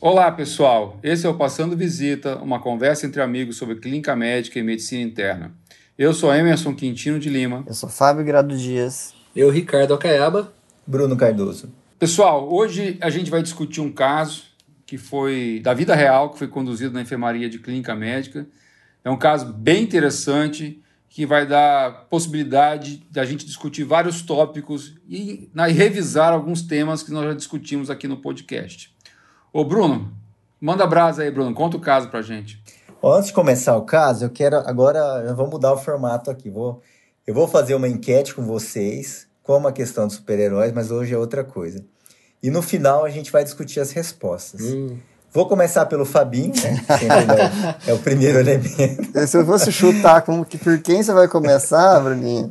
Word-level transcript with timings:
Olá, 0.00 0.30
pessoal. 0.30 0.96
Esse 1.02 1.26
é 1.26 1.28
o 1.28 1.34
Passando 1.34 1.76
Visita, 1.76 2.36
uma 2.36 2.60
conversa 2.60 3.04
entre 3.04 3.20
amigos 3.20 3.56
sobre 3.56 3.74
clínica 3.80 4.14
médica 4.14 4.56
e 4.56 4.62
medicina 4.62 5.02
interna. 5.02 5.52
Eu 5.98 6.14
sou 6.14 6.32
Emerson 6.32 6.72
Quintino 6.72 7.18
de 7.18 7.28
Lima. 7.28 7.64
Eu 7.66 7.74
sou 7.74 7.88
Fábio 7.88 8.24
Grado 8.24 8.56
Dias. 8.56 9.12
Eu, 9.34 9.50
Ricardo 9.50 9.92
Acaiaba. 9.94 10.52
Bruno 10.86 11.16
Cardoso. 11.16 11.74
Pessoal, 11.98 12.48
hoje 12.48 12.96
a 13.00 13.10
gente 13.10 13.28
vai 13.28 13.42
discutir 13.42 13.80
um 13.80 13.90
caso 13.90 14.44
que 14.86 14.96
foi 14.96 15.60
da 15.64 15.74
vida 15.74 15.96
real, 15.96 16.30
que 16.30 16.38
foi 16.38 16.46
conduzido 16.46 16.94
na 16.94 17.02
enfermaria 17.02 17.50
de 17.50 17.58
clínica 17.58 17.92
médica. 17.96 18.46
É 19.04 19.10
um 19.10 19.18
caso 19.18 19.52
bem 19.52 19.82
interessante 19.82 20.80
que 21.08 21.26
vai 21.26 21.44
dar 21.44 22.06
possibilidade 22.08 23.04
da 23.10 23.24
gente 23.24 23.44
discutir 23.44 23.82
vários 23.82 24.22
tópicos 24.22 24.94
e, 25.08 25.50
e 25.52 25.72
revisar 25.72 26.32
alguns 26.32 26.62
temas 26.62 27.02
que 27.02 27.10
nós 27.10 27.24
já 27.24 27.34
discutimos 27.34 27.90
aqui 27.90 28.06
no 28.06 28.18
podcast. 28.18 28.96
Ô 29.52 29.64
Bruno, 29.64 30.12
manda 30.60 30.86
brasa 30.86 31.22
aí, 31.22 31.30
Bruno, 31.30 31.54
conta 31.54 31.76
o 31.76 31.80
caso 31.80 32.08
pra 32.08 32.20
gente. 32.20 32.62
Antes 33.02 33.28
de 33.28 33.32
começar 33.32 33.76
o 33.76 33.82
caso, 33.82 34.24
eu 34.24 34.30
quero 34.30 34.56
agora, 34.56 34.98
eu 35.26 35.34
vou 35.34 35.48
mudar 35.48 35.72
o 35.72 35.78
formato 35.78 36.30
aqui. 36.30 36.50
Vou, 36.50 36.82
eu 37.26 37.32
vou 37.32 37.48
fazer 37.48 37.74
uma 37.74 37.88
enquete 37.88 38.34
com 38.34 38.42
vocês, 38.42 39.26
como 39.42 39.66
a 39.66 39.72
questão 39.72 40.06
dos 40.06 40.16
super-heróis, 40.16 40.72
mas 40.72 40.90
hoje 40.90 41.14
é 41.14 41.18
outra 41.18 41.44
coisa. 41.44 41.84
E 42.42 42.50
no 42.50 42.60
final 42.60 43.04
a 43.04 43.10
gente 43.10 43.32
vai 43.32 43.42
discutir 43.42 43.80
as 43.80 43.90
respostas. 43.90 44.60
Hum. 44.60 44.98
Vou 45.32 45.46
começar 45.46 45.86
pelo 45.86 46.04
Fabinho, 46.04 46.52
né? 46.62 46.84
é, 47.86 47.92
o 47.92 47.98
primeiro 47.98 48.38
elemento. 48.38 49.08
Se 49.26 49.36
eu 49.36 49.46
fosse 49.46 49.70
chutar 49.70 50.22
como 50.22 50.44
que 50.44 50.58
por 50.58 50.78
quem 50.80 51.02
você 51.02 51.12
vai 51.12 51.28
começar, 51.28 52.00
Bruninho? 52.00 52.50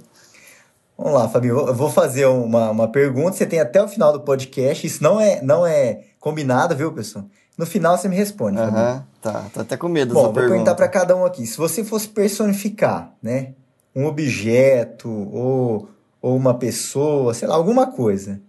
Vamos 0.98 1.14
lá, 1.14 1.28
Fabinho. 1.28 1.68
Eu 1.68 1.76
vou 1.76 1.90
fazer 1.90 2.26
uma, 2.26 2.72
uma 2.72 2.88
pergunta. 2.88 3.34
Você 3.34 3.46
tem 3.46 3.60
até 3.60 3.82
o 3.84 3.88
final 3.88 4.14
do 4.14 4.22
podcast. 4.22 4.86
Isso 4.86 5.04
não 5.04 5.20
é, 5.20 5.42
não 5.42 5.66
é 5.66 6.02
combinado, 6.28 6.76
viu, 6.76 6.92
pessoal? 6.92 7.26
No 7.58 7.66
final 7.66 7.98
você 7.98 8.10
me 8.10 8.16
responde. 8.16 8.58
Aham, 8.58 8.96
uhum, 8.96 9.22
tá. 9.22 9.46
Tô 9.54 9.62
até 9.62 9.78
com 9.78 9.88
medo 9.88 10.14
Bom, 10.14 10.24
vou 10.24 10.34
perguntar 10.34 10.76
para 10.76 10.90
cada 10.90 11.16
um 11.16 11.26
aqui. 11.26 11.46
Se 11.46 11.58
você 11.58 11.84
fosse 11.86 12.10
personificar, 12.10 13.14
né, 13.24 13.54
um 13.96 14.06
objeto 14.06 15.10
ou, 15.10 15.90
ou 16.22 16.36
uma 16.36 16.54
pessoa, 16.54 17.34
sei 17.34 17.48
lá, 17.48 17.56
alguma 17.56 17.88
coisa, 17.88 18.42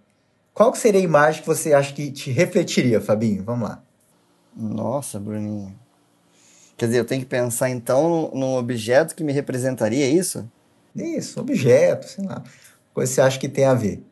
qual 0.52 0.72
que 0.72 0.78
seria 0.78 1.00
a 1.00 1.04
imagem 1.04 1.40
que 1.40 1.46
você 1.46 1.72
acha 1.72 1.94
que 1.94 2.10
te 2.10 2.32
refletiria, 2.32 3.00
Fabinho? 3.00 3.44
Vamos 3.44 3.68
lá. 3.68 3.80
Nossa, 4.56 5.20
Bruninho. 5.20 5.72
Quer 6.76 6.86
dizer, 6.86 6.98
eu 6.98 7.04
tenho 7.04 7.22
que 7.22 7.28
pensar 7.28 7.70
então 7.70 8.30
num 8.34 8.56
objeto 8.56 9.14
que 9.14 9.22
me 9.22 9.32
representaria 9.32 10.04
é 10.04 10.10
isso? 10.10 10.50
Isso, 10.96 11.40
objeto, 11.40 12.08
sei 12.08 12.24
lá. 12.24 12.42
Coisa 12.92 13.10
que 13.10 13.14
você 13.14 13.20
acha 13.20 13.38
que 13.38 13.48
tem 13.48 13.64
a 13.64 13.74
ver. 13.74 14.02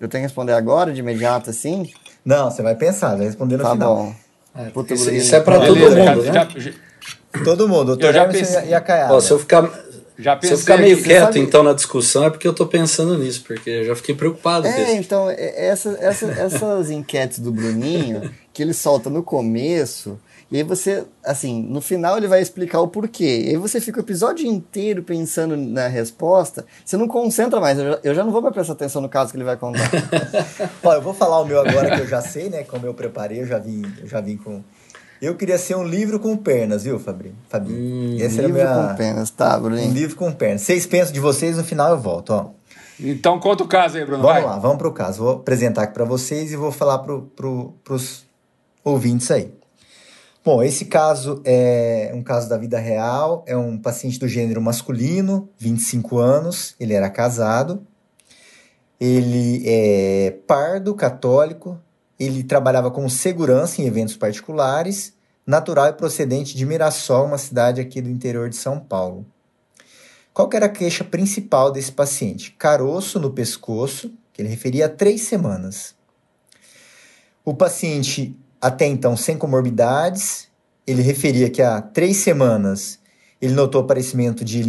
Eu 0.00 0.08
tenho 0.08 0.22
que 0.22 0.26
responder 0.26 0.52
agora, 0.52 0.92
de 0.92 0.98
imediato, 1.00 1.50
assim? 1.50 1.88
Não, 2.24 2.50
você 2.50 2.62
vai 2.62 2.74
pensar, 2.74 3.16
vai 3.16 3.26
responder 3.26 3.56
no 3.56 3.62
tá 3.62 3.72
final. 3.72 3.96
Bom. 3.96 4.14
É, 4.56 4.70
Puta, 4.70 4.94
isso, 4.94 5.10
isso, 5.10 5.34
é 5.34 5.40
pra 5.40 5.58
todo 5.60 5.76
mundo, 5.76 6.24
já, 6.24 6.44
né? 6.44 6.54
Já, 6.56 7.42
todo 7.44 7.68
mundo, 7.68 7.92
o 7.92 7.96
doutor 7.96 8.14
Emerson 8.14 8.60
e 8.60 8.72
a 8.72 8.80
Caiada. 8.80 9.20
se 9.20 9.32
eu 9.32 9.38
ficar, 9.38 9.68
se 10.40 10.52
eu 10.52 10.58
ficar 10.58 10.78
meio 10.78 11.02
quieto, 11.02 11.24
sabe... 11.24 11.40
então, 11.40 11.64
na 11.64 11.72
discussão, 11.72 12.24
é 12.24 12.30
porque 12.30 12.46
eu 12.46 12.54
tô 12.54 12.64
pensando 12.64 13.18
nisso, 13.18 13.42
porque 13.44 13.68
eu 13.68 13.84
já 13.84 13.96
fiquei 13.96 14.14
preocupado. 14.14 14.66
É, 14.66 14.94
então, 14.94 15.28
é, 15.28 15.66
essa, 15.66 15.98
essa, 16.00 16.26
essas 16.26 16.90
enquetes 16.92 17.40
do 17.40 17.50
Bruninho, 17.50 18.30
que 18.52 18.62
ele 18.62 18.72
solta 18.72 19.10
no 19.10 19.24
começo, 19.24 20.18
e 20.54 20.58
aí 20.58 20.62
você, 20.62 21.04
assim, 21.24 21.64
no 21.64 21.80
final 21.80 22.16
ele 22.16 22.28
vai 22.28 22.40
explicar 22.40 22.80
o 22.80 22.86
porquê. 22.86 23.42
E 23.44 23.48
aí 23.48 23.56
você 23.56 23.80
fica 23.80 23.98
o 23.98 24.04
episódio 24.04 24.46
inteiro 24.46 25.02
pensando 25.02 25.56
na 25.56 25.88
resposta, 25.88 26.64
você 26.84 26.96
não 26.96 27.08
concentra 27.08 27.58
mais. 27.58 27.76
Eu 27.76 27.84
já, 27.84 28.00
eu 28.04 28.14
já 28.14 28.22
não 28.22 28.30
vou 28.30 28.40
mais 28.40 28.54
prestar 28.54 28.74
atenção 28.74 29.02
no 29.02 29.08
caso 29.08 29.32
que 29.32 29.36
ele 29.36 29.42
vai 29.42 29.56
contar. 29.56 29.90
Ó, 30.80 30.92
eu 30.92 31.02
vou 31.02 31.12
falar 31.12 31.40
o 31.40 31.44
meu 31.44 31.58
agora 31.58 31.96
que 31.96 32.02
eu 32.02 32.06
já 32.06 32.20
sei, 32.20 32.50
né? 32.50 32.62
Como 32.62 32.86
eu 32.86 32.94
preparei, 32.94 33.40
eu 33.40 33.46
já 33.48 33.58
vim, 33.58 33.82
eu 34.00 34.06
já 34.06 34.20
vim 34.20 34.36
com. 34.36 34.62
Eu 35.20 35.34
queria 35.34 35.58
ser 35.58 35.74
um 35.74 35.82
livro 35.82 36.20
com 36.20 36.36
pernas, 36.36 36.84
viu, 36.84 37.00
Fabinho? 37.00 37.34
Fabinho. 37.48 37.76
Hum, 37.76 38.16
Esse 38.20 38.40
livro 38.40 38.52
minha... 38.52 38.90
com 38.90 38.94
pernas, 38.94 39.30
tá, 39.30 39.58
Bruno? 39.58 39.76
Um 39.76 39.92
livro 39.92 40.14
com 40.14 40.30
pernas. 40.30 40.60
Vocês 40.60 40.86
pensam 40.86 41.12
de 41.12 41.18
vocês, 41.18 41.56
no 41.56 41.64
final 41.64 41.90
eu 41.90 41.98
volto, 41.98 42.30
ó. 42.30 42.50
Então 43.00 43.40
conta 43.40 43.64
o 43.64 43.66
caso 43.66 43.96
aí, 43.96 44.04
Bruno. 44.04 44.22
Vamos 44.22 44.40
vai. 44.40 44.44
lá, 44.44 44.56
vamos 44.56 44.78
pro 44.78 44.92
caso. 44.92 45.20
Vou 45.20 45.32
apresentar 45.32 45.82
aqui 45.82 45.94
para 45.94 46.04
vocês 46.04 46.52
e 46.52 46.56
vou 46.56 46.70
falar 46.70 46.98
pro, 46.98 47.22
pro, 47.34 47.74
pros 47.82 48.24
ouvintes 48.84 49.28
aí. 49.32 49.52
Bom, 50.44 50.62
esse 50.62 50.84
caso 50.84 51.40
é 51.42 52.12
um 52.14 52.22
caso 52.22 52.50
da 52.50 52.58
vida 52.58 52.78
real, 52.78 53.42
é 53.46 53.56
um 53.56 53.78
paciente 53.78 54.18
do 54.18 54.28
gênero 54.28 54.60
masculino, 54.60 55.48
25 55.56 56.18
anos, 56.18 56.74
ele 56.78 56.92
era 56.92 57.08
casado, 57.08 57.86
ele 59.00 59.62
é 59.66 60.36
pardo, 60.46 60.94
católico, 60.94 61.80
ele 62.20 62.44
trabalhava 62.44 62.90
como 62.90 63.08
segurança 63.08 63.80
em 63.80 63.86
eventos 63.86 64.18
particulares, 64.18 65.14
natural 65.46 65.88
e 65.88 65.94
procedente 65.94 66.54
de 66.54 66.66
Mirassol, 66.66 67.24
uma 67.24 67.38
cidade 67.38 67.80
aqui 67.80 68.02
do 68.02 68.10
interior 68.10 68.50
de 68.50 68.56
São 68.56 68.78
Paulo. 68.78 69.24
Qual 70.34 70.50
era 70.52 70.66
a 70.66 70.68
queixa 70.68 71.04
principal 71.04 71.72
desse 71.72 71.90
paciente? 71.92 72.52
Caroço 72.58 73.18
no 73.18 73.30
pescoço, 73.30 74.12
que 74.30 74.42
ele 74.42 74.50
referia 74.50 74.84
a 74.86 74.90
três 74.90 75.22
semanas. 75.22 75.94
O 77.42 77.54
paciente 77.54 78.36
até 78.64 78.86
então 78.86 79.14
sem 79.14 79.36
comorbidades. 79.36 80.48
Ele 80.86 81.02
referia 81.02 81.50
que 81.50 81.60
há 81.60 81.82
três 81.82 82.16
semanas 82.16 82.98
ele 83.38 83.52
notou 83.52 83.82
aparecimento 83.82 84.42
de 84.42 84.62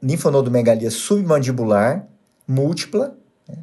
linfonodomegalia 0.00 0.88
submandibular 0.88 2.06
múltipla, 2.46 3.18
né? 3.48 3.56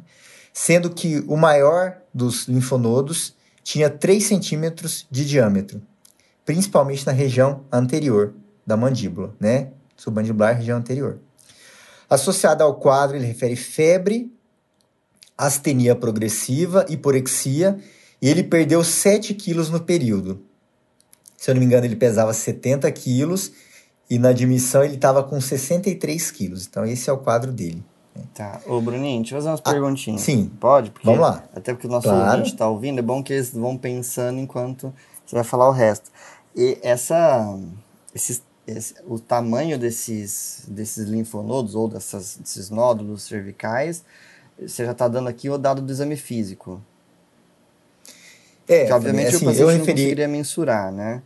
sendo 0.52 0.90
que 0.90 1.24
o 1.26 1.38
maior 1.38 1.96
dos 2.12 2.46
linfonodos 2.48 3.34
tinha 3.64 3.88
3 3.88 4.22
centímetros 4.22 5.06
de 5.10 5.24
diâmetro, 5.24 5.80
principalmente 6.44 7.06
na 7.06 7.12
região 7.12 7.64
anterior 7.72 8.34
da 8.66 8.76
mandíbula, 8.76 9.34
né? 9.40 9.68
Submandibular, 9.96 10.56
região 10.56 10.76
anterior. 10.76 11.18
Associado 12.10 12.62
ao 12.62 12.74
quadro, 12.74 13.16
ele 13.16 13.24
refere 13.24 13.56
febre, 13.56 14.30
astenia 15.38 15.96
progressiva, 15.96 16.84
hiporexia 16.90 17.78
e 18.22 18.28
ele 18.28 18.44
perdeu 18.44 18.84
7 18.84 19.34
quilos 19.34 19.68
no 19.68 19.80
período. 19.80 20.40
Se 21.36 21.50
eu 21.50 21.56
não 21.56 21.60
me 21.60 21.66
engano, 21.66 21.84
ele 21.84 21.96
pesava 21.96 22.32
70 22.32 22.90
quilos 22.92 23.50
e 24.08 24.16
na 24.16 24.28
admissão 24.28 24.84
ele 24.84 24.94
estava 24.94 25.24
com 25.24 25.40
63 25.40 26.30
quilos. 26.30 26.64
Então, 26.64 26.86
esse 26.86 27.10
é 27.10 27.12
o 27.12 27.18
quadro 27.18 27.50
dele. 27.50 27.82
Tá. 28.32 28.60
Ô, 28.66 28.80
Bruninho, 28.80 29.22
deixa 29.22 29.34
eu 29.34 29.38
fazer 29.38 29.50
umas 29.50 29.60
ah, 29.64 29.70
perguntinhas. 29.70 30.20
Sim. 30.20 30.52
Pode? 30.60 30.92
Porque, 30.92 31.04
Vamos 31.04 31.20
lá. 31.20 31.42
Até 31.52 31.72
porque 31.72 31.88
o 31.88 31.90
nosso 31.90 32.06
claro. 32.08 32.30
ouvinte 32.30 32.52
está 32.52 32.68
ouvindo, 32.68 33.00
é 33.00 33.02
bom 33.02 33.22
que 33.24 33.32
eles 33.32 33.50
vão 33.50 33.76
pensando 33.76 34.38
enquanto 34.38 34.94
você 35.26 35.34
vai 35.34 35.44
falar 35.44 35.68
o 35.68 35.72
resto. 35.72 36.10
E 36.54 36.78
essa, 36.80 37.58
esses, 38.14 38.42
esse, 38.66 38.94
o 39.04 39.18
tamanho 39.18 39.76
desses, 39.78 40.64
desses 40.68 41.08
linfonodos 41.08 41.74
ou 41.74 41.88
dessas, 41.88 42.36
desses 42.36 42.70
nódulos 42.70 43.22
cervicais, 43.22 44.04
você 44.60 44.84
já 44.84 44.92
está 44.92 45.08
dando 45.08 45.28
aqui 45.28 45.50
o 45.50 45.58
dado 45.58 45.82
do 45.82 45.90
exame 45.90 46.16
físico. 46.16 46.80
É, 48.68 48.86
que 48.86 48.92
obviamente 48.92 49.36
assim, 49.36 49.44
o 49.44 49.48
paciente 49.48 49.60
eu 49.60 49.66
referi... 49.66 49.78
não 49.78 49.94
conseguiria 49.94 50.28
mensurar, 50.28 50.92
né? 50.92 51.22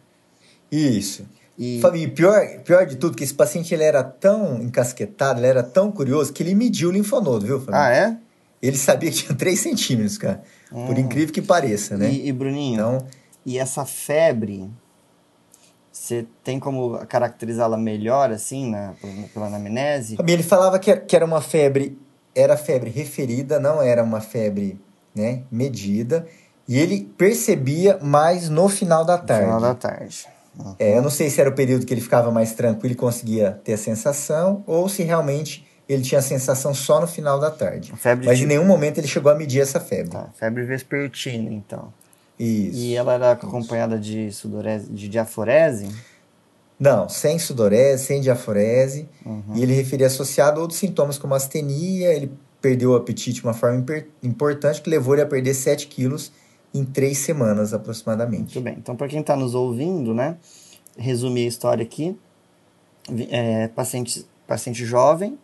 Isso. 0.70 1.26
E... 1.58 1.80
Fabinho, 1.80 2.10
pior, 2.10 2.40
pior 2.64 2.86
de 2.86 2.96
tudo, 2.96 3.16
que 3.16 3.24
esse 3.24 3.34
paciente 3.34 3.72
ele 3.72 3.84
era 3.84 4.02
tão 4.04 4.60
encasquetado, 4.60 5.40
ele 5.40 5.46
era 5.46 5.62
tão 5.62 5.90
curioso, 5.90 6.32
que 6.32 6.42
ele 6.42 6.54
mediu 6.54 6.90
o 6.90 6.92
linfonodo, 6.92 7.46
viu, 7.46 7.58
Fabinho? 7.58 7.82
Ah, 7.82 7.90
é? 7.90 8.16
Ele 8.60 8.76
sabia 8.76 9.10
que 9.10 9.18
tinha 9.18 9.34
3 9.36 9.58
centímetros, 9.58 10.18
cara. 10.18 10.42
Hum. 10.72 10.86
Por 10.86 10.98
incrível 10.98 11.32
que 11.32 11.42
pareça, 11.42 11.96
né? 11.96 12.10
E, 12.10 12.28
e 12.28 12.32
Bruninho, 12.32 12.74
então... 12.74 13.06
e 13.44 13.58
essa 13.58 13.86
febre, 13.86 14.70
você 15.90 16.26
tem 16.44 16.60
como 16.60 16.98
caracterizá-la 17.06 17.78
melhor, 17.78 18.30
assim, 18.30 18.70
na, 18.70 18.94
pela 19.32 19.46
anamnese? 19.46 20.16
Fabinho, 20.16 20.36
ele 20.36 20.42
falava 20.42 20.78
que, 20.78 20.94
que 20.94 21.16
era 21.16 21.24
uma 21.24 21.40
febre, 21.40 21.98
era 22.34 22.56
febre 22.56 22.90
referida, 22.90 23.58
não 23.58 23.80
era 23.80 24.02
uma 24.02 24.20
febre 24.20 24.78
né, 25.14 25.42
medida. 25.50 26.26
E 26.68 26.78
ele 26.78 27.08
percebia 27.16 27.98
mais 28.02 28.48
no 28.48 28.68
final 28.68 29.04
da 29.04 29.16
tarde. 29.16 29.46
No 29.46 29.56
final 29.56 29.60
da 29.60 29.74
tarde. 29.74 30.26
Uhum. 30.58 30.74
É, 30.78 30.96
eu 30.96 31.02
não 31.02 31.10
sei 31.10 31.30
se 31.30 31.40
era 31.40 31.50
o 31.50 31.54
período 31.54 31.86
que 31.86 31.92
ele 31.92 32.00
ficava 32.00 32.30
mais 32.30 32.52
tranquilo 32.54 32.94
e 32.94 32.96
conseguia 32.96 33.60
ter 33.62 33.74
a 33.74 33.78
sensação, 33.78 34.64
ou 34.66 34.88
se 34.88 35.02
realmente 35.02 35.66
ele 35.88 36.02
tinha 36.02 36.18
a 36.18 36.22
sensação 36.22 36.74
só 36.74 37.00
no 37.00 37.06
final 37.06 37.38
da 37.38 37.50
tarde. 37.50 37.92
Mas 38.24 38.38
de... 38.38 38.44
em 38.44 38.46
nenhum 38.46 38.64
momento 38.64 38.98
ele 38.98 39.06
chegou 39.06 39.30
a 39.30 39.34
medir 39.34 39.60
essa 39.60 39.78
febre. 39.78 40.10
Tá, 40.10 40.28
febre 40.34 40.64
vespertina, 40.64 41.52
então. 41.52 41.92
Isso. 42.38 42.78
E 42.78 42.94
ela 42.94 43.14
era 43.14 43.32
acompanhada 43.32 43.98
de 43.98 44.32
sudorese, 44.32 44.90
de 44.90 45.08
diaforese? 45.08 45.88
Não, 46.78 47.08
sem 47.08 47.38
sudorese, 47.38 48.04
sem 48.04 48.20
diaforese. 48.20 49.08
Uhum. 49.24 49.54
E 49.54 49.62
ele 49.62 49.72
referia 49.72 50.08
associado 50.08 50.58
a 50.58 50.62
outros 50.62 50.78
sintomas 50.78 51.16
como 51.16 51.34
astenia, 51.34 52.12
ele 52.12 52.30
perdeu 52.60 52.90
o 52.90 52.96
apetite 52.96 53.40
de 53.40 53.44
uma 53.44 53.54
forma 53.54 53.84
importante 54.22 54.82
que 54.82 54.90
levou 54.90 55.14
ele 55.14 55.22
a 55.22 55.26
perder 55.26 55.54
7 55.54 55.86
quilos 55.86 56.32
em 56.76 56.84
três 56.84 57.18
semanas 57.18 57.72
aproximadamente. 57.72 58.54
Muito 58.54 58.60
bem. 58.60 58.74
Então, 58.78 58.96
para 58.96 59.08
quem 59.08 59.20
está 59.20 59.34
nos 59.34 59.54
ouvindo, 59.54 60.12
né, 60.12 60.36
resumir 60.96 61.44
a 61.44 61.48
história 61.48 61.82
aqui. 61.82 62.16
É, 63.30 63.68
paciente, 63.68 64.26
paciente 64.48 64.84
jovem, 64.84 65.38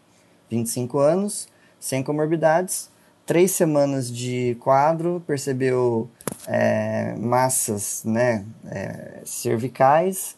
25 0.51 0.99
anos, 0.99 1.47
sem 1.79 2.03
comorbidades, 2.03 2.91
três 3.25 3.53
semanas 3.53 4.11
de 4.13 4.57
quadro, 4.59 5.23
percebeu 5.27 6.11
é, 6.49 7.15
massas 7.17 8.03
né, 8.05 8.45
é, 8.67 9.21
cervicais, 9.25 10.37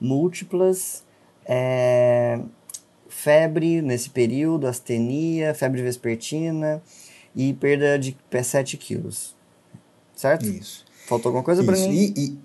múltiplas, 0.00 1.04
é, 1.44 2.40
febre 3.06 3.82
nesse 3.82 4.08
período, 4.08 4.66
astenia, 4.66 5.52
febre 5.52 5.82
vespertina 5.82 6.82
e 7.36 7.52
perda 7.52 7.98
de 7.98 8.16
7 8.42 8.78
quilos. 8.78 9.36
Certo? 10.22 10.46
Isso. 10.46 10.84
Faltou 11.08 11.30
alguma 11.30 11.42
coisa 11.42 11.64
para 11.64 11.76
mim? 11.76 11.90
E, 11.90 12.14
e, 12.16 12.38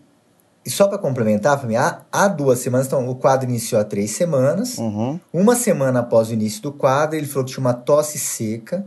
e 0.65 0.69
só 0.71 0.87
para 0.87 0.97
complementar, 0.97 1.63
há, 1.77 2.01
há 2.11 2.27
duas 2.27 2.57
semanas, 2.57 2.87
então 2.87 3.07
o 3.07 3.13
quadro 3.13 3.47
iniciou 3.47 3.79
há 3.79 3.83
três 3.83 4.09
semanas. 4.09 4.79
Uhum. 4.79 5.19
Uma 5.31 5.55
semana 5.55 5.99
após 5.99 6.29
o 6.29 6.33
início 6.33 6.59
do 6.63 6.71
quadro, 6.71 7.15
ele 7.15 7.27
falou 7.27 7.45
que 7.45 7.51
tinha 7.51 7.61
uma 7.61 7.75
tosse 7.75 8.17
seca, 8.17 8.83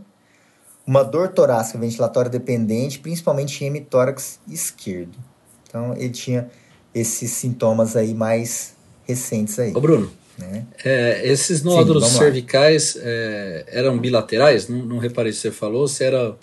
uma 0.84 1.04
dor 1.04 1.28
torácica 1.28 1.78
ventilatória 1.78 2.28
dependente, 2.28 2.98
principalmente 2.98 3.62
em 3.62 3.68
hemitórax 3.68 4.40
esquerdo. 4.48 5.16
Então 5.68 5.94
ele 5.96 6.10
tinha 6.10 6.50
esses 6.92 7.30
sintomas 7.30 7.94
aí 7.94 8.12
mais 8.12 8.74
recentes 9.04 9.56
aí. 9.60 9.72
Ô 9.72 9.80
Bruno, 9.80 10.10
né? 10.36 10.66
é, 10.84 11.24
esses 11.28 11.62
nódulos 11.62 12.08
Sim, 12.08 12.18
cervicais 12.18 12.98
é, 13.00 13.66
eram 13.68 13.96
bilaterais? 13.96 14.66
Não, 14.66 14.78
não 14.78 14.98
reparei 14.98 15.32
se 15.32 15.42
você 15.42 15.52
falou, 15.52 15.86
se 15.86 16.02
era 16.02 16.36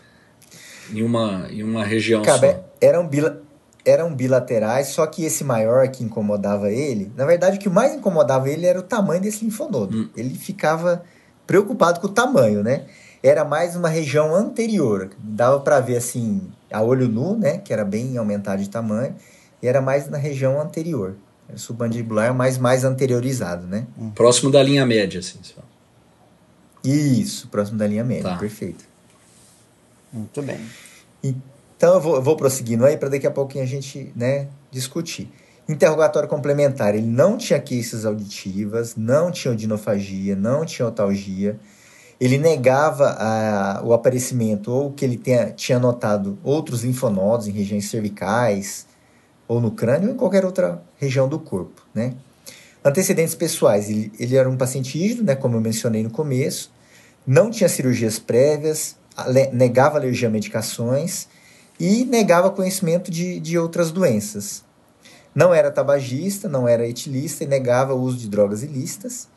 em 0.91 1.03
uma, 1.03 1.47
em 1.49 1.63
uma 1.63 1.83
região 1.83 2.21
Cara, 2.21 2.53
só. 2.53 2.63
Eram, 2.79 3.07
bila, 3.07 3.41
eram 3.85 4.13
bilaterais, 4.13 4.87
só 4.87 5.05
que 5.07 5.23
esse 5.23 5.43
maior 5.43 5.87
que 5.89 6.03
incomodava 6.03 6.71
ele, 6.71 7.11
na 7.15 7.25
verdade 7.25 7.57
o 7.57 7.59
que 7.59 7.69
mais 7.69 7.93
incomodava 7.93 8.49
ele 8.49 8.65
era 8.65 8.79
o 8.79 8.83
tamanho 8.83 9.21
desse 9.21 9.43
linfonodo. 9.43 9.97
Hum. 9.97 10.09
Ele 10.15 10.35
ficava 10.35 11.03
preocupado 11.45 11.99
com 11.99 12.07
o 12.07 12.11
tamanho, 12.11 12.63
né? 12.63 12.85
era 13.21 13.43
mais 13.43 13.75
uma 13.75 13.89
região 13.89 14.35
anterior. 14.35 15.09
Dava 15.19 15.59
para 15.59 15.79
ver 15.79 15.97
assim, 15.97 16.41
a 16.71 16.81
olho 16.81 17.07
nu, 17.07 17.37
né? 17.37 17.57
Que 17.57 17.73
era 17.73 17.83
bem 17.83 18.17
aumentado 18.17 18.61
de 18.61 18.69
tamanho. 18.69 19.15
E 19.61 19.67
era 19.67 19.81
mais 19.81 20.09
na 20.09 20.17
região 20.17 20.61
anterior. 20.61 21.15
Era 21.47 21.57
submandibular, 21.57 22.33
mas 22.33 22.57
mais 22.57 22.83
anteriorizado, 22.83 23.65
né? 23.65 23.87
Hum. 23.97 24.11
Próximo 24.11 24.51
da 24.51 24.61
linha 24.61 24.85
média, 24.85 25.19
assim. 25.19 25.39
Só. 25.41 25.61
Isso, 26.83 27.47
próximo 27.47 27.77
da 27.77 27.87
linha 27.87 28.03
média, 28.03 28.31
tá. 28.31 28.37
perfeito. 28.37 28.85
Muito 30.11 30.41
bem. 30.41 30.59
Então 31.23 31.95
eu 31.95 32.01
vou, 32.01 32.21
vou 32.21 32.35
prosseguindo 32.35 32.85
aí 32.85 32.97
para 32.97 33.09
daqui 33.09 33.27
a 33.27 33.31
pouquinho 33.31 33.63
a 33.63 33.67
gente 33.67 34.11
né, 34.15 34.47
discutir. 34.71 35.31
Interrogatório 35.69 36.29
complementar, 36.29 36.95
ele 36.95 37.05
não 37.05 37.37
tinha 37.37 37.59
queixas 37.59 38.05
auditivas, 38.05 38.95
não 38.95 39.31
tinha 39.31 39.51
odinofagia, 39.51 40.35
não 40.35 40.65
tinha 40.65 40.87
otalgia 40.87 41.59
ele 42.19 42.37
negava 42.37 43.09
a, 43.11 43.81
o 43.83 43.93
aparecimento 43.93 44.71
ou 44.71 44.91
que 44.91 45.05
ele 45.05 45.17
tenha, 45.17 45.51
tinha 45.51 45.79
notado 45.79 46.37
outros 46.43 46.83
linfonodos 46.83 47.47
em 47.47 47.51
regiões 47.51 47.89
cervicais 47.89 48.87
ou 49.47 49.61
no 49.61 49.71
crânio 49.71 50.09
ou 50.09 50.15
em 50.15 50.17
qualquer 50.17 50.43
outra 50.43 50.81
região 50.97 51.29
do 51.29 51.39
corpo, 51.39 51.85
né? 51.93 52.13
Antecedentes 52.83 53.35
pessoais, 53.35 53.89
ele, 53.89 54.11
ele 54.19 54.35
era 54.35 54.49
um 54.49 54.57
paciente 54.57 54.97
rígido, 54.97 55.23
né, 55.23 55.35
como 55.35 55.55
eu 55.55 55.61
mencionei 55.61 56.03
no 56.03 56.09
começo, 56.09 56.71
não 57.25 57.51
tinha 57.51 57.67
cirurgias 57.67 58.17
prévias, 58.17 58.95
negava 59.51 59.97
alergia 59.97 60.27
a 60.27 60.31
medicações 60.31 61.27
e 61.79 62.05
negava 62.05 62.49
conhecimento 62.49 63.11
de, 63.11 63.39
de 63.39 63.57
outras 63.57 63.91
doenças. 63.91 64.63
Não 65.33 65.53
era 65.53 65.71
tabagista, 65.71 66.49
não 66.49 66.67
era 66.67 66.87
etilista 66.87 67.43
e 67.43 67.47
negava 67.47 67.93
o 67.93 68.01
uso 68.01 68.17
de 68.17 68.27
drogas 68.27 68.63
ilícitas 68.63 69.29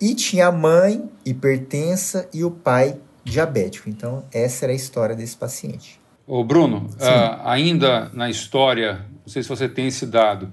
e 0.00 0.14
tinha 0.14 0.48
a 0.48 0.52
mãe 0.52 1.08
hipertensa 1.24 2.28
e 2.32 2.44
o 2.44 2.50
pai 2.50 2.98
diabético. 3.24 3.88
Então, 3.88 4.24
essa 4.32 4.64
era 4.64 4.72
a 4.72 4.76
história 4.76 5.16
desse 5.16 5.36
paciente. 5.36 6.00
Ô 6.26 6.44
Bruno, 6.44 6.90
uh, 7.00 7.40
ainda 7.44 8.10
na 8.12 8.28
história, 8.28 9.06
não 9.24 9.32
sei 9.32 9.42
se 9.42 9.48
você 9.48 9.68
tem 9.68 9.86
esse 9.86 10.04
dado, 10.04 10.52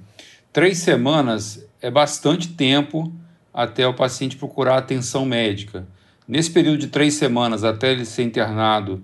três 0.54 0.80
semanas 0.80 1.66
é 1.82 1.92
bastante 1.92 2.48
tempo 2.54 3.12
até 3.54 3.86
o 3.86 3.94
paciente 3.94 4.38
procurar 4.38 4.78
atenção 4.78 5.26
médica. 5.26 5.86
Nesse 6.28 6.50
período 6.50 6.80
de 6.80 6.88
três 6.88 7.14
semanas, 7.14 7.64
até 7.64 7.92
ele 7.92 8.06
ser 8.06 8.24
internado 8.24 9.04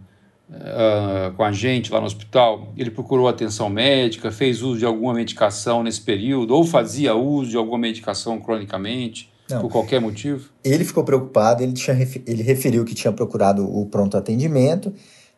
uh, 0.49 1.33
com 1.35 1.43
a 1.43 1.51
gente 1.51 1.91
lá 1.91 1.99
no 1.99 2.05
hospital, 2.05 2.73
ele 2.75 2.89
procurou 2.89 3.27
atenção 3.27 3.69
médica, 3.69 4.31
fez 4.31 4.61
uso 4.61 4.79
de 4.79 4.85
alguma 4.85 5.13
medicação 5.13 5.83
nesse 5.83 6.01
período, 6.01 6.55
ou 6.55 6.63
fazia 6.63 7.15
uso 7.15 7.51
de 7.51 7.57
alguma 7.57 7.77
medicação 7.77 8.39
cronicamente? 8.39 9.31
Não. 9.49 9.61
Por 9.61 9.71
qualquer 9.71 9.99
motivo? 9.99 10.49
Ele 10.63 10.83
ficou 10.83 11.03
preocupado, 11.03 11.61
ele, 11.61 11.73
tinha, 11.73 11.95
ele 12.25 12.41
referiu 12.41 12.85
que 12.85 12.95
tinha 12.95 13.11
procurado 13.11 13.65
o 13.65 13.85
pronto 13.85 14.15
atendimento, 14.15 14.93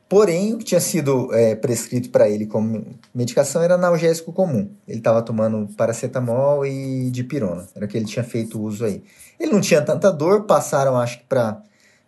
porém 0.07 0.53
o 0.53 0.59
que 0.59 0.65
tinha 0.65 0.79
sido 0.79 1.33
é, 1.33 1.55
prescrito 1.55 2.09
para 2.11 2.29
ele 2.29 2.45
como 2.45 2.85
medicação 3.13 3.63
era 3.63 3.73
analgésico 3.73 4.31
comum. 4.31 4.69
Ele 4.87 4.99
estava 4.99 5.21
tomando 5.21 5.67
paracetamol 5.75 6.65
e 6.65 7.09
dipirona, 7.09 7.67
era 7.75 7.85
o 7.85 7.87
que 7.87 7.97
ele 7.97 8.05
tinha 8.05 8.23
feito 8.23 8.61
uso 8.61 8.85
aí. 8.85 9.03
Ele 9.39 9.51
não 9.51 9.59
tinha 9.59 9.81
tanta 9.81 10.11
dor, 10.11 10.43
passaram 10.43 10.95
acho 10.95 11.19
que 11.19 11.25
para 11.25 11.61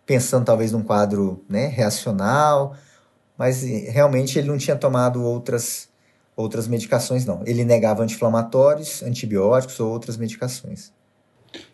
pensando 0.06 0.44
talvez 0.44 0.72
num 0.72 0.82
quadro 0.82 1.44
né, 1.48 1.66
reacional, 1.66 2.74
mas 3.36 3.62
realmente 3.62 4.38
ele 4.38 4.48
não 4.48 4.56
tinha 4.56 4.76
tomado 4.76 5.22
outras 5.22 5.88
outras 6.36 6.68
medicações 6.68 7.24
não. 7.24 7.42
Ele 7.46 7.64
negava 7.64 8.02
anti-inflamatórios, 8.02 9.02
antibióticos 9.02 9.80
ou 9.80 9.90
outras 9.90 10.18
medicações. 10.18 10.92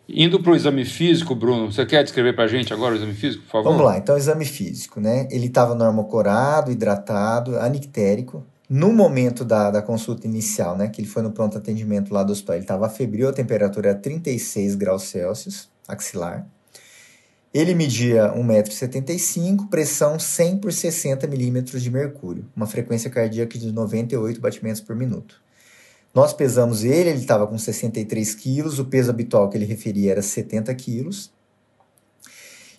Indo 0.07 0.41
para 0.41 0.53
o 0.53 0.55
exame 0.55 0.85
físico, 0.85 1.35
Bruno, 1.35 1.71
você 1.71 1.85
quer 1.85 2.03
descrever 2.03 2.33
para 2.33 2.45
a 2.45 2.47
gente 2.47 2.73
agora 2.73 2.93
o 2.93 2.97
exame 2.97 3.13
físico, 3.13 3.43
por 3.43 3.51
favor? 3.51 3.69
Vamos 3.71 3.85
lá, 3.85 3.97
então, 3.97 4.17
exame 4.17 4.45
físico, 4.45 5.01
né? 5.01 5.27
Ele 5.29 5.47
estava 5.47 5.75
normocorado, 5.75 6.71
hidratado, 6.71 7.57
anictérico. 7.59 8.45
No 8.69 8.93
momento 8.93 9.43
da, 9.43 9.69
da 9.69 9.81
consulta 9.81 10.25
inicial, 10.25 10.77
né, 10.77 10.87
que 10.87 11.01
ele 11.01 11.07
foi 11.07 11.21
no 11.21 11.31
pronto 11.31 11.57
atendimento 11.57 12.13
lá 12.13 12.23
do 12.23 12.31
hospital, 12.31 12.55
ele 12.55 12.63
estava 12.63 12.89
febril, 12.89 13.27
a 13.27 13.33
temperatura 13.33 13.89
era 13.89 13.99
36 13.99 14.75
graus 14.75 15.03
Celsius, 15.03 15.69
axilar. 15.87 16.47
Ele 17.53 17.75
media 17.75 18.33
1,75m, 18.33 19.69
pressão 19.69 20.17
100 20.17 20.57
por 20.57 20.73
60 20.73 21.27
milímetros 21.27 21.83
de 21.83 21.91
mercúrio, 21.91 22.49
uma 22.55 22.65
frequência 22.65 23.11
cardíaca 23.11 23.59
de 23.59 23.71
98 23.71 24.41
batimentos 24.41 24.81
por 24.81 24.95
minuto. 24.95 25.39
Nós 26.15 26.33
pesamos 26.33 26.83
ele, 26.83 27.11
ele 27.11 27.19
estava 27.19 27.45
com 27.45 27.55
63 27.55 28.33
quilos, 28.33 28.79
o 28.79 28.85
peso 28.85 29.11
habitual 29.11 29.49
que 29.49 29.57
ele 29.57 29.65
referia 29.65 30.13
era 30.13 30.21
70 30.23 30.73
quilos. 30.73 31.31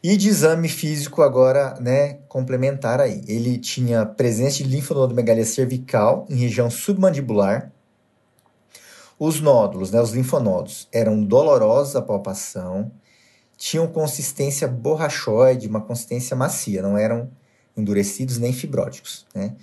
E 0.02 0.16
de 0.16 0.28
exame 0.28 0.68
físico 0.68 1.22
agora, 1.22 1.78
né, 1.80 2.18
complementar 2.28 3.00
aí. 3.00 3.22
Ele 3.28 3.58
tinha 3.58 4.04
presença 4.04 4.56
de 4.56 4.64
linfonodomegalia 4.64 5.44
cervical 5.44 6.26
em 6.28 6.34
região 6.34 6.68
submandibular. 6.68 7.72
Os 9.18 9.40
nódulos, 9.40 9.92
né, 9.92 10.00
os 10.00 10.10
linfonodos, 10.10 10.88
eram 10.92 11.22
dolorosos 11.24 11.94
à 11.94 12.02
palpação, 12.02 12.90
tinham 13.64 13.86
consistência 13.86 14.68
borrachoide, 14.68 15.68
uma 15.68 15.80
consistência 15.80 16.36
macia, 16.36 16.82
não 16.82 16.98
eram 16.98 17.30
endurecidos 17.74 18.36
nem 18.36 18.52
fibróticos, 18.52 19.24
né? 19.34 19.54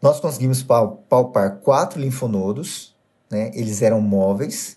Nós 0.00 0.20
conseguimos 0.20 0.62
palpar 0.62 1.56
quatro 1.56 2.00
linfonodos, 2.00 2.94
né? 3.28 3.50
Eles 3.52 3.82
eram 3.82 4.00
móveis. 4.00 4.76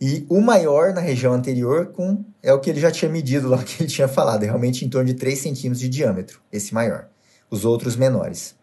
E 0.00 0.24
o 0.28 0.40
maior 0.40 0.94
na 0.94 1.00
região 1.00 1.32
anterior 1.32 1.86
com 1.86 2.24
é 2.40 2.52
o 2.52 2.60
que 2.60 2.70
ele 2.70 2.78
já 2.78 2.92
tinha 2.92 3.10
medido 3.10 3.48
lá, 3.48 3.58
que 3.64 3.82
ele 3.82 3.90
tinha 3.90 4.06
falado, 4.06 4.44
é 4.44 4.46
realmente 4.46 4.84
em 4.84 4.88
torno 4.88 5.08
de 5.08 5.14
3 5.14 5.36
centímetros 5.36 5.80
de 5.80 5.88
diâmetro, 5.88 6.40
esse 6.52 6.72
maior. 6.72 7.08
Os 7.50 7.64
outros 7.64 7.96
menores. 7.96 8.54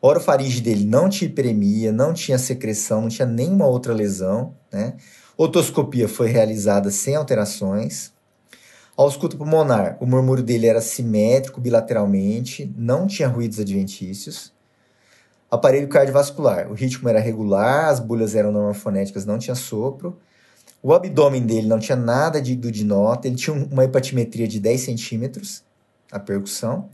O 0.00 0.06
orofaringe 0.08 0.62
dele 0.62 0.86
não 0.86 1.10
tinha 1.10 1.28
hiperemia, 1.28 1.92
não 1.92 2.14
tinha 2.14 2.38
secreção, 2.38 3.02
não 3.02 3.08
tinha 3.10 3.26
nenhuma 3.26 3.66
outra 3.66 3.92
lesão. 3.92 4.54
Né? 4.72 4.94
Otoscopia 5.36 6.08
foi 6.08 6.28
realizada 6.28 6.90
sem 6.90 7.14
alterações. 7.14 8.15
A 8.98 9.02
ausculta 9.02 9.36
pulmonar, 9.36 9.98
o 10.00 10.06
murmúrio 10.06 10.42
dele 10.42 10.66
era 10.66 10.80
simétrico 10.80 11.60
bilateralmente, 11.60 12.72
não 12.78 13.06
tinha 13.06 13.28
ruídos 13.28 13.60
adventícios. 13.60 14.52
Aparelho 15.50 15.86
cardiovascular. 15.86 16.70
O 16.70 16.74
ritmo 16.74 17.06
era 17.08 17.20
regular, 17.20 17.90
as 17.90 18.00
bolhas 18.00 18.34
eram 18.34 18.50
normofonéticas, 18.50 19.26
não 19.26 19.38
tinha 19.38 19.54
sopro. 19.54 20.18
O 20.82 20.94
abdômen 20.94 21.44
dele 21.44 21.66
não 21.66 21.78
tinha 21.78 21.96
nada 21.96 22.40
de, 22.40 22.56
do 22.56 22.72
de 22.72 22.84
nota, 22.84 23.28
ele 23.28 23.36
tinha 23.36 23.54
uma 23.54 23.84
hepatimetria 23.84 24.48
de 24.48 24.58
10 24.58 24.80
centímetros, 24.80 25.62
a 26.10 26.18
percussão, 26.18 26.88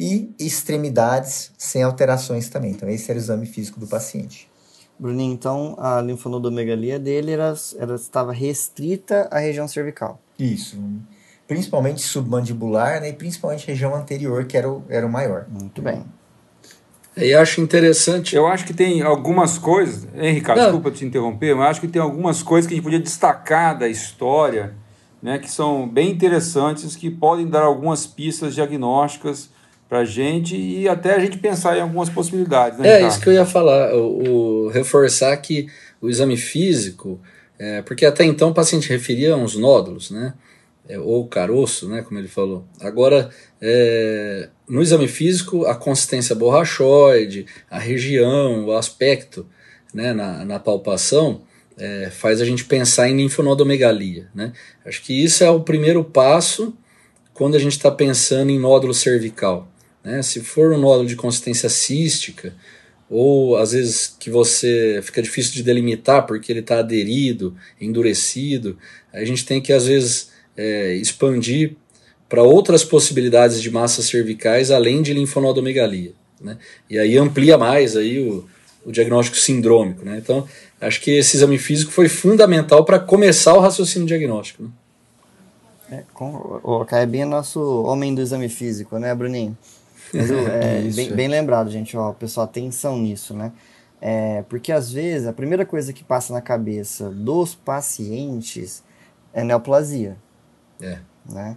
e 0.00 0.34
extremidades 0.38 1.52
sem 1.56 1.82
alterações 1.82 2.48
também. 2.48 2.72
Então, 2.72 2.88
esse 2.88 3.08
era 3.10 3.18
o 3.18 3.22
exame 3.22 3.46
físico 3.46 3.78
do 3.78 3.86
paciente. 3.86 4.48
Bruninho, 4.98 5.32
então 5.32 5.76
a 5.78 6.00
linfonodomegalia 6.00 6.98
dele 6.98 7.32
era, 7.32 7.54
era, 7.78 7.94
estava 7.94 8.32
restrita 8.32 9.28
à 9.30 9.38
região 9.38 9.68
cervical. 9.68 10.18
Isso, 10.38 10.76
principalmente 11.46 12.02
submandibular 12.02 13.00
né, 13.00 13.10
e 13.10 13.12
principalmente 13.12 13.66
região 13.66 13.94
anterior, 13.94 14.44
que 14.44 14.56
era 14.56 14.70
o, 14.70 14.84
era 14.88 15.06
o 15.06 15.10
maior. 15.10 15.46
Muito 15.48 15.80
bem. 15.80 16.04
E 17.16 17.32
acho 17.32 17.60
interessante. 17.60 18.36
Eu 18.36 18.46
acho 18.46 18.64
que 18.66 18.74
tem 18.74 19.00
algumas 19.00 19.56
coisas. 19.56 20.06
Hein, 20.14 20.34
Ricardo, 20.34 20.58
Não. 20.58 20.64
desculpa 20.66 20.90
te 20.90 21.04
interromper, 21.04 21.54
mas 21.54 21.70
acho 21.70 21.80
que 21.80 21.88
tem 21.88 22.02
algumas 22.02 22.42
coisas 22.42 22.68
que 22.68 22.74
a 22.74 22.76
gente 22.76 22.84
podia 22.84 23.00
destacar 23.00 23.78
da 23.78 23.88
história, 23.88 24.74
né, 25.22 25.38
que 25.38 25.50
são 25.50 25.88
bem 25.88 26.10
interessantes, 26.10 26.94
que 26.94 27.10
podem 27.10 27.46
dar 27.46 27.62
algumas 27.62 28.06
pistas 28.06 28.54
diagnósticas 28.54 29.48
para 29.88 30.00
a 30.00 30.04
gente 30.04 30.56
e 30.56 30.88
até 30.88 31.14
a 31.14 31.18
gente 31.18 31.38
pensar 31.38 31.78
em 31.78 31.80
algumas 31.80 32.10
possibilidades. 32.10 32.78
Né, 32.78 32.88
é, 32.88 32.94
Ricardo? 32.96 33.12
isso 33.12 33.20
que 33.20 33.28
eu 33.28 33.32
ia 33.32 33.46
falar, 33.46 33.94
o, 33.94 34.64
o 34.64 34.68
reforçar 34.68 35.36
que 35.38 35.68
o 36.02 36.10
exame 36.10 36.36
físico, 36.36 37.18
é, 37.58 37.80
porque 37.82 38.04
até 38.04 38.24
então 38.24 38.50
o 38.50 38.54
paciente 38.54 38.88
referia 38.90 39.32
a 39.32 39.36
uns 39.36 39.56
nódulos, 39.56 40.10
né? 40.10 40.34
É, 40.88 40.98
ou 40.98 41.26
caroço, 41.26 41.88
né, 41.88 42.02
como 42.02 42.18
ele 42.18 42.28
falou. 42.28 42.64
Agora, 42.80 43.28
é, 43.60 44.48
no 44.68 44.80
exame 44.80 45.08
físico, 45.08 45.66
a 45.66 45.74
consistência 45.74 46.34
borrachoide, 46.34 47.46
a 47.68 47.78
região, 47.78 48.66
o 48.66 48.72
aspecto 48.72 49.46
né, 49.92 50.12
na, 50.12 50.44
na 50.44 50.60
palpação, 50.60 51.42
é, 51.76 52.08
faz 52.10 52.40
a 52.40 52.44
gente 52.44 52.64
pensar 52.64 53.08
em 53.08 53.16
linfonodomegalia. 53.16 54.28
Né? 54.34 54.52
Acho 54.84 55.02
que 55.02 55.12
isso 55.12 55.44
é 55.44 55.50
o 55.50 55.60
primeiro 55.60 56.02
passo 56.04 56.76
quando 57.34 57.54
a 57.54 57.58
gente 57.58 57.72
está 57.72 57.90
pensando 57.90 58.50
em 58.50 58.58
nódulo 58.58 58.94
cervical. 58.94 59.68
Né? 60.02 60.22
Se 60.22 60.40
for 60.40 60.72
um 60.72 60.78
nódulo 60.78 61.08
de 61.08 61.16
consistência 61.16 61.68
cística, 61.68 62.54
ou 63.08 63.56
às 63.56 63.72
vezes 63.72 64.16
que 64.18 64.30
você 64.30 65.00
fica 65.02 65.22
difícil 65.22 65.52
de 65.52 65.62
delimitar 65.62 66.26
porque 66.26 66.50
ele 66.50 66.60
está 66.60 66.78
aderido, 66.78 67.56
endurecido, 67.80 68.78
a 69.12 69.24
gente 69.24 69.44
tem 69.44 69.60
que 69.60 69.72
às 69.72 69.86
vezes 69.86 70.30
é, 70.56 70.94
expandir 70.94 71.76
para 72.28 72.42
outras 72.42 72.84
possibilidades 72.84 73.60
de 73.60 73.70
massas 73.70 74.06
cervicais 74.06 74.70
além 74.70 75.02
de 75.02 75.12
linfonodomegalia. 75.12 76.12
Né? 76.40 76.58
E 76.90 76.98
aí 76.98 77.16
amplia 77.16 77.56
mais 77.56 77.96
aí 77.96 78.20
o, 78.20 78.44
o 78.84 78.92
diagnóstico 78.92 79.36
sindrômico. 79.36 80.04
Né? 80.04 80.18
Então, 80.22 80.46
acho 80.80 81.00
que 81.00 81.12
esse 81.12 81.36
exame 81.36 81.58
físico 81.58 81.92
foi 81.92 82.08
fundamental 82.08 82.84
para 82.84 82.98
começar 82.98 83.54
o 83.54 83.60
raciocínio 83.60 84.08
diagnóstico. 84.08 84.64
Né? 84.64 84.70
É, 85.90 86.02
com, 86.12 86.60
o 86.62 86.84
Caebinho 86.84 87.22
é 87.22 87.26
nosso 87.26 87.60
homem 87.84 88.14
do 88.14 88.20
exame 88.20 88.48
físico, 88.48 88.98
né, 88.98 89.14
Bruninho? 89.14 89.56
Mas, 90.12 90.30
é, 90.30 90.78
é 90.78 90.90
bem, 90.92 91.12
bem, 91.12 91.28
lembrado, 91.28 91.70
gente, 91.70 91.96
ó, 91.96 92.12
pessoal, 92.12 92.44
atenção 92.44 92.98
nisso, 92.98 93.34
né? 93.34 93.52
É, 94.00 94.44
porque 94.48 94.72
às 94.72 94.92
vezes 94.92 95.26
a 95.26 95.32
primeira 95.32 95.64
coisa 95.64 95.92
que 95.92 96.04
passa 96.04 96.32
na 96.32 96.40
cabeça 96.40 97.08
dos 97.08 97.54
pacientes 97.54 98.82
é 99.32 99.42
neoplasia. 99.42 100.16
É. 100.80 100.98
Né? 101.28 101.56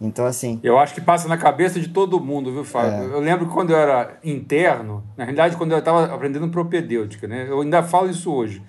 Então, 0.00 0.24
assim. 0.24 0.60
Eu 0.62 0.78
acho 0.78 0.94
que 0.94 1.00
passa 1.00 1.28
na 1.28 1.36
cabeça 1.36 1.80
de 1.80 1.88
todo 1.88 2.20
mundo, 2.20 2.52
viu, 2.52 2.64
Fábio? 2.64 3.12
É. 3.12 3.16
Eu 3.16 3.20
lembro 3.20 3.46
que 3.46 3.52
quando 3.52 3.70
eu 3.70 3.76
era 3.76 4.18
interno, 4.24 5.04
na 5.16 5.24
realidade, 5.24 5.56
quando 5.56 5.72
eu 5.72 5.78
estava 5.78 6.04
aprendendo 6.12 6.48
propedêutica, 6.48 7.26
né? 7.26 7.46
Eu 7.48 7.60
ainda 7.60 7.82
falo 7.82 8.10
isso 8.10 8.32
hoje, 8.32 8.62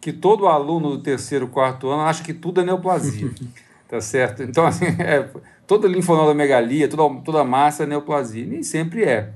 que 0.00 0.12
todo 0.12 0.46
aluno 0.46 0.90
do 0.90 1.02
terceiro, 1.02 1.48
quarto 1.48 1.88
ano 1.88 2.02
acha 2.02 2.22
que 2.22 2.32
tudo 2.32 2.60
é 2.60 2.64
neoplasia. 2.64 3.30
tá 3.88 4.00
certo? 4.00 4.42
Então, 4.42 4.66
assim, 4.66 4.86
é, 4.98 5.28
toda 5.66 5.88
linfonodomegalia, 5.88 6.88
toda, 6.88 7.20
toda 7.22 7.44
massa 7.44 7.84
é 7.84 7.86
neoplasia. 7.86 8.46
Nem 8.46 8.62
sempre 8.62 9.04
é. 9.04 9.30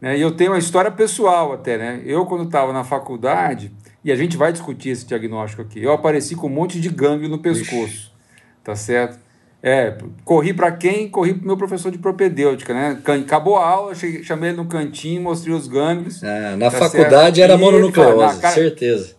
Né? 0.00 0.18
E 0.18 0.20
eu 0.20 0.32
tenho 0.32 0.52
uma 0.52 0.58
história 0.58 0.90
pessoal 0.90 1.52
até, 1.52 1.78
né? 1.78 2.02
Eu, 2.04 2.26
quando 2.26 2.44
estava 2.44 2.72
na 2.72 2.84
faculdade, 2.84 3.72
e 4.04 4.12
a 4.12 4.16
gente 4.16 4.36
vai 4.36 4.52
discutir 4.52 4.90
esse 4.90 5.06
diagnóstico 5.06 5.62
aqui, 5.62 5.82
eu 5.82 5.92
apareci 5.92 6.36
com 6.36 6.46
um 6.46 6.50
monte 6.50 6.78
de 6.78 6.90
gânglio 6.90 7.28
no 7.28 7.38
pescoço. 7.38 7.86
Ixi. 7.86 8.14
Tá 8.62 8.76
certo? 8.76 9.23
É, 9.66 9.96
corri 10.26 10.52
para 10.52 10.70
quem? 10.72 11.08
Corri 11.08 11.32
para 11.32 11.46
meu 11.46 11.56
professor 11.56 11.90
de 11.90 11.96
propedêutica, 11.96 12.74
né? 12.74 12.98
Acabou 13.24 13.56
a 13.56 13.66
aula, 13.66 13.94
chamei 13.94 14.50
ele 14.50 14.58
no 14.58 14.66
cantinho, 14.66 15.22
mostrei 15.22 15.54
os 15.54 15.66
gânglios. 15.66 16.22
É, 16.22 16.54
na 16.54 16.70
tá 16.70 16.80
faculdade 16.80 17.38
certo? 17.38 17.50
era 17.50 17.56
mononucleose, 17.56 18.40
cara... 18.42 18.54
certeza. 18.54 19.14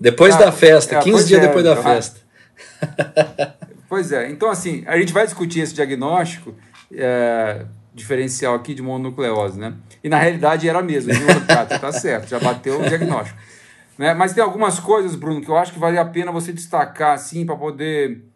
Depois 0.00 0.36
da 0.36 0.50
festa, 0.50 0.96
é, 0.96 0.98
15 0.98 1.28
dias 1.28 1.40
é, 1.40 1.46
depois 1.46 1.64
da 1.64 1.74
então, 1.74 1.84
festa. 1.84 2.20
pois 3.88 4.10
é, 4.10 4.28
então 4.28 4.50
assim, 4.50 4.82
a 4.84 4.98
gente 4.98 5.12
vai 5.12 5.26
discutir 5.26 5.60
esse 5.60 5.72
diagnóstico 5.72 6.56
é, 6.92 7.64
diferencial 7.94 8.56
aqui 8.56 8.74
de 8.74 8.82
mononucleose, 8.82 9.60
né? 9.60 9.74
E 10.02 10.08
na 10.08 10.18
realidade 10.18 10.68
era 10.68 10.82
mesmo, 10.82 11.12
tá, 11.46 11.66
tá 11.66 11.92
certo, 11.92 12.28
já 12.28 12.40
bateu 12.40 12.80
o 12.80 12.88
diagnóstico. 12.88 13.38
Né? 13.96 14.12
Mas 14.12 14.32
tem 14.32 14.42
algumas 14.42 14.80
coisas, 14.80 15.14
Bruno, 15.14 15.40
que 15.40 15.48
eu 15.48 15.56
acho 15.56 15.72
que 15.72 15.78
vale 15.78 15.98
a 15.98 16.04
pena 16.04 16.32
você 16.32 16.52
destacar, 16.52 17.12
assim, 17.12 17.46
para 17.46 17.54
poder 17.54 18.33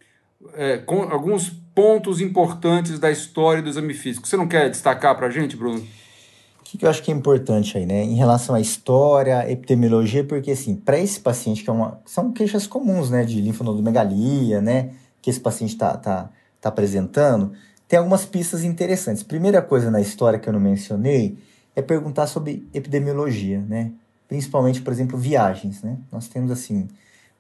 é, 0.55 0.79
com 0.79 1.03
alguns 1.03 1.51
pontos 1.75 2.21
importantes 2.21 2.99
da 2.99 3.11
história 3.11 3.63
do 3.63 3.69
exame 3.69 3.95
físico. 3.95 4.27
Você 4.27 4.37
não 4.37 4.49
quer 4.49 4.71
destacar 4.71 5.17
para 5.17 5.27
a 5.27 5.31
gente, 5.31 5.57
Bruno? 5.57 5.79
O 6.61 6.65
que, 6.65 6.77
que, 6.77 6.85
eu 6.85 6.91
acho 6.91 7.03
que 7.03 7.11
é 7.11 7.15
importante 7.15 7.79
aí, 7.79 7.87
né? 7.87 8.03
Em 8.03 8.15
relação 8.15 8.55
à 8.55 8.61
história, 8.61 9.51
epidemiologia, 9.51 10.23
porque 10.23 10.51
assim, 10.51 10.77
para 10.77 10.99
esse 10.99 11.19
paciente, 11.19 11.65
que 11.65 11.71
é 11.71 11.73
uma, 11.73 12.01
são 12.05 12.33
queixas 12.33 12.67
comuns, 12.67 13.11
né? 13.11 13.25
De 13.25 13.41
linfonodomegalia, 13.41 14.61
né? 14.61 14.91
Que 15.23 15.31
esse 15.31 15.41
paciente 15.41 15.71
está 15.71 15.97
tá, 15.97 16.31
tá 16.61 16.69
apresentando, 16.69 17.53
tem 17.89 17.99
algumas 17.99 18.27
pistas 18.27 18.65
interessantes. 18.65 19.23
Primeira 19.23 19.63
coisa 19.63 19.91
na 19.91 20.01
história 20.01 20.39
que 20.39 20.47
eu 20.47 20.53
não 20.53 20.61
mencionei 20.61 21.39
é 21.75 21.81
perguntar 21.81 22.27
sobre 22.27 22.69
epidemiologia, 22.75 23.61
né? 23.63 23.93
Principalmente, 24.29 24.83
por 24.83 24.93
exemplo, 24.93 25.17
viagens, 25.17 25.83
né? 25.83 25.97
Nós 26.13 26.29
temos, 26.29 26.51
assim, 26.51 26.87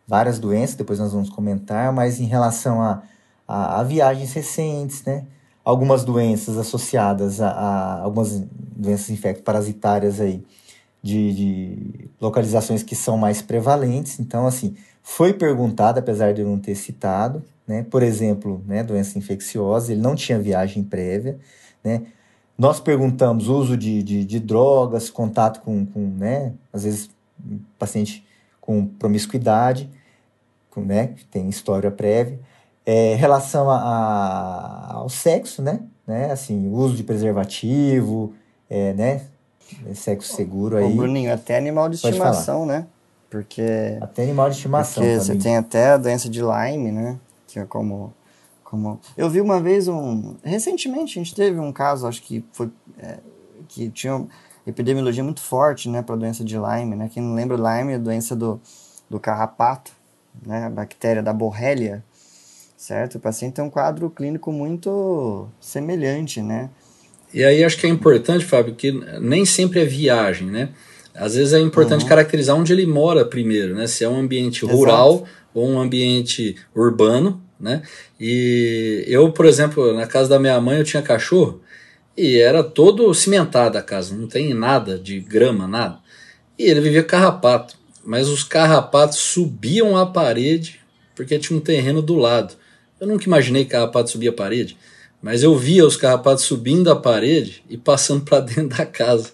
várias 0.08 0.38
doenças, 0.38 0.74
depois 0.74 0.98
nós 0.98 1.12
vamos 1.12 1.28
comentar, 1.28 1.92
mas 1.92 2.18
em 2.18 2.24
relação 2.24 2.80
a, 2.80 3.02
a, 3.46 3.80
a 3.80 3.82
viagens 3.82 4.32
recentes, 4.32 5.04
né? 5.04 5.26
Algumas 5.62 6.02
doenças 6.02 6.56
associadas 6.56 7.42
a, 7.42 7.50
a 7.50 8.02
algumas 8.02 8.42
doenças 8.74 9.10
infecto-parasitárias 9.10 10.18
aí, 10.18 10.42
de, 11.02 11.34
de, 11.34 12.10
localizações 12.18 12.82
que 12.82 12.96
são 12.96 13.18
mais 13.18 13.42
prevalentes. 13.42 14.18
Então, 14.18 14.46
assim, 14.46 14.74
foi 15.02 15.34
perguntado, 15.34 15.98
apesar 15.98 16.32
de 16.32 16.40
eu 16.40 16.48
não 16.48 16.58
ter 16.58 16.74
citado, 16.74 17.42
né? 17.66 17.82
Por 17.82 18.02
exemplo, 18.02 18.64
né, 18.66 18.82
doença 18.82 19.18
infecciosa, 19.18 19.92
ele 19.92 20.00
não 20.00 20.14
tinha 20.14 20.38
viagem 20.38 20.82
prévia, 20.82 21.38
né? 21.84 22.02
Nós 22.56 22.80
perguntamos 22.80 23.46
uso 23.48 23.76
de, 23.76 24.02
de, 24.02 24.24
de 24.24 24.40
drogas, 24.40 25.10
contato 25.10 25.60
com, 25.60 25.86
com, 25.86 26.00
né, 26.00 26.54
às 26.72 26.82
vezes, 26.82 27.10
paciente 27.78 28.26
com 28.60 28.84
promiscuidade 28.84 29.88
né, 30.80 31.08
que 31.08 31.25
tem 31.25 31.49
história 31.49 31.90
prévia. 31.90 32.38
É, 32.85 33.14
relação 33.16 33.70
a, 33.70 33.76
a, 33.76 34.94
ao 34.94 35.08
sexo, 35.08 35.62
né, 35.62 35.80
né, 36.06 36.30
assim, 36.32 36.70
uso 36.70 36.97
de 36.97 37.04
preservativo, 37.04 38.32
é, 38.68 38.94
né, 38.94 39.23
sexo 39.94 40.35
seguro 40.35 40.76
aí. 40.76 40.85
Ô, 40.85 40.97
Bruninho, 40.97 41.32
até 41.32 41.56
animal 41.56 41.88
de 41.88 41.97
estimação, 41.97 42.64
né, 42.64 42.87
porque... 43.28 43.99
Até 44.00 44.23
animal 44.23 44.49
de 44.49 44.56
estimação 44.56 45.02
Porque 45.02 45.18
também. 45.18 45.37
você 45.37 45.42
tem 45.42 45.56
até 45.56 45.90
a 45.90 45.97
doença 45.99 46.30
de 46.30 46.40
Lyme, 46.40 46.90
né, 46.90 47.18
que 47.47 47.58
é 47.58 47.64
como... 47.64 48.12
Como... 48.64 49.00
Eu 49.16 49.30
vi 49.30 49.40
uma 49.40 49.58
vez 49.62 49.88
um. 49.88 50.37
Recentemente 50.44 51.18
a 51.18 51.23
gente 51.23 51.35
teve 51.35 51.58
um 51.58 51.73
caso, 51.73 52.06
acho 52.06 52.20
que 52.20 52.44
foi. 52.52 52.70
É, 52.99 53.16
que 53.66 53.88
tinha 53.88 54.26
epidemiologia 54.66 55.25
muito 55.25 55.40
forte 55.40 55.88
né, 55.88 56.02
para 56.02 56.14
a 56.14 56.18
doença 56.18 56.44
de 56.44 56.56
Lyme. 56.56 56.94
Né? 56.94 57.11
Quem 57.12 57.23
não 57.23 57.35
lembra, 57.35 57.56
Lyme 57.56 57.92
é 57.92 57.97
a 57.97 57.99
doença 57.99 58.37
do, 58.37 58.61
do 59.08 59.18
carrapato 59.18 59.92
né, 60.45 60.64
a 60.66 60.71
bactéria 60.71 61.23
da 61.23 61.33
borrelia, 61.33 62.04
certo? 62.76 63.16
O 63.16 63.21
paciente 63.21 63.54
tem 63.54 63.64
um 63.64 63.71
quadro 63.71 64.09
clínico 64.11 64.52
muito 64.52 65.49
semelhante, 65.61 66.40
né? 66.40 66.71
E 67.33 67.45
aí 67.45 67.62
acho 67.62 67.76
que 67.76 67.87
é 67.87 67.90
importante, 67.90 68.45
Fábio, 68.45 68.75
que 68.75 68.92
nem 69.21 69.45
sempre 69.45 69.80
é 69.80 69.85
viagem, 69.85 70.49
né? 70.49 70.71
Às 71.14 71.35
vezes 71.35 71.52
é 71.52 71.61
importante 71.61 72.02
uhum. 72.02 72.09
caracterizar 72.09 72.57
onde 72.57 72.73
ele 72.73 72.87
mora 72.87 73.25
primeiro, 73.25 73.75
né? 73.75 73.87
Se 73.87 74.04
é 74.04 74.09
um 74.09 74.18
ambiente 74.18 74.64
rural 74.64 75.14
Exato. 75.14 75.28
ou 75.52 75.68
um 75.68 75.80
ambiente 75.80 76.57
urbano, 76.75 77.42
né? 77.61 77.83
E 78.18 79.04
eu, 79.07 79.33
por 79.33 79.45
exemplo, 79.45 79.92
na 79.95 80.07
casa 80.07 80.28
da 80.28 80.38
minha 80.38 80.61
mãe 80.61 80.78
eu 80.78 80.85
tinha 80.85 81.02
cachorro 81.02 81.61
e 82.16 82.38
era 82.38 82.64
todo 82.64 83.12
cimentado 83.14 83.78
a 83.78 83.83
casa, 83.83 84.14
não 84.14 84.26
tem 84.26 84.54
nada 84.54 84.99
de 84.99 85.21
grama, 85.21 85.66
nada. 85.66 85.99
E 86.59 86.64
ele 86.64 86.80
vivia 86.80 87.02
carrapato 87.02 87.77
mas 88.08 88.26
os 88.26 88.42
carrapatos 88.42 89.18
subiam 89.18 89.94
a 89.94 90.06
parede 90.06 90.80
porque 91.14 91.38
tinha 91.38 91.58
um 91.58 91.60
terreno 91.60 92.00
do 92.00 92.16
lado. 92.16 92.54
Eu 92.98 93.06
nunca 93.06 93.26
imaginei 93.26 93.66
que 93.66 93.72
carrapato 93.72 94.08
subia 94.08 94.30
a 94.30 94.32
parede, 94.32 94.78
mas 95.20 95.42
eu 95.42 95.54
via 95.54 95.84
os 95.84 95.94
carrapatos 95.94 96.44
subindo 96.44 96.90
a 96.90 96.96
parede 96.96 97.62
e 97.68 97.76
passando 97.76 98.24
para 98.24 98.40
dentro 98.40 98.68
da 98.68 98.86
casa. 98.86 99.30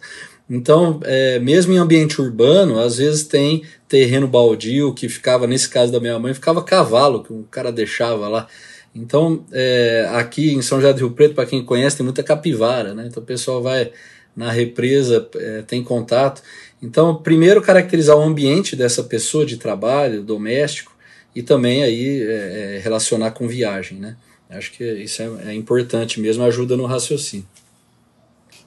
Então, 0.50 0.98
é, 1.04 1.38
mesmo 1.38 1.72
em 1.72 1.78
ambiente 1.78 2.20
urbano, 2.20 2.80
às 2.80 2.96
vezes 2.96 3.22
tem 3.22 3.62
terreno 3.88 4.26
baldio 4.26 4.92
que 4.92 5.08
ficava, 5.08 5.46
nesse 5.46 5.68
caso 5.68 5.92
da 5.92 6.00
minha 6.00 6.18
mãe, 6.18 6.34
ficava 6.34 6.60
cavalo 6.60 7.22
que 7.22 7.32
o 7.32 7.46
cara 7.48 7.70
deixava 7.70 8.26
lá. 8.26 8.48
Então, 8.92 9.44
é, 9.52 10.08
aqui 10.14 10.52
em 10.52 10.62
São 10.62 10.80
José 10.80 10.92
do 10.92 10.98
Rio 10.98 11.12
Preto, 11.12 11.36
para 11.36 11.46
quem 11.46 11.64
conhece, 11.64 11.96
tem 11.96 12.04
muita 12.04 12.24
capivara, 12.24 12.92
né? 12.92 13.06
Então 13.06 13.22
o 13.22 13.26
pessoal 13.26 13.62
vai 13.62 13.92
na 14.36 14.50
represa, 14.50 15.28
é, 15.36 15.62
tem 15.62 15.82
contato. 15.82 16.42
Então, 16.84 17.16
primeiro 17.16 17.62
caracterizar 17.62 18.14
o 18.14 18.20
ambiente 18.20 18.76
dessa 18.76 19.02
pessoa 19.02 19.46
de 19.46 19.56
trabalho, 19.56 20.22
doméstico, 20.22 20.92
e 21.34 21.42
também 21.42 21.82
aí 21.82 22.22
é, 22.22 22.76
é, 22.76 22.78
relacionar 22.78 23.30
com 23.30 23.48
viagem, 23.48 23.98
né? 23.98 24.18
Acho 24.50 24.70
que 24.70 24.84
isso 24.84 25.22
é, 25.22 25.46
é 25.46 25.54
importante 25.54 26.20
mesmo, 26.20 26.44
ajuda 26.44 26.76
no 26.76 26.84
raciocínio. 26.84 27.46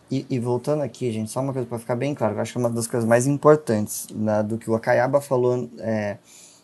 E, 0.09 0.25
e, 0.31 0.39
voltando 0.39 0.81
aqui, 0.81 1.11
gente, 1.11 1.29
só 1.29 1.41
uma 1.41 1.53
coisa 1.53 1.67
para 1.67 1.77
ficar 1.77 1.95
bem 1.95 2.15
claro, 2.15 2.33
eu 2.33 2.39
acho 2.39 2.53
que 2.53 2.57
é 2.57 2.61
uma 2.61 2.71
das 2.71 2.87
coisas 2.87 3.07
mais 3.07 3.27
importantes 3.27 4.07
né, 4.15 4.41
do 4.41 4.57
que 4.57 4.67
o 4.67 4.73
Akayaba 4.73 5.21
falou 5.21 5.69
é, 5.77 6.17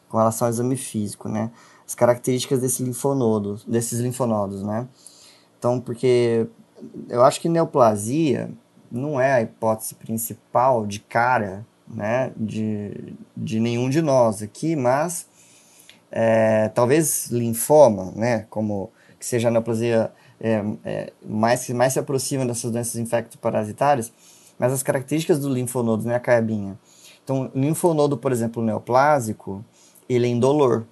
com 0.09 0.17
relação 0.17 0.47
ao 0.47 0.51
exame 0.51 0.75
físico, 0.75 1.29
né? 1.29 1.51
As 1.85 1.93
características 1.93 2.61
desse 2.61 2.81
linfonodo, 2.81 3.59
desses 3.67 3.99
linfonodos, 3.99 4.63
né? 4.63 4.87
Então, 5.59 5.79
porque 5.79 6.47
eu 7.09 7.21
acho 7.23 7.39
que 7.39 7.47
neoplasia 7.47 8.49
não 8.93 9.19
é 9.19 9.33
a 9.33 9.41
hipótese 9.41 9.95
principal 9.95 10.85
de 10.85 10.99
cara, 10.99 11.65
né, 11.87 12.31
de, 12.37 13.15
de 13.35 13.59
nenhum 13.59 13.89
de 13.89 14.01
nós 14.01 14.41
aqui, 14.43 14.75
mas 14.75 15.27
é, 16.11 16.69
talvez 16.69 17.27
linfoma, 17.31 18.13
né, 18.15 18.45
como 18.49 18.91
que 19.19 19.25
seja 19.25 19.47
a 19.47 19.51
neoplasia 19.51 20.11
é, 20.39 20.63
é, 20.85 21.13
mais, 21.25 21.67
mais 21.69 21.93
se 21.93 21.99
aproxima 21.99 22.45
dessas 22.45 22.71
doenças 22.71 22.95
infecto-parasitárias, 22.95 24.13
mas 24.59 24.71
as 24.71 24.83
características 24.83 25.39
do 25.39 25.49
linfonodo, 25.49 26.05
né, 26.05 26.15
a 26.15 26.19
caibinha. 26.19 26.77
Então, 27.23 27.49
linfonodo, 27.55 28.17
por 28.17 28.31
exemplo, 28.31 28.63
neoplásico, 28.63 29.63
ele 30.07 30.27
é 30.27 30.29
indolor. 30.29 30.85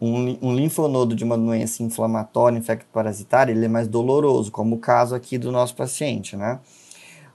Um, 0.00 0.38
um 0.40 0.54
linfonodo 0.54 1.14
de 1.14 1.24
uma 1.24 1.36
doença 1.36 1.82
inflamatória, 1.82 2.58
infecto-parasitária, 2.58 3.52
ele 3.52 3.66
é 3.66 3.68
mais 3.68 3.86
doloroso, 3.86 4.50
como 4.50 4.76
o 4.76 4.78
caso 4.78 5.14
aqui 5.14 5.36
do 5.36 5.52
nosso 5.52 5.76
paciente, 5.76 6.36
né? 6.36 6.58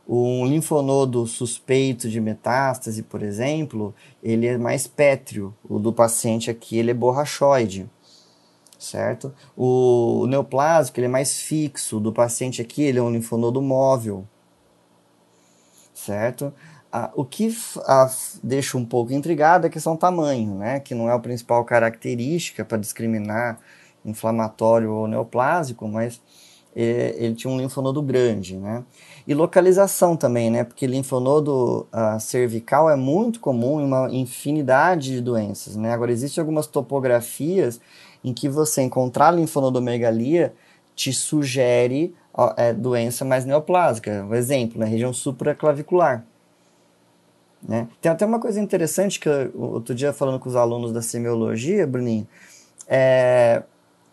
Um 0.07 0.45
linfonodo 0.45 1.25
suspeito 1.25 2.07
de 2.09 2.21
metástase, 2.21 3.01
por 3.01 3.23
exemplo, 3.23 3.93
ele 4.21 4.45
é 4.45 4.57
mais 4.57 4.85
pétreo. 4.85 5.53
O 5.67 5.79
do 5.79 5.91
paciente 5.91 6.49
aqui, 6.49 6.77
ele 6.77 6.91
é 6.91 6.93
borrachoide, 6.93 7.89
certo? 8.77 9.33
O, 9.57 10.27
neoplásico, 10.27 10.99
ele 10.99 11.07
é 11.07 11.09
mais 11.09 11.37
fixo. 11.39 11.97
O 11.97 11.99
do 11.99 12.13
paciente 12.13 12.61
aqui, 12.61 12.83
ele 12.83 12.99
é 12.99 13.01
um 13.01 13.11
linfonodo 13.11 13.61
móvel, 13.63 14.27
certo? 15.93 16.53
O 17.15 17.25
que 17.25 17.55
ah, 17.87 18.09
deixa 18.43 18.77
um 18.77 18.85
pouco 18.85 19.11
intrigado 19.11 19.65
é 19.65 19.69
a 19.69 19.71
questão 19.71 19.97
tamanho, 19.97 20.55
né? 20.55 20.79
Que 20.79 20.95
não 20.95 21.09
é 21.09 21.13
a 21.13 21.19
principal 21.19 21.63
característica 21.65 22.63
para 22.63 22.77
discriminar 22.77 23.59
inflamatório 24.05 24.91
ou 24.91 25.07
neoplásico, 25.07 25.87
mas 25.87 26.21
é, 26.75 27.15
ele 27.17 27.33
tinha 27.33 27.51
um 27.51 27.57
linfonodo 27.57 28.01
grande, 28.01 28.57
né? 28.57 28.83
E 29.27 29.33
localização 29.33 30.15
também, 30.15 30.49
né? 30.49 30.63
Porque 30.63 30.85
linfonodo 30.85 31.87
ah, 31.91 32.19
cervical 32.19 32.89
é 32.89 32.95
muito 32.95 33.39
comum 33.39 33.81
em 33.81 33.85
uma 33.85 34.09
infinidade 34.11 35.11
de 35.11 35.21
doenças, 35.21 35.75
né? 35.75 35.93
Agora, 35.93 36.11
existem 36.11 36.41
algumas 36.41 36.67
topografias 36.67 37.79
em 38.23 38.33
que 38.33 38.49
você 38.49 38.81
encontrar 38.81 39.31
linfonodomegalia 39.31 40.53
te 40.95 41.11
sugere 41.11 42.13
ó, 42.33 42.53
é, 42.57 42.73
doença 42.73 43.25
mais 43.25 43.45
neoplásica. 43.45 44.25
Um 44.29 44.33
exemplo, 44.33 44.79
na 44.79 44.85
região 44.85 45.13
supraclavicular. 45.13 46.25
Né? 47.67 47.87
Tem 47.99 48.11
até 48.11 48.25
uma 48.25 48.39
coisa 48.39 48.59
interessante 48.59 49.19
que 49.19 49.27
eu, 49.27 49.51
outro 49.55 49.95
dia 49.95 50.13
falando 50.13 50.39
com 50.39 50.47
os 50.47 50.55
alunos 50.55 50.91
da 50.91 51.01
semiologia, 51.01 51.87
Bruninho, 51.87 52.27
é, 52.87 53.63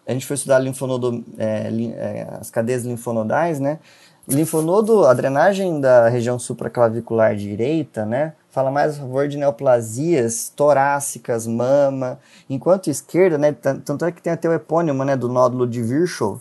a 0.07 0.13
gente 0.13 0.27
foi 0.27 0.35
estudar 0.35 0.59
linfonodo, 0.59 1.25
é, 1.39 1.69
é, 1.95 2.29
as 2.41 2.51
cadeias 2.51 2.85
linfonodais, 2.85 3.61
né? 3.61 3.79
Linfonodo, 4.27 5.05
a 5.05 5.13
drenagem 5.15 5.81
da 5.81 6.09
região 6.09 6.39
supraclavicular 6.39 7.35
direita, 7.35 8.07
né? 8.07 8.35
Fala 8.51 8.71
mais 8.71 8.97
a 8.97 9.01
favor 9.01 9.29
de 9.29 9.37
neoplasias 9.37 10.51
torácicas, 10.55 11.47
mama, 11.47 12.19
enquanto 12.49 12.89
esquerda, 12.89 13.37
né? 13.37 13.53
Tanto 13.53 14.05
é 14.05 14.13
que 14.13 14.23
tem 14.23 14.33
até 14.33 14.49
o 14.49 14.53
epônimo, 14.53 15.05
né? 15.05 15.17
Do 15.17 15.29
nódulo 15.29 15.67
de 15.67 15.83
Virchow. 15.83 16.41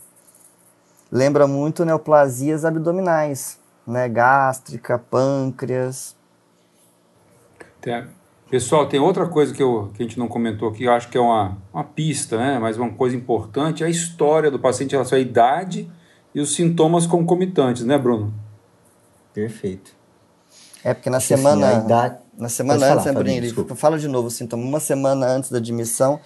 Lembra 1.12 1.48
muito 1.48 1.84
neoplasias 1.84 2.64
abdominais, 2.64 3.58
né? 3.86 4.08
Gástrica, 4.08 4.98
pâncreas, 5.00 6.16
tem, 7.82 8.04
pessoal, 8.50 8.86
tem 8.86 9.00
outra 9.00 9.28
coisa 9.28 9.54
que, 9.54 9.62
eu, 9.62 9.92
que 9.94 10.04
a 10.04 10.06
gente 10.06 10.20
não 10.20 10.28
comentou 10.28 10.70
aqui, 10.70 10.84
eu 10.84 10.94
acho 10.94 11.10
que 11.10 11.18
é 11.18 11.22
uma, 11.22 11.58
uma 11.74 11.84
pista, 11.84 12.38
né? 12.38 12.60
mas 12.60 12.78
uma 12.78 12.92
coisa 12.92 13.16
importante, 13.16 13.84
é 13.84 13.88
a 13.88 13.90
história 13.90 14.52
do 14.52 14.60
paciente 14.60 14.92
em 14.92 14.94
relação 14.94 15.18
à 15.18 15.22
idade 15.22 15.90
e 16.34 16.40
os 16.40 16.56
sintomas 16.56 17.08
concomitantes, 17.08 17.84
né, 17.84 17.98
Bruno? 17.98 18.34
Perfeito. 19.34 19.92
É 20.84 20.94
porque 20.94 21.10
na 21.10 21.20
Porque 21.20 21.34
assim, 21.34 21.44
semana. 21.44 21.70
Assim, 21.70 21.86
idade... 21.86 22.16
Na 22.38 22.50
semana 22.50 22.86
antes, 22.86 23.04
falar, 23.04 23.24
né, 23.24 23.42
Bruno? 23.52 23.76
Fala 23.76 24.00
de 24.00 24.08
novo 24.08 24.28
o 24.28 24.32
sintoma. 24.32 24.64
Uma 24.64 24.80
semana 24.80 25.28
antes 25.28 25.52
da 25.52 25.60
admissão, 25.60 26.20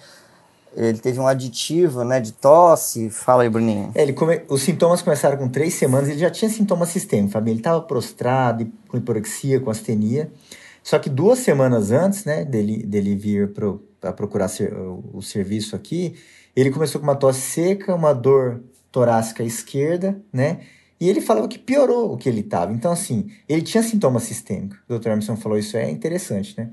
ele 0.74 0.98
teve 0.98 1.20
um 1.20 1.26
aditivo, 1.26 2.04
né, 2.04 2.20
de 2.20 2.32
tosse. 2.32 3.10
Fala 3.10 3.42
aí, 3.42 3.50
Bruninho. 3.50 3.90
É, 3.94 4.02
ele 4.02 4.12
come... 4.14 4.42
Os 4.48 4.62
sintomas 4.62 5.02
começaram 5.02 5.36
com 5.36 5.48
três 5.48 5.74
semanas, 5.74 6.08
ele 6.08 6.18
já 6.18 6.30
tinha 6.30 6.50
sintomas 6.50 6.88
sistêmicos, 6.88 7.32
Fabio. 7.32 7.52
Ele 7.52 7.60
estava 7.60 7.82
prostrado, 7.82 8.66
com 8.88 8.96
hiporexia, 8.96 9.60
com 9.60 9.70
astenia. 9.70 10.30
Só 10.86 11.00
que 11.00 11.10
duas 11.10 11.40
semanas 11.40 11.90
antes, 11.90 12.24
né, 12.24 12.44
dele, 12.44 12.86
dele 12.86 13.16
vir 13.16 13.52
para 14.00 14.12
procurar 14.12 14.46
ser, 14.46 14.72
o, 14.72 15.02
o, 15.14 15.20
serviço 15.20 15.74
aqui, 15.74 16.14
ele 16.54 16.70
começou 16.70 17.00
com 17.00 17.06
uma 17.08 17.16
tosse 17.16 17.40
seca, 17.40 17.92
uma 17.92 18.12
dor 18.12 18.60
torácica 18.92 19.42
esquerda, 19.42 20.16
né? 20.32 20.60
E 21.00 21.08
ele 21.08 21.20
falava 21.20 21.48
que 21.48 21.58
piorou 21.58 22.12
o 22.12 22.16
que 22.16 22.28
ele 22.28 22.38
estava. 22.38 22.72
Então, 22.72 22.92
assim, 22.92 23.28
ele 23.48 23.62
tinha 23.62 23.82
sintoma 23.82 24.20
sistêmico. 24.20 24.76
O 24.88 24.96
Dr. 24.96 25.08
Emerson 25.08 25.36
falou 25.36 25.58
isso, 25.58 25.76
é 25.76 25.90
interessante, 25.90 26.54
né? 26.56 26.70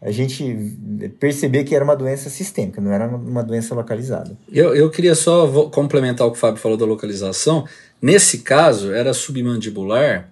A 0.00 0.10
gente 0.10 0.74
perceber 1.20 1.64
que 1.64 1.74
era 1.74 1.84
uma 1.84 1.94
doença 1.94 2.30
sistêmica, 2.30 2.80
não 2.80 2.90
era 2.90 3.06
uma 3.06 3.42
doença 3.42 3.74
localizada. 3.74 4.34
Eu, 4.50 4.74
eu 4.74 4.88
queria 4.88 5.14
só 5.14 5.68
complementar 5.68 6.26
o 6.26 6.30
que 6.30 6.38
o 6.38 6.40
Fábio 6.40 6.58
falou 6.58 6.78
da 6.78 6.86
localização. 6.86 7.68
Nesse 8.00 8.38
caso, 8.38 8.94
era 8.94 9.12
submandibular, 9.12 10.31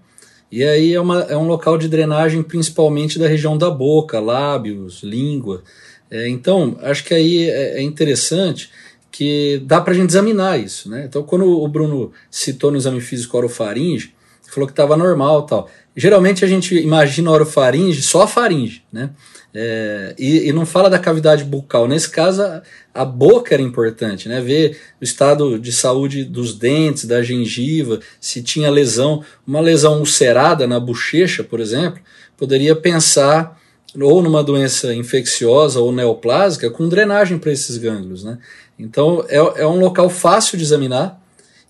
e 0.51 0.65
aí 0.65 0.95
é, 0.95 1.01
uma, 1.01 1.21
é 1.23 1.37
um 1.37 1.47
local 1.47 1.79
de 1.79 1.89
drenagem 1.89 2.43
principalmente 2.43 3.19
da 3.19 3.29
região 3.29 3.57
da 3.57 3.71
boca, 3.71 4.19
lábios, 4.19 5.03
língua. 5.03 5.63
É, 6.11 6.29
então, 6.29 6.77
acho 6.83 7.05
que 7.05 7.15
aí 7.15 7.49
é, 7.49 7.79
é 7.79 7.83
interessante 7.83 8.71
que 9.13 9.63
dá 9.65 9.81
para 9.81 9.93
a 9.93 9.97
gente 9.97 10.11
examinar 10.11 10.59
isso. 10.59 10.91
Né? 10.91 11.05
Então, 11.09 11.23
quando 11.23 11.47
o 11.47 11.69
Bruno 11.69 12.13
citou 12.31 12.71
no 12.71 12.77
exame 12.77 13.01
físico 13.01 13.37
orofaringe, 13.37 14.13
falou 14.51 14.67
que 14.67 14.73
estava 14.73 14.97
normal 14.97 15.43
tal. 15.43 15.71
Geralmente 15.97 16.45
a 16.45 16.49
gente 16.49 16.75
imagina 16.77 17.31
orofaringe 17.31 18.03
só 18.03 18.23
a 18.23 18.27
faringe, 18.27 18.83
né? 18.93 19.11
É, 19.53 20.15
e, 20.17 20.49
e, 20.49 20.53
não 20.53 20.65
fala 20.65 20.89
da 20.89 20.99
cavidade 20.99 21.43
bucal. 21.43 21.89
Nesse 21.89 22.09
caso, 22.09 22.41
a, 22.43 22.63
a, 22.95 23.05
boca 23.05 23.53
era 23.53 23.63
importante, 23.63 24.29
né? 24.29 24.41
Ver 24.41 24.79
o 25.01 25.05
estado 25.05 25.59
de 25.59 25.73
saúde 25.73 26.25
dos 26.25 26.55
dentes, 26.55 27.05
da 27.05 27.21
gengiva, 27.21 27.99
se 28.21 28.43
tinha 28.43 28.71
lesão. 28.71 29.25
Uma 29.45 29.61
lesão 29.61 29.99
ulcerada 29.99 30.69
na 30.69 30.79
bochecha, 30.79 31.43
por 31.43 31.59
exemplo, 31.59 32.01
poderia 32.37 32.77
pensar 32.77 33.61
ou 34.01 34.23
numa 34.23 34.45
doença 34.45 34.95
infecciosa 34.95 35.81
ou 35.81 35.91
neoplásica 35.91 36.71
com 36.71 36.89
drenagem 36.89 37.37
para 37.37 37.51
esses 37.51 37.77
gânglios, 37.77 38.23
né? 38.23 38.39
Então, 38.79 39.25
é, 39.29 39.37
é 39.37 39.67
um 39.67 39.81
local 39.81 40.09
fácil 40.09 40.57
de 40.57 40.63
examinar 40.63 41.21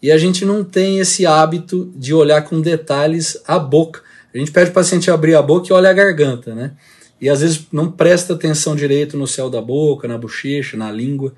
e 0.03 0.13
a 0.13 0.19
gente 0.19 0.45
não 0.45 0.63
tem 0.63 0.99
esse 0.99 1.25
hábito 1.25 1.91
de 1.97 2.13
olhar 2.13 2.43
com 2.43 2.61
detalhes 2.61 3.39
a 3.47 3.59
boca. 3.59 4.03
A 4.35 4.39
gente 4.39 4.51
pede 4.51 4.71
o 4.71 4.75
paciente 4.75 5.11
abrir 5.11 5.35
a 5.35 5.43
boca 5.43 5.69
e 5.69 5.73
olha 5.73 5.91
a 5.91 5.95
garganta, 5.95 6.55
né? 6.55 6.73
E 7.21 7.29
às 7.29 7.41
vezes 7.41 7.67
não 7.71 7.91
presta 7.91 8.35
atenção 8.35 8.75
direito 8.75 9.17
no 9.17 9.27
céu 9.27 9.51
da 9.51 9.61
boca, 9.61 10.09
na 10.09 10.17
bochecha, 10.17 10.77
na 10.77 10.91
língua. 10.91 11.35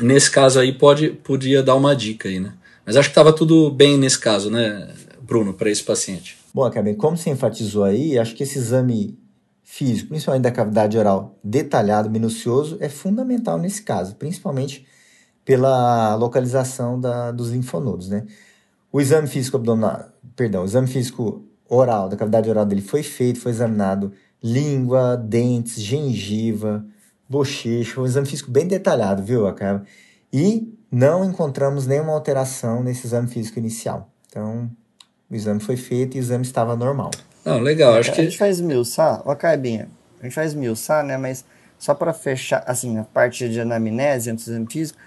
Nesse 0.00 0.30
caso 0.30 0.60
aí 0.60 0.72
pode 0.72 1.10
podia 1.10 1.62
dar 1.62 1.74
uma 1.74 1.96
dica 1.96 2.28
aí, 2.28 2.38
né? 2.38 2.52
Mas 2.84 2.96
acho 2.96 3.08
que 3.08 3.12
estava 3.12 3.32
tudo 3.32 3.70
bem 3.70 3.98
nesse 3.98 4.18
caso, 4.18 4.50
né, 4.50 4.88
Bruno, 5.20 5.54
para 5.54 5.70
esse 5.70 5.82
paciente. 5.82 6.36
Bom, 6.54 6.64
Acabei, 6.64 6.94
como 6.94 7.16
você 7.16 7.30
enfatizou 7.30 7.84
aí, 7.84 8.18
acho 8.18 8.34
que 8.34 8.42
esse 8.42 8.58
exame 8.58 9.18
físico, 9.64 10.10
principalmente 10.10 10.42
da 10.42 10.52
cavidade 10.52 10.96
oral, 10.96 11.36
detalhado, 11.42 12.08
minucioso, 12.08 12.76
é 12.78 12.88
fundamental 12.88 13.58
nesse 13.58 13.82
caso, 13.82 14.14
principalmente 14.14 14.86
pela 15.44 16.14
localização 16.14 17.00
da, 17.00 17.32
dos 17.32 17.50
linfonodos, 17.50 18.08
né? 18.08 18.24
O 18.92 19.00
exame 19.00 19.26
físico 19.26 19.56
abdominal, 19.56 20.08
perdão, 20.36 20.62
o 20.62 20.64
exame 20.64 20.86
físico 20.86 21.44
oral, 21.68 22.08
da 22.08 22.16
cavidade 22.16 22.48
oral 22.48 22.64
dele 22.64 22.82
foi 22.82 23.02
feito, 23.02 23.40
foi 23.40 23.50
examinado 23.50 24.12
língua, 24.46 25.16
dentes, 25.16 25.82
gengiva, 25.82 26.84
bochecha, 27.28 28.00
um 28.00 28.06
exame 28.06 28.26
físico 28.26 28.50
bem 28.50 28.66
detalhado, 28.66 29.22
viu, 29.22 29.46
Acaba? 29.46 29.84
E 30.32 30.72
não 30.90 31.24
encontramos 31.24 31.86
nenhuma 31.86 32.12
alteração 32.12 32.82
nesse 32.82 33.06
exame 33.06 33.28
físico 33.28 33.58
inicial. 33.58 34.08
Então, 34.28 34.70
o 35.28 35.34
exame 35.34 35.60
foi 35.60 35.76
feito 35.76 36.16
e 36.16 36.20
o 36.20 36.22
exame 36.22 36.44
estava 36.44 36.76
normal. 36.76 37.10
Não, 37.44 37.58
legal, 37.60 37.94
acho 37.94 38.12
que... 38.12 38.20
A 38.20 38.24
gente 38.24 38.38
faz 38.38 38.60
milsar, 38.60 39.22
ó, 39.24 39.34
Caibinha, 39.34 39.88
a 40.20 40.24
gente 40.24 40.34
faz 40.34 40.54
milsar, 40.54 41.04
né, 41.04 41.16
mas 41.16 41.44
só 41.78 41.94
para 41.94 42.12
fechar, 42.12 42.62
assim, 42.66 42.98
a 42.98 43.04
parte 43.04 43.48
de 43.48 43.60
anamnese 43.60 44.30
antes 44.30 44.44
do 44.44 44.52
exame 44.52 44.66
físico, 44.70 44.98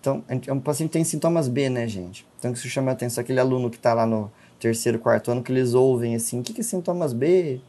então, 0.00 0.24
um 0.50 0.58
paciente 0.58 0.90
tem 0.90 1.04
sintomas 1.04 1.46
B, 1.46 1.70
né, 1.70 1.86
gente? 1.86 2.26
Então, 2.38 2.50
isso 2.52 2.68
chama 2.68 2.90
a 2.90 2.94
atenção, 2.94 3.22
aquele 3.22 3.38
aluno 3.38 3.70
que 3.70 3.76
está 3.76 3.94
lá 3.94 4.04
no 4.04 4.32
terceiro, 4.58 4.98
quarto 4.98 5.30
ano, 5.30 5.42
que 5.42 5.52
eles 5.52 5.74
ouvem, 5.74 6.16
assim, 6.16 6.40
o 6.40 6.42
que, 6.42 6.52
que 6.52 6.60
é 6.60 6.64
sintomas 6.64 7.12
B, 7.12 7.60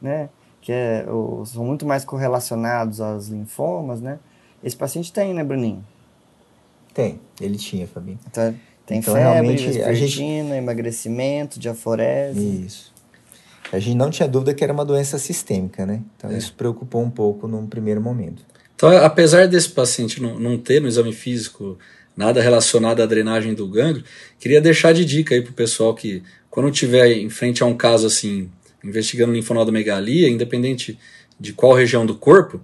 né? 0.00 0.28
Que 0.66 0.72
é, 0.72 1.06
são 1.44 1.64
muito 1.64 1.86
mais 1.86 2.04
correlacionados 2.04 3.00
aos 3.00 3.28
linfomas, 3.28 4.00
né? 4.00 4.18
Esse 4.64 4.76
paciente 4.76 5.12
tem, 5.12 5.32
né, 5.32 5.44
Bruninho? 5.44 5.86
Tem, 6.92 7.20
ele 7.40 7.56
tinha, 7.56 7.86
Fabinho. 7.86 8.18
Então, 8.28 8.52
tem 8.84 8.98
então, 8.98 9.14
febre, 9.14 9.84
a 9.84 9.94
gente... 9.94 10.20
emagrecimento, 10.20 11.60
diaforese. 11.60 12.64
Isso. 12.66 12.92
A 13.70 13.78
gente 13.78 13.94
não 13.94 14.10
tinha 14.10 14.26
dúvida 14.26 14.52
que 14.54 14.64
era 14.64 14.72
uma 14.72 14.84
doença 14.84 15.18
sistêmica, 15.18 15.86
né? 15.86 16.02
Então 16.16 16.32
é. 16.32 16.36
isso 16.36 16.52
preocupou 16.54 17.00
um 17.00 17.10
pouco 17.10 17.46
num 17.46 17.64
primeiro 17.68 18.00
momento. 18.00 18.44
Então, 18.74 18.90
apesar 19.04 19.46
desse 19.46 19.68
paciente 19.68 20.20
não, 20.20 20.36
não 20.36 20.58
ter 20.58 20.82
no 20.82 20.88
exame 20.88 21.12
físico 21.12 21.78
nada 22.16 22.42
relacionado 22.42 23.00
à 23.00 23.06
drenagem 23.06 23.54
do 23.54 23.68
gânglio. 23.68 24.02
Queria 24.40 24.60
deixar 24.60 24.92
de 24.92 25.04
dica 25.04 25.32
aí 25.32 25.42
para 25.42 25.52
o 25.52 25.54
pessoal 25.54 25.94
que, 25.94 26.24
quando 26.50 26.72
tiver 26.72 27.06
em 27.12 27.30
frente 27.30 27.62
a 27.62 27.66
um 27.66 27.76
caso 27.76 28.08
assim, 28.08 28.50
investigando 28.88 29.32
linfonodomegalia, 29.32 30.28
independente 30.28 30.98
de 31.38 31.52
qual 31.52 31.74
região 31.74 32.06
do 32.06 32.14
corpo, 32.14 32.60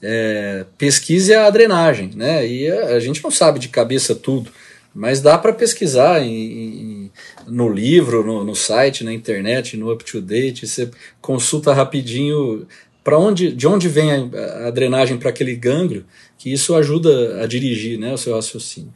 é, 0.00 0.64
pesquise 0.76 1.34
a 1.34 1.48
drenagem, 1.50 2.10
né? 2.14 2.46
E 2.46 2.70
a, 2.70 2.96
a, 2.96 3.00
gente 3.00 3.22
não 3.22 3.30
sabe 3.30 3.58
de 3.58 3.68
cabeça 3.68 4.14
tudo, 4.14 4.50
mas 4.94 5.20
dá 5.20 5.38
para 5.38 5.52
pesquisar 5.52 6.20
em, 6.20 6.32
em, 6.32 7.10
no 7.46 7.68
livro, 7.72 8.24
no, 8.24 8.44
no, 8.44 8.54
site, 8.54 9.04
na 9.04 9.12
internet, 9.12 9.76
no 9.76 9.92
up 9.92 10.04
to 10.04 10.20
date. 10.20 10.66
Você 10.66 10.90
consulta 11.20 11.72
rapidinho 11.72 12.66
para 13.04 13.18
onde, 13.18 13.52
de 13.52 13.66
onde 13.66 13.88
vem 13.88 14.10
a, 14.10 14.68
a 14.68 14.70
drenagem 14.70 15.16
para 15.18 15.30
aquele 15.30 15.54
gânglio, 15.54 16.04
que 16.36 16.52
isso 16.52 16.74
ajuda 16.74 17.42
a 17.42 17.46
dirigir, 17.46 17.98
né, 17.98 18.12
o 18.12 18.18
seu 18.18 18.34
raciocínio. 18.34 18.92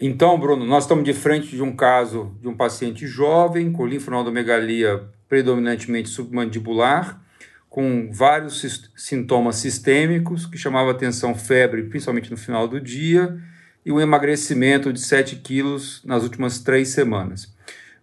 Então, 0.00 0.38
Bruno, 0.38 0.64
nós 0.64 0.84
estamos 0.84 1.04
de 1.04 1.12
frente 1.12 1.48
de 1.48 1.62
um 1.62 1.74
caso 1.74 2.32
de 2.40 2.46
um 2.46 2.56
paciente 2.56 3.04
jovem 3.06 3.72
com 3.72 3.84
linfonodomegalia 3.84 5.02
predominantemente 5.28 6.08
submandibular 6.08 7.20
com 7.68 8.08
vários 8.12 8.90
sintomas 8.96 9.56
sistêmicos, 9.56 10.46
que 10.46 10.56
chamava 10.56 10.90
atenção 10.90 11.34
febre, 11.34 11.82
principalmente 11.82 12.30
no 12.30 12.36
final 12.36 12.66
do 12.66 12.80
dia, 12.80 13.38
e 13.84 13.92
um 13.92 14.00
emagrecimento 14.00 14.92
de 14.92 15.00
7 15.00 15.36
quilos 15.36 16.02
nas 16.04 16.22
últimas 16.22 16.60
três 16.60 16.88
semanas. 16.88 17.52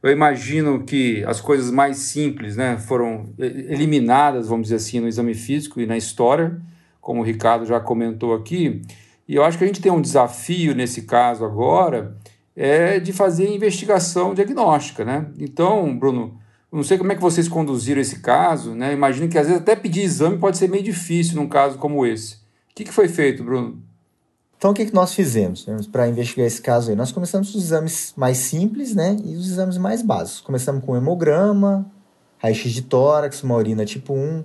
Eu 0.03 0.12
imagino 0.12 0.84
que 0.84 1.23
as 1.25 1.41
coisas 1.41 1.71
mais 1.71 1.97
simples 1.97 2.55
né, 2.55 2.77
foram 2.77 3.34
eliminadas, 3.39 4.47
vamos 4.47 4.65
dizer 4.65 4.75
assim, 4.75 4.99
no 4.99 5.08
exame 5.08 5.34
físico 5.34 5.81
e 5.81 5.86
na 5.86 5.97
história, 5.97 6.60
como 7.01 7.21
o 7.21 7.23
Ricardo 7.23 7.65
já 7.65 7.79
comentou 7.79 8.34
aqui. 8.34 8.81
E 9.27 9.35
eu 9.35 9.43
acho 9.43 9.57
que 9.57 9.63
a 9.63 9.67
gente 9.67 9.81
tem 9.81 9.91
um 9.91 10.01
desafio 10.01 10.75
nesse 10.75 11.03
caso 11.03 11.43
agora, 11.43 12.15
é 12.55 12.99
de 12.99 13.11
fazer 13.11 13.49
investigação 13.49 14.33
diagnóstica. 14.33 15.03
Né? 15.03 15.27
Então, 15.39 15.97
Bruno, 15.97 16.39
não 16.75 16.83
sei 16.83 16.97
como 16.97 17.11
é 17.11 17.15
que 17.15 17.21
vocês 17.21 17.47
conduziram 17.47 18.01
esse 18.01 18.19
caso, 18.19 18.75
né? 18.75 18.91
Imagino 18.91 19.29
que 19.29 19.38
às 19.38 19.47
vezes 19.47 19.61
até 19.61 19.75
pedir 19.75 20.01
exame 20.01 20.38
pode 20.38 20.57
ser 20.57 20.67
meio 20.67 20.83
difícil 20.83 21.35
num 21.35 21.47
caso 21.47 21.77
como 21.77 22.05
esse. 22.05 22.35
O 22.35 22.75
que, 22.75 22.83
que 22.83 22.91
foi 22.91 23.07
feito, 23.07 23.43
Bruno? 23.43 23.81
Então, 24.57 24.71
o 24.71 24.73
que, 24.73 24.85
que 24.85 24.93
nós 24.93 25.13
fizemos 25.13 25.65
né, 25.65 25.77
para 25.89 26.07
investigar 26.07 26.45
esse 26.45 26.61
caso 26.61 26.89
aí? 26.89 26.95
Nós 26.95 27.13
começamos 27.13 27.51
com 27.51 27.57
os 27.57 27.63
exames 27.63 28.13
mais 28.17 28.38
simples, 28.38 28.93
né? 28.93 29.15
E 29.23 29.35
os 29.35 29.49
exames 29.49 29.77
mais 29.77 30.01
básicos. 30.01 30.41
Começamos 30.41 30.83
com 30.83 30.97
hemograma, 30.97 31.89
raio-x 32.39 32.73
de 32.73 32.81
tórax, 32.81 33.41
uma 33.43 33.55
urina 33.55 33.85
tipo 33.85 34.13
1, 34.13 34.43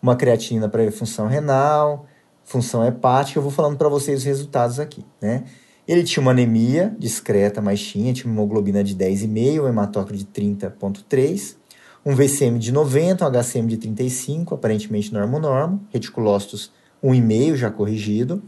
uma 0.00 0.16
creatina 0.16 0.68
para 0.68 0.90
função 0.90 1.28
renal, 1.28 2.06
função 2.52 2.86
hepática. 2.86 3.38
Eu 3.38 3.42
vou 3.42 3.50
falando 3.50 3.78
para 3.78 3.88
vocês 3.88 4.20
os 4.20 4.24
resultados 4.24 4.78
aqui, 4.78 5.04
né? 5.20 5.44
Ele 5.88 6.04
tinha 6.04 6.20
uma 6.20 6.30
anemia 6.30 6.94
discreta, 6.98 7.60
mas 7.60 7.82
tinha, 7.82 8.12
tinha 8.12 8.30
uma 8.30 8.40
hemoglobina 8.40 8.84
de 8.84 8.94
10,5, 8.94 9.62
um 9.62 9.68
hematócrito 9.68 10.24
de 10.24 10.26
30,3, 10.26 11.56
um 12.04 12.14
VCM 12.14 12.58
de 12.58 12.70
90, 12.70 13.26
um 13.26 13.42
HCM 13.42 13.66
de 13.66 13.76
35, 13.78 14.54
aparentemente 14.54 15.12
normo-normo, 15.12 15.84
reticulócitos 15.90 16.70
1,5 17.02 17.56
já 17.56 17.70
corrigido, 17.70 18.42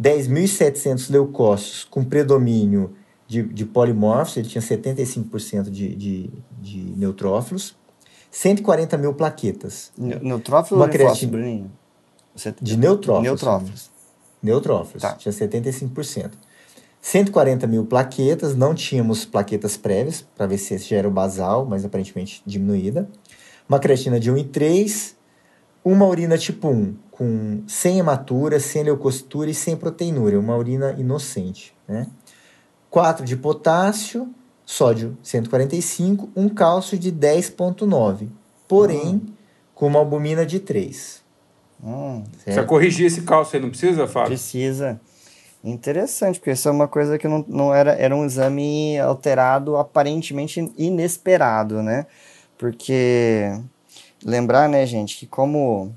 10.700 0.00 1.10
leucócitos 1.10 1.84
com 1.84 2.04
predomínio 2.04 2.94
de, 3.26 3.42
de 3.42 3.64
polimorfos, 3.64 4.36
ele 4.36 4.48
tinha 4.48 4.60
75% 4.60 5.70
de, 5.70 5.94
de, 5.94 6.30
de 6.60 6.78
neutrófilos, 6.96 7.74
140 8.30 8.98
mil 8.98 9.14
plaquetas. 9.14 9.92
Neutrófilos 9.96 10.82
ou 10.82 10.88
creatina... 10.88 11.32
Bruninho? 11.32 11.79
De 12.60 12.76
neutrófilos. 12.76 13.24
Neutrófilos. 13.24 13.90
Neutrófilos, 14.42 15.02
tá. 15.02 15.12
tinha 15.14 15.32
75%. 15.32 16.30
140 17.00 17.66
mil 17.66 17.86
plaquetas, 17.86 18.54
não 18.54 18.74
tínhamos 18.74 19.24
plaquetas 19.24 19.76
prévias 19.76 20.24
para 20.36 20.46
ver 20.46 20.58
se 20.58 20.76
já 20.78 20.96
era 20.96 21.08
o 21.08 21.10
basal, 21.10 21.64
mas 21.64 21.84
aparentemente 21.84 22.42
diminuída. 22.44 23.08
Uma 23.68 23.78
creatina 23.78 24.20
de 24.20 24.30
1,3, 24.30 25.14
uma 25.84 26.06
urina 26.06 26.36
tipo 26.36 26.68
1, 26.68 26.94
com 27.10 27.62
sem 27.66 27.98
hematura, 27.98 28.60
sem 28.60 28.82
leucocitura 28.82 29.50
e 29.50 29.54
sem 29.54 29.76
proteinúria, 29.76 30.38
uma 30.38 30.56
urina 30.56 30.92
inocente. 30.98 31.74
Né? 31.88 32.06
4 32.90 33.24
de 33.24 33.36
potássio, 33.36 34.28
sódio 34.66 35.16
145, 35.22 36.30
um 36.36 36.48
cálcio 36.48 36.98
de 36.98 37.10
10,9, 37.10 38.28
porém 38.68 39.14
hum. 39.14 39.26
com 39.74 39.86
uma 39.86 40.00
albumina 40.00 40.44
de 40.44 40.60
3. 40.60 41.19
Hum, 41.82 42.22
Precisa 42.44 42.64
corrigir 42.64 43.06
esse 43.06 43.22
cálcio 43.22 43.56
aí, 43.56 43.62
não 43.62 43.70
precisa, 43.70 44.06
Fábio? 44.06 44.28
Precisa. 44.28 45.00
Interessante, 45.62 46.38
porque 46.38 46.52
isso 46.52 46.68
é 46.68 46.72
uma 46.72 46.88
coisa 46.88 47.18
que 47.18 47.28
não, 47.28 47.44
não 47.46 47.74
era, 47.74 47.92
era 47.92 48.16
um 48.16 48.24
exame 48.24 48.98
alterado 48.98 49.76
aparentemente 49.76 50.72
inesperado, 50.76 51.82
né? 51.82 52.06
Porque 52.56 53.52
lembrar, 54.24 54.68
né, 54.68 54.86
gente, 54.86 55.18
que 55.18 55.26
como 55.26 55.94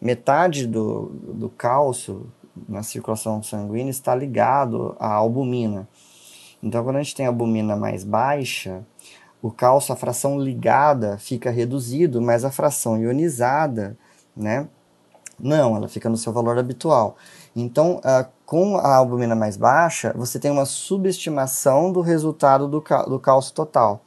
metade 0.00 0.66
do, 0.66 1.06
do 1.34 1.48
cálcio 1.48 2.32
na 2.68 2.82
circulação 2.82 3.42
sanguínea 3.42 3.90
está 3.90 4.14
ligado 4.14 4.96
à 4.98 5.12
albumina. 5.12 5.88
Então, 6.62 6.84
quando 6.84 6.96
a 6.96 7.02
gente 7.02 7.14
tem 7.14 7.26
a 7.26 7.30
albumina 7.30 7.74
mais 7.74 8.04
baixa, 8.04 8.84
o 9.42 9.50
cálcio, 9.50 9.92
a 9.92 9.96
fração 9.96 10.38
ligada 10.38 11.16
fica 11.18 11.50
reduzido, 11.50 12.20
mas 12.20 12.44
a 12.44 12.50
fração 12.50 13.00
ionizada, 13.00 13.96
né? 14.36 14.68
Não, 15.42 15.76
ela 15.76 15.88
fica 15.88 16.08
no 16.08 16.16
seu 16.16 16.32
valor 16.32 16.58
habitual. 16.58 17.16
Então, 17.54 17.98
uh, 17.98 18.28
com 18.44 18.76
a 18.76 18.96
albumina 18.96 19.34
mais 19.34 19.56
baixa, 19.56 20.12
você 20.16 20.38
tem 20.38 20.50
uma 20.50 20.66
subestimação 20.66 21.90
do 21.92 22.00
resultado 22.00 22.68
do, 22.68 22.82
do 23.08 23.18
cálcio 23.18 23.54
total. 23.54 24.02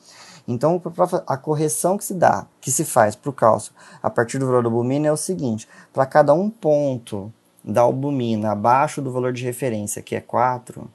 Então, 0.48 0.82
a 1.26 1.38
correção 1.38 1.98
que 1.98 2.04
se 2.04 2.14
dá, 2.14 2.46
que 2.60 2.70
se 2.70 2.84
faz 2.84 3.16
para 3.16 3.30
o 3.30 3.34
cálcio 3.34 3.74
a 4.02 4.10
partir 4.10 4.38
do 4.38 4.46
valor 4.46 4.62
da 4.62 4.70
albumina 4.70 5.08
é 5.08 5.12
o 5.12 5.18
seguinte: 5.18 5.68
para 5.94 6.06
cada 6.06 6.34
um 6.34 6.50
ponto 6.50 7.32
da 7.64 7.82
albumina 7.82 8.52
abaixo 8.52 9.02
do 9.02 9.12
valor 9.12 9.32
de 9.32 9.44
referência, 9.44 10.02
que 10.02 10.16
é 10.16 10.20
4, 10.20 10.90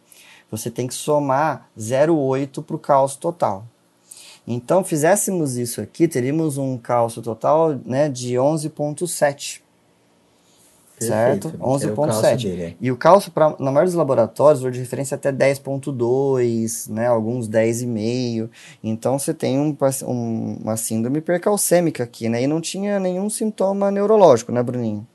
você 0.51 0.71
tem 0.71 0.87
que 0.87 0.95
somar 0.95 1.69
0,8 1.79 2.63
para 2.63 2.77
o 2.77 2.79
cálcio 2.79 3.19
total. 3.19 3.65
Então, 4.47 4.85
fizéssemos 4.85 5.57
isso 5.57 5.81
aqui, 5.81 6.09
teríamos 6.09 6.57
um 6.57 6.77
cálcio 6.79 7.21
total 7.21 7.79
né, 7.85 8.09
de 8.09 8.35
11,7 8.35 9.61
certo? 11.07 11.51
11.7. 11.59 12.61
É. 12.61 12.75
E 12.81 12.91
o 12.91 12.97
cálcio, 12.97 13.31
pra, 13.31 13.51
na 13.59 13.71
maioria 13.71 13.87
dos 13.87 13.95
laboratórios, 13.95 14.65
o 14.65 14.71
de 14.71 14.79
referência 14.79 15.15
é 15.15 15.17
até 15.17 15.33
10.2, 15.33 16.91
né? 16.91 17.07
Alguns 17.07 17.49
10,5. 17.49 18.49
Então 18.83 19.19
você 19.19 19.33
tem 19.33 19.59
um, 19.59 19.77
um, 20.07 20.59
uma 20.63 20.77
síndrome 20.77 21.19
hipercalcêmica 21.19 22.05
aqui, 22.05 22.29
né? 22.29 22.43
E 22.43 22.47
não 22.47 22.61
tinha 22.61 22.99
nenhum 22.99 23.29
sintoma 23.31 23.91
neurológico, 23.91 24.53
né, 24.53 24.63
Bruninho? 24.63 25.07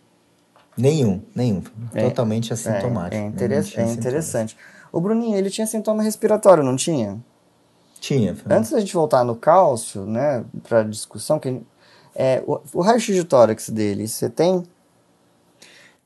Nenhum, 0.77 1.21
nenhum. 1.35 1.63
É, 1.93 2.03
Totalmente 2.03 2.51
assintomático. 2.51 3.15
É, 3.15 3.25
é, 3.25 3.27
interess 3.27 3.77
é 3.77 3.83
interessante. 3.83 4.57
O 4.91 4.99
Bruninho, 4.99 5.37
ele 5.37 5.49
tinha 5.49 5.67
sintoma 5.67 6.03
respiratório, 6.03 6.63
não 6.63 6.75
tinha? 6.75 7.19
Tinha. 7.99 8.35
Antes 8.49 8.71
da 8.71 8.79
gente 8.79 8.93
voltar 8.93 9.23
no 9.23 9.35
cálcio, 9.35 10.05
né, 10.05 10.43
para 10.67 10.83
discussão, 10.83 11.39
que, 11.39 11.61
é, 12.15 12.43
o, 12.45 12.59
o 12.73 12.81
raio-x 12.81 13.15
de 13.15 13.23
tórax 13.23 13.69
dele, 13.69 14.07
você 14.07 14.29
tem 14.29 14.63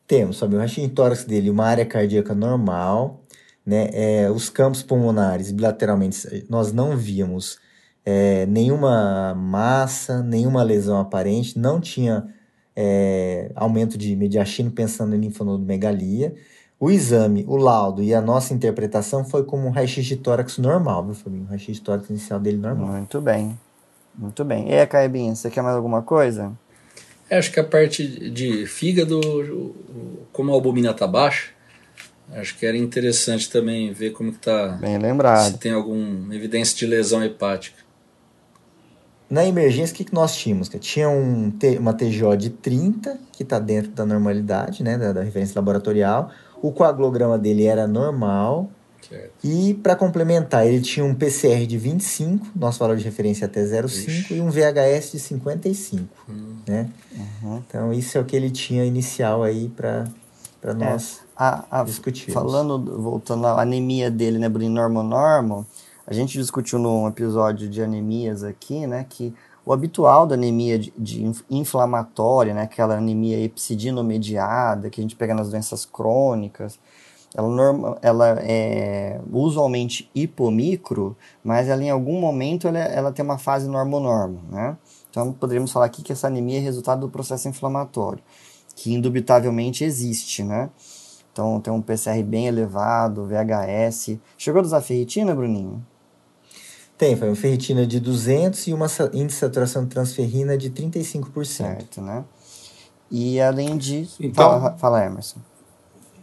temos, 0.08 0.38
sabe, 0.38 0.56
o 0.56 0.60
raio 0.60 0.89
tórax 0.89 1.26
dele, 1.26 1.50
uma 1.50 1.65
área 1.65 1.86
cardíaca 1.86 2.34
normal, 2.34 3.22
né? 3.65 3.89
É, 3.91 4.32
os 4.32 4.50
campos 4.50 4.82
pulmonares 4.82 5.52
bilateralmente 5.52 6.46
nós 6.50 6.72
não 6.72 6.96
víamos 6.96 7.60
é, 8.06 8.46
nenhuma 8.46 9.36
massa, 9.36 10.24
nenhuma 10.24 10.63
lesão 10.63 10.98
aparente, 10.98 11.60
não 11.60 11.82
tinha 11.82 12.26
é, 12.74 13.52
aumento 13.54 13.98
de 13.98 14.15
mediastino 14.15 14.72
pensando 14.72 15.13
em 15.13 15.20
linfonodomegalia. 15.20 16.34
O 16.80 16.89
exame, 16.89 17.43
o 17.48 17.58
laudo 17.58 18.02
e 18.04 18.13
a 18.13 18.22
nossa 18.22 18.54
interpretação 18.54 19.26
foi 19.26 19.43
como 19.43 19.67
um 19.67 19.72
raio-x 19.72 20.06
de 20.06 20.15
tórax 20.15 20.60
normal, 20.60 21.04
viu, 21.04 21.15
Fabinho? 21.15 21.43
O 21.43 21.48
raio-x 21.48 21.76
de 21.76 21.82
tórax 21.82 22.10
inicial 22.10 22.39
dele 22.39 22.58
normal. 22.58 22.88
Muito 22.88 23.20
bem. 23.20 23.60
Muito 24.15 24.46
bem. 24.46 24.70
E 24.70 24.74
aí, 24.76 24.88
Caibinha, 24.88 25.36
você 25.36 25.50
quer 25.50 25.62
mais 25.62 25.76
alguma 25.76 26.02
coisa? 26.02 26.52
É, 27.30 27.38
acho 27.38 27.52
que 27.52 27.60
a 27.60 27.63
parte 27.63 28.08
de 28.30 28.66
fígado, 28.66 29.20
como 30.32 30.52
a 30.52 30.54
albumina 30.54 30.92
está 30.92 31.06
baixa, 31.06 31.50
acho 32.32 32.58
que 32.58 32.66
era 32.66 32.78
interessante 32.78 33.50
também 33.50 33.92
ver 33.92 34.12
como 34.12 34.32
que 34.32 34.38
está. 34.38 34.70
Bem 34.70 34.98
lembrado. 34.98 35.52
Se 35.52 35.58
tem 35.58 35.74
alguma 35.74 36.34
evidência 36.34 36.76
de 36.78 36.86
lesão 36.86 37.24
hepática. 37.24 37.88
Na 39.30 39.46
emergência, 39.46 39.94
o 39.94 39.98
que, 39.98 40.06
que 40.06 40.13
nós 40.13 40.38
tínhamos? 40.38 40.70
Tinha 40.80 41.10
um, 41.10 41.52
uma 41.80 41.94
TGO 41.94 42.38
de 42.38 42.50
30, 42.50 43.20
que 43.34 43.44
está 43.44 43.60
dentro 43.60 43.92
da 43.92 44.06
normalidade, 44.06 44.82
né, 44.82 44.98
da, 44.98 45.12
da 45.12 45.22
referência 45.22 45.54
laboratorial. 45.60 46.32
O 46.62 46.72
coagulograma 46.72 47.38
dele 47.38 47.66
era 47.66 47.86
normal, 47.86 48.72
Certo. 49.10 49.32
E 49.43 49.74
para 49.76 49.96
complementar, 49.96 50.67
ele 50.67 50.82
tinha 50.82 51.06
um 51.06 51.15
PCR 51.15 51.65
de 51.65 51.78
25, 51.78 52.48
nosso 52.56 52.80
valor 52.80 52.98
de 52.98 53.04
referência 53.04 53.46
até 53.46 53.63
0,5, 53.63 54.32
e 54.32 54.41
um 54.41 54.50
VHS 54.50 55.13
de 55.13 55.20
55. 55.20 56.08
Hum. 56.30 56.58
Né? 56.67 56.89
Uhum. 57.43 57.63
Então, 57.67 57.93
isso 57.93 58.17
é 58.17 58.22
o 58.22 58.26
que 58.26 58.36
ele 58.36 58.50
tinha 58.50 58.84
inicial 58.84 59.43
aí 59.43 59.70
para 59.70 60.08
é. 60.63 60.74
nós. 60.74 61.22
a, 61.36 61.82
a, 61.82 61.86
falando, 62.32 63.02
voltando 63.02 63.48
à 63.48 63.62
anemia 63.62 64.12
dele, 64.12 64.38
né, 64.38 64.50
Bruno, 64.50 64.70
normo-normo, 64.70 65.65
a 66.06 66.13
gente 66.13 66.38
discutiu 66.38 66.80
num 66.80 67.08
episódio 67.08 67.70
de 67.70 67.82
anemias 67.82 68.43
aqui, 68.43 68.86
né, 68.88 69.06
que 69.08 69.34
o 69.65 69.74
habitual 69.74 70.26
da 70.26 70.36
anemia 70.36 70.80
de, 70.80 70.93
de 70.98 71.30
inflamatória, 71.50 72.54
né, 72.54 72.62
aquela 72.62 72.98
anemia 72.98 73.38
epsidino-mediada 73.43 74.89
que 74.89 75.02
a 75.02 75.04
gente 75.04 75.15
pega 75.15 75.34
nas 75.34 75.50
doenças 75.50 75.86
crônicas, 75.86 76.80
ela, 77.36 77.48
norma, 77.48 77.98
ela 78.02 78.40
é 78.40 79.20
usualmente 79.32 80.10
hipomicro, 80.16 81.16
mas 81.44 81.68
ela 81.68 81.84
em 81.84 81.90
algum 81.90 82.20
momento 82.20 82.68
ela, 82.68 82.80
ela 82.80 83.12
tem 83.12 83.24
uma 83.24 83.38
fase 83.38 83.68
normo-normo, 83.70 84.42
né? 84.50 84.78
Então 85.10 85.32
poderíamos 85.34 85.72
falar 85.72 85.86
aqui 85.86 86.02
que 86.02 86.12
essa 86.12 86.28
anemia 86.28 86.58
é 86.58 86.62
resultado 86.62 87.02
do 87.02 87.10
processo 87.10 87.48
inflamatório, 87.48 88.24
que 88.76 88.94
indubitavelmente 88.94 89.84
existe, 89.84 90.44
né? 90.44 90.70
Então 91.32 91.60
tem 91.60 91.72
um 91.72 91.82
PCR 91.82 92.24
bem 92.24 92.48
elevado, 92.48 93.28
VHS. 93.28 94.18
Chegou 94.38 94.62
a 94.62 94.66
usar 94.66 94.82
ferritina, 94.82 95.36
Bruninho? 95.36 95.86
Tem, 96.98 97.16
foi 97.16 97.30
uma 97.30 97.36
ferritina 97.36 97.86
de 97.86 98.00
200 98.00 98.68
e 98.68 98.74
uma 98.74 98.88
índice 99.13 99.26
de 99.28 99.34
saturação 99.34 99.84
de 99.84 99.90
transferrina 99.90 100.58
de 100.58 100.72
35%. 100.72 101.46
Certo, 101.46 102.02
né? 102.02 102.26
E 103.12 103.40
além 103.40 103.78
disso... 103.78 104.18
Então, 104.20 104.44
fala, 104.44 104.78
fala, 104.78 105.06
Emerson. 105.06 105.40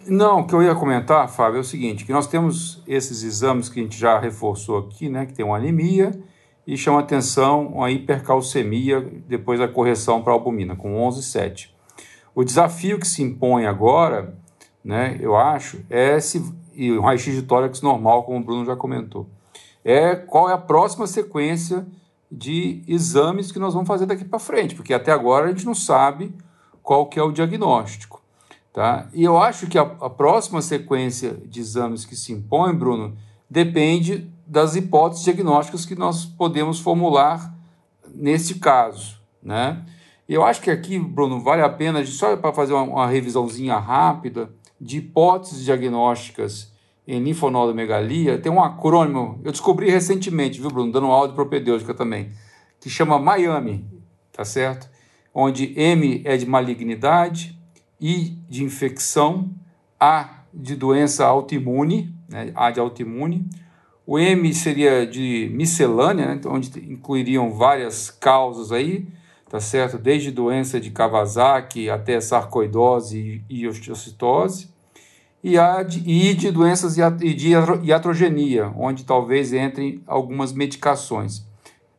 Não, 0.06 0.40
o 0.40 0.46
que 0.46 0.54
eu 0.54 0.62
ia 0.62 0.74
comentar, 0.74 1.28
Fábio, 1.28 1.58
é 1.58 1.60
o 1.60 1.64
seguinte, 1.64 2.04
que 2.04 2.12
nós 2.12 2.26
temos 2.26 2.82
esses 2.86 3.22
exames 3.22 3.68
que 3.68 3.80
a 3.80 3.82
gente 3.82 3.98
já 3.98 4.18
reforçou 4.18 4.78
aqui, 4.78 5.08
né? 5.08 5.26
Que 5.26 5.32
tem 5.32 5.44
uma 5.44 5.56
anemia 5.56 6.10
e 6.66 6.76
chama 6.76 7.00
atenção 7.00 7.66
uma 7.68 7.90
hipercalcemia 7.90 9.00
depois 9.28 9.58
da 9.58 9.68
correção 9.68 10.22
para 10.22 10.32
albumina, 10.32 10.74
com 10.76 10.96
11,7. 11.08 11.70
O 12.34 12.42
desafio 12.42 12.98
que 12.98 13.06
se 13.06 13.22
impõe 13.22 13.66
agora 13.66 14.36
né, 14.84 15.16
eu 15.20 15.34
acho, 15.34 15.82
é 15.88 16.20
se, 16.20 16.44
e 16.74 16.92
um 16.92 17.00
raio-x 17.00 17.34
de 17.34 17.42
tórax 17.42 17.80
normal, 17.80 18.24
como 18.24 18.38
o 18.38 18.44
Bruno 18.44 18.66
já 18.66 18.76
comentou, 18.76 19.26
é 19.82 20.14
qual 20.14 20.50
é 20.50 20.52
a 20.52 20.58
próxima 20.58 21.06
sequência 21.06 21.86
de 22.30 22.82
exames 22.86 23.50
que 23.50 23.58
nós 23.58 23.72
vamos 23.72 23.88
fazer 23.88 24.06
daqui 24.06 24.24
para 24.24 24.38
frente, 24.38 24.74
porque 24.74 24.92
até 24.92 25.10
agora 25.10 25.46
a 25.46 25.48
gente 25.48 25.64
não 25.64 25.74
sabe 25.74 26.34
qual 26.82 27.06
que 27.06 27.18
é 27.18 27.22
o 27.22 27.32
diagnóstico. 27.32 28.22
Tá? 28.74 29.06
E 29.14 29.22
eu 29.22 29.38
acho 29.38 29.68
que 29.68 29.78
a, 29.78 29.82
a 29.82 30.10
próxima 30.10 30.60
sequência 30.60 31.40
de 31.46 31.60
exames 31.60 32.04
que 32.04 32.16
se 32.16 32.32
impõe, 32.32 32.74
Bruno, 32.74 33.16
depende 33.48 34.28
das 34.44 34.74
hipóteses 34.74 35.22
diagnósticas 35.22 35.86
que 35.86 35.94
nós 35.94 36.24
podemos 36.24 36.80
formular 36.80 37.54
neste 38.12 38.56
caso. 38.56 39.20
Né? 39.40 39.80
Eu 40.28 40.42
acho 40.42 40.60
que 40.60 40.72
aqui, 40.72 40.98
Bruno, 40.98 41.40
vale 41.40 41.62
a 41.62 41.68
pena, 41.68 42.04
só 42.04 42.36
para 42.36 42.52
fazer 42.52 42.72
uma, 42.72 42.82
uma 42.82 43.06
revisãozinha 43.06 43.78
rápida, 43.78 44.50
de 44.80 44.98
hipóteses 44.98 45.64
diagnósticas 45.64 46.72
em 47.06 47.22
linfonodomegalia, 47.22 48.38
tem 48.38 48.50
um 48.50 48.60
acrônimo, 48.60 49.40
eu 49.44 49.52
descobri 49.52 49.88
recentemente, 49.88 50.60
viu, 50.60 50.68
Bruno, 50.68 50.90
dando 50.90 51.06
aula 51.06 51.28
de 51.28 51.34
propedêutica 51.34 51.94
também, 51.94 52.32
que 52.80 52.90
chama 52.90 53.20
Miami, 53.20 53.86
tá 54.32 54.44
certo? 54.44 54.90
Onde 55.32 55.78
M 55.78 56.22
é 56.24 56.36
de 56.36 56.44
malignidade, 56.44 57.56
I 58.06 58.36
de 58.50 58.62
infecção, 58.62 59.50
A 59.98 60.42
de 60.52 60.76
doença 60.76 61.24
autoimune, 61.24 62.14
né, 62.28 62.52
A 62.54 62.70
de 62.70 62.78
autoimune, 62.78 63.48
o 64.06 64.18
M 64.18 64.52
seria 64.52 65.06
de 65.06 65.50
miscelânea, 65.54 66.34
né, 66.34 66.40
onde 66.44 66.78
incluiriam 66.80 67.50
várias 67.50 68.10
causas 68.10 68.72
aí, 68.72 69.08
tá 69.48 69.58
certo? 69.58 69.96
Desde 69.96 70.30
doença 70.30 70.78
de 70.78 70.90
Kawasaki 70.90 71.88
até 71.88 72.20
sarcoidose 72.20 73.42
e 73.48 73.66
osteocitose 73.66 74.68
e, 75.42 75.56
a 75.56 75.82
de, 75.82 76.02
e 76.06 76.34
de 76.34 76.50
doenças 76.50 76.98
e 76.98 77.34
de 77.34 77.52
iatrogenia, 77.84 78.70
onde 78.76 79.04
talvez 79.04 79.54
entrem 79.54 80.02
algumas 80.06 80.52
medicações. 80.52 81.42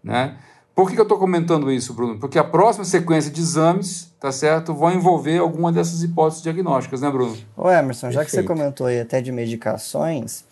Né? 0.04 0.38
Por 0.76 0.90
que, 0.90 0.96
que 0.96 1.00
eu 1.00 1.04
estou 1.04 1.18
comentando 1.18 1.72
isso, 1.72 1.94
Bruno? 1.94 2.20
Porque 2.20 2.38
a 2.38 2.44
próxima 2.44 2.84
sequência 2.84 3.32
de 3.32 3.40
exames, 3.40 4.14
tá 4.20 4.30
certo, 4.30 4.74
vão 4.74 4.92
envolver 4.92 5.38
alguma 5.38 5.72
dessas 5.72 6.04
hipóteses 6.04 6.44
diagnósticas, 6.44 7.00
né, 7.00 7.10
Bruno? 7.10 7.38
Ô 7.56 7.72
Emerson, 7.72 8.12
já 8.12 8.20
Perfeito. 8.20 8.26
que 8.26 8.32
você 8.32 8.44
comentou 8.44 8.88
aí 8.88 9.00
até 9.00 9.22
de 9.22 9.32
medicações, 9.32 10.44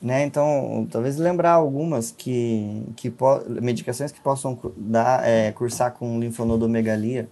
né, 0.00 0.24
então 0.24 0.88
talvez 0.90 1.18
lembrar 1.18 1.52
algumas 1.52 2.10
que, 2.10 2.86
que 2.96 3.12
medicações 3.60 4.10
que 4.10 4.20
possam 4.20 4.58
dar, 4.78 5.28
é, 5.28 5.52
cursar 5.52 5.92
com 5.92 6.18
linfonodomegalia, 6.18 7.28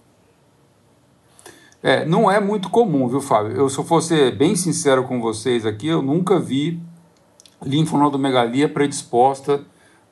é, 1.81 2.05
não 2.05 2.29
é 2.29 2.41
muito 2.41 2.69
comum, 2.69 3.07
viu, 3.07 3.21
Fábio? 3.21 3.55
Eu, 3.55 3.69
se 3.69 3.77
eu 3.77 3.85
fosse 3.85 4.31
bem 4.31 4.53
sincero 4.55 5.05
com 5.05 5.21
vocês 5.21 5.65
aqui, 5.65 5.87
eu 5.87 6.01
nunca 6.01 6.37
vi 6.37 6.79
linfonodomegalia 7.63 8.67
predisposta 8.67 9.61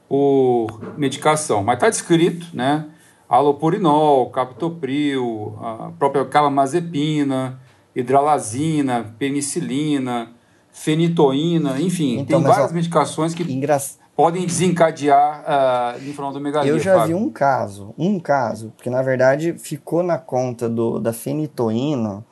por 0.07 0.97
medicação. 0.97 1.63
Mas 1.63 1.75
está 1.75 1.89
descrito, 1.89 2.47
né? 2.53 2.85
Alopurinol, 3.27 4.29
captopril, 4.29 5.57
a 5.61 5.91
própria 5.99 6.23
calamazepina, 6.25 7.59
hidralazina, 7.95 9.13
penicilina, 9.19 10.31
fenitoína, 10.71 11.81
enfim, 11.81 12.19
então, 12.19 12.39
tem 12.39 12.49
várias 12.49 12.71
ó, 12.71 12.73
medicações 12.73 13.33
que 13.33 13.43
engra 13.43 13.77
podem 14.17 14.47
desencadear 14.47 15.43
uh, 15.43 15.99
linfonodomegalia. 15.99 16.71
Eu 16.71 16.79
já 16.79 16.95
Fábio. 16.95 17.17
vi 17.17 17.23
um 17.23 17.29
caso, 17.29 17.93
um 17.95 18.19
caso, 18.19 18.73
que 18.81 18.89
na 18.89 19.03
verdade 19.03 19.53
ficou 19.59 20.01
na 20.01 20.17
conta 20.17 20.67
do, 20.67 20.99
da 20.99 21.13
fenitoína, 21.13 22.25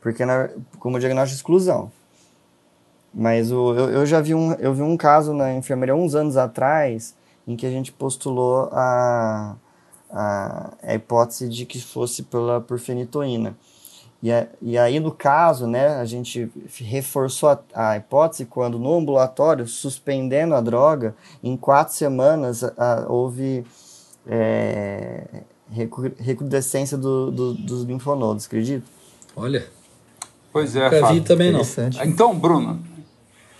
porque 0.00 0.24
na, 0.24 0.48
como 0.78 1.00
diagnóstico 1.00 1.34
de 1.34 1.40
exclusão. 1.40 1.90
Mas 3.14 3.52
o, 3.52 3.74
eu, 3.74 3.90
eu 3.90 4.06
já 4.06 4.20
vi 4.20 4.34
um, 4.34 4.52
eu 4.54 4.74
vi 4.74 4.82
um 4.82 4.96
caso 4.96 5.32
na 5.32 5.54
enfermaria 5.54 5.94
uns 5.94 6.14
anos 6.14 6.36
atrás 6.36 7.14
em 7.46 7.54
que 7.54 7.64
a 7.64 7.70
gente 7.70 7.92
postulou 7.92 8.68
a, 8.72 9.56
a, 10.10 10.74
a 10.82 10.94
hipótese 10.94 11.48
de 11.48 11.64
que 11.64 11.80
fosse 11.80 12.24
pela, 12.24 12.60
por 12.60 12.78
fenitoína. 12.78 13.56
E, 14.22 14.32
a, 14.32 14.46
e 14.62 14.78
aí, 14.78 14.98
no 14.98 15.12
caso, 15.12 15.66
né, 15.66 15.96
a 15.96 16.04
gente 16.06 16.50
reforçou 16.78 17.50
a, 17.50 17.60
a, 17.74 17.96
hipótese 17.98 18.46
quando 18.46 18.78
no 18.78 18.96
ambulatório, 18.96 19.66
suspendendo 19.66 20.54
a 20.54 20.60
droga, 20.60 21.14
em 21.42 21.56
quatro 21.56 21.94
semanas 21.94 22.64
a, 22.64 23.04
houve 23.06 23.64
é, 24.26 25.42
recrudescência 26.18 26.96
do, 26.96 27.30
do, 27.30 27.54
dos 27.54 27.82
linfonodos, 27.82 28.46
acredita? 28.46 28.86
Olha. 29.36 29.66
Pois 30.50 30.74
é, 30.76 30.84
Nunca 30.84 31.12
vi 31.12 31.20
também 31.20 31.52
não. 31.52 31.62
Então, 32.04 32.38
Bruno, 32.38 32.80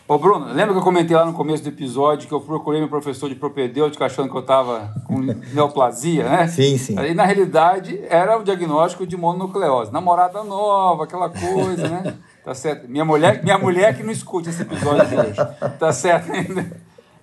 Ô 0.06 0.18
Bruno, 0.18 0.52
lembra 0.52 0.74
que 0.74 0.78
eu 0.78 0.84
comentei 0.84 1.16
lá 1.16 1.24
no 1.24 1.32
começo 1.32 1.62
do 1.62 1.70
episódio 1.70 2.28
que 2.28 2.34
eu 2.34 2.40
procurei 2.40 2.78
meu 2.78 2.90
professor 2.90 3.26
de 3.26 3.34
propedêutico 3.34 4.04
achando 4.04 4.28
que 4.28 4.36
eu 4.36 4.42
estava 4.42 4.92
com 5.06 5.18
neoplasia, 5.18 6.28
né? 6.28 6.46
Sim, 6.46 6.76
sim. 6.76 6.98
Aí, 6.98 7.14
na 7.14 7.24
realidade, 7.24 7.98
era 8.10 8.38
o 8.38 8.44
diagnóstico 8.44 9.06
de 9.06 9.16
mononucleose. 9.16 9.90
Namorada 9.90 10.44
nova, 10.44 11.04
aquela 11.04 11.30
coisa, 11.30 11.88
né? 11.88 12.18
Tá 12.44 12.54
certo? 12.54 12.86
Minha 12.86 13.06
mulher, 13.06 13.42
minha 13.42 13.56
mulher 13.56 13.96
que 13.96 14.02
não 14.02 14.12
escute 14.12 14.50
esse 14.50 14.60
episódio 14.60 15.06
de 15.06 15.16
hoje. 15.16 15.38
Tá 15.78 15.90
certo? 15.90 16.30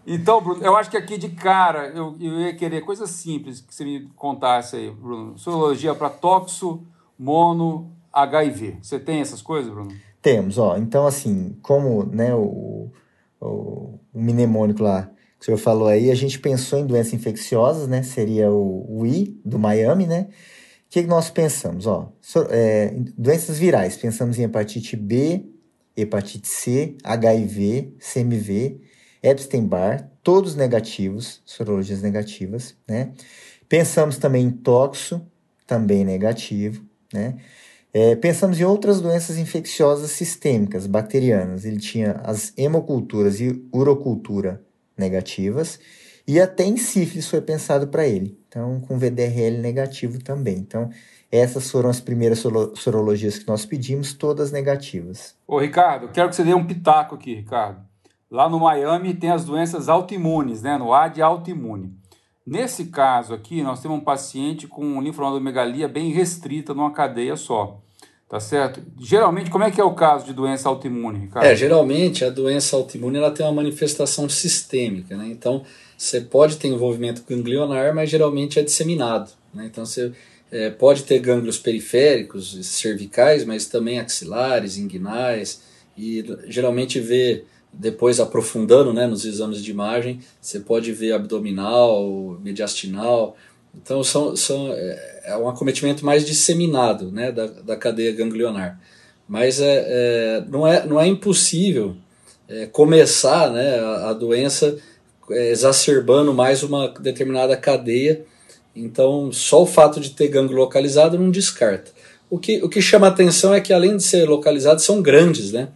Então, 0.07 0.41
Bruno, 0.41 0.63
eu 0.63 0.75
acho 0.75 0.89
que 0.89 0.97
aqui 0.97 1.15
de 1.19 1.29
cara 1.29 1.89
eu, 1.89 2.15
eu 2.19 2.41
ia 2.41 2.55
querer 2.55 2.81
coisa 2.81 3.05
simples 3.05 3.61
que 3.61 3.75
você 3.75 3.83
me 3.83 4.09
contasse 4.15 4.75
aí, 4.75 4.89
Bruno. 4.89 5.37
Sorologia 5.37 5.93
para 5.93 6.09
toxo, 6.09 6.81
mono, 7.19 7.91
HIV. 8.11 8.79
Você 8.81 8.97
tem 8.97 9.21
essas 9.21 9.43
coisas, 9.43 9.71
Bruno? 9.71 9.91
Temos, 10.21 10.57
ó. 10.57 10.77
Então, 10.77 11.07
assim, 11.07 11.57
como 11.61 12.05
né, 12.05 12.33
o, 12.35 12.91
o, 13.39 13.99
o 14.13 14.21
mnemônico 14.21 14.83
lá 14.83 15.11
que 15.41 15.45
o 15.45 15.45
senhor 15.45 15.57
falou 15.57 15.87
aí, 15.87 16.11
a 16.11 16.15
gente 16.15 16.39
pensou 16.39 16.77
em 16.77 16.85
doenças 16.85 17.13
infecciosas, 17.13 17.87
né? 17.87 18.03
Seria 18.03 18.51
o, 18.51 18.99
o 18.99 19.07
I 19.07 19.39
do 19.43 19.57
Miami, 19.57 20.05
né? 20.05 20.27
O 20.29 20.89
que, 20.91 21.01
nós 21.01 21.31
pensamos? 21.31 21.87
Ó, 21.87 22.13
so, 22.21 22.45
é, 22.51 22.93
doenças 23.17 23.57
virais. 23.57 23.97
Pensamos 23.97 24.37
em 24.37 24.43
hepatite 24.43 24.95
B, 24.95 25.43
hepatite 25.97 26.47
C, 26.47 26.95
HIV, 27.03 27.95
CMV, 27.97 28.81
Epstein-Barr, 29.23 30.11
todos 30.21 30.55
negativos, 30.55 31.41
sorologias 31.43 32.03
negativas, 32.03 32.75
né? 32.87 33.11
Pensamos 33.67 34.17
também 34.17 34.45
em 34.45 34.51
toxo, 34.51 35.25
também 35.65 36.05
negativo, 36.05 36.85
né? 37.11 37.37
É, 37.93 38.15
pensamos 38.15 38.59
em 38.59 38.63
outras 38.63 39.01
doenças 39.01 39.37
infecciosas 39.37 40.11
sistêmicas, 40.11 40.87
bacterianas. 40.87 41.65
Ele 41.65 41.77
tinha 41.77 42.21
as 42.23 42.53
hemoculturas 42.57 43.41
e 43.41 43.67
urocultura 43.73 44.61
negativas, 44.97 45.79
e 46.27 46.39
até 46.39 46.63
em 46.63 46.77
sífilis 46.77 47.27
foi 47.27 47.41
pensado 47.41 47.87
para 47.87 48.07
ele. 48.07 48.39
Então, 48.47 48.79
com 48.81 48.97
VDRL 48.97 49.57
negativo 49.57 50.23
também. 50.23 50.57
Então, 50.57 50.89
essas 51.31 51.69
foram 51.71 51.89
as 51.89 51.99
primeiras 51.99 52.39
sorologias 52.75 53.39
que 53.39 53.47
nós 53.47 53.65
pedimos, 53.65 54.13
todas 54.13 54.51
negativas. 54.51 55.35
Ô, 55.47 55.57
Ricardo, 55.59 56.09
quero 56.09 56.29
que 56.29 56.35
você 56.35 56.43
dê 56.43 56.53
um 56.53 56.65
pitaco 56.65 57.15
aqui, 57.15 57.35
Ricardo. 57.35 57.81
Lá 58.29 58.49
no 58.49 58.59
Miami 58.59 59.13
tem 59.13 59.31
as 59.31 59.43
doenças 59.43 59.89
autoimunes, 59.89 60.61
né? 60.61 60.77
No 60.77 60.93
A 60.93 61.07
de 61.07 61.21
autoimune. 61.21 61.93
Nesse 62.51 62.87
caso 62.87 63.33
aqui, 63.33 63.63
nós 63.63 63.81
temos 63.81 63.97
um 63.97 64.03
paciente 64.03 64.67
com 64.67 65.01
linfonodomegalia 65.01 65.87
bem 65.87 66.11
restrita 66.11 66.73
numa 66.73 66.91
cadeia 66.91 67.37
só. 67.37 67.79
Tá 68.27 68.41
certo? 68.41 68.81
Geralmente, 68.99 69.49
como 69.49 69.63
é 69.63 69.71
que 69.71 69.79
é 69.79 69.83
o 69.85 69.93
caso 69.93 70.25
de 70.25 70.33
doença 70.33 70.67
autoimune, 70.67 71.19
Ricardo? 71.19 71.45
É, 71.45 71.55
geralmente 71.55 72.25
a 72.25 72.29
doença 72.29 72.75
autoimune 72.75 73.17
ela 73.17 73.31
tem 73.31 73.45
uma 73.45 73.53
manifestação 73.53 74.27
sistêmica, 74.27 75.15
né? 75.15 75.27
Então, 75.27 75.63
você 75.97 76.19
pode 76.19 76.57
ter 76.57 76.67
envolvimento 76.67 77.23
ganglionar, 77.25 77.95
mas 77.95 78.09
geralmente 78.09 78.59
é 78.59 78.63
disseminado, 78.63 79.31
né? 79.53 79.69
Então, 79.71 79.85
você 79.85 80.11
é, 80.51 80.69
pode 80.69 81.03
ter 81.03 81.19
gânglios 81.19 81.57
periféricos, 81.57 82.57
cervicais, 82.65 83.45
mas 83.45 83.65
também 83.65 83.97
axilares, 83.97 84.77
inguinais, 84.77 85.61
e 85.97 86.21
geralmente 86.47 86.99
vê, 86.99 87.45
depois 87.73 88.19
aprofundando 88.19 88.93
né, 88.93 89.07
nos 89.07 89.25
exames 89.25 89.63
de 89.63 89.71
imagem, 89.71 90.19
você 90.41 90.59
pode 90.59 90.91
ver 90.91 91.13
abdominal, 91.13 92.37
mediastinal, 92.43 93.35
então 93.73 94.03
são, 94.03 94.35
são, 94.35 94.71
é, 94.73 95.21
é 95.25 95.37
um 95.37 95.47
acometimento 95.47 96.05
mais 96.05 96.25
disseminado 96.25 97.11
né, 97.11 97.31
da, 97.31 97.47
da 97.47 97.75
cadeia 97.75 98.11
ganglionar. 98.11 98.79
Mas 99.27 99.61
é, 99.61 99.85
é, 99.87 100.43
não, 100.49 100.67
é, 100.67 100.85
não 100.85 100.99
é 100.99 101.07
impossível 101.07 101.95
é, 102.49 102.65
começar 102.65 103.49
né, 103.49 103.79
a, 103.79 104.09
a 104.09 104.13
doença 104.13 104.77
é, 105.29 105.51
exacerbando 105.51 106.33
mais 106.33 106.63
uma 106.63 106.89
determinada 106.99 107.55
cadeia. 107.55 108.25
Então, 108.75 109.31
só 109.31 109.63
o 109.63 109.65
fato 109.65 109.99
de 109.99 110.11
ter 110.11 110.27
gânglio 110.27 110.57
localizado 110.57 111.17
não 111.17 111.31
descarta. 111.31 111.91
O 112.29 112.37
que, 112.37 112.61
o 112.63 112.69
que 112.69 112.81
chama 112.81 113.07
atenção 113.07 113.53
é 113.53 113.61
que, 113.61 113.73
além 113.73 113.97
de 113.97 114.03
ser 114.03 114.27
localizados, 114.27 114.83
são 114.83 115.01
grandes. 115.01 115.51
Né? 115.51 115.69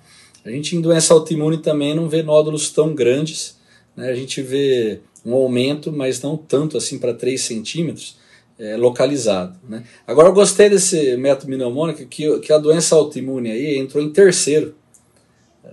A 0.46 0.52
gente, 0.52 0.76
em 0.76 0.82
doença 0.82 1.14
autoimune, 1.14 1.58
também 1.58 1.96
não 1.96 2.08
vê 2.08 2.22
nódulos 2.22 2.70
tão 2.70 2.94
grandes. 2.94 3.58
Né? 3.96 4.10
A 4.10 4.16
gente 4.16 4.44
vê 4.44 5.02
um 5.26 5.34
aumento, 5.34 5.92
mas 5.92 6.22
não 6.22 6.38
tanto 6.38 6.78
assim 6.78 7.00
para 7.00 7.16
3 7.16 7.42
centímetros, 7.42 8.16
é, 8.60 8.78
localizado. 8.78 9.58
Né? 9.68 9.84
Agora 10.06 10.30
eu 10.30 10.34
gostei 10.34 10.70
desse 10.70 11.18
método 11.18 11.52
mnemônico 11.52 12.06
que, 12.06 12.40
que 12.40 12.54
a 12.54 12.60
doença 12.60 12.96
autoimune 12.96 13.52
aí 13.52 13.78
entrou 13.78 14.04
em 14.04 14.12
terceiro. 14.12 14.76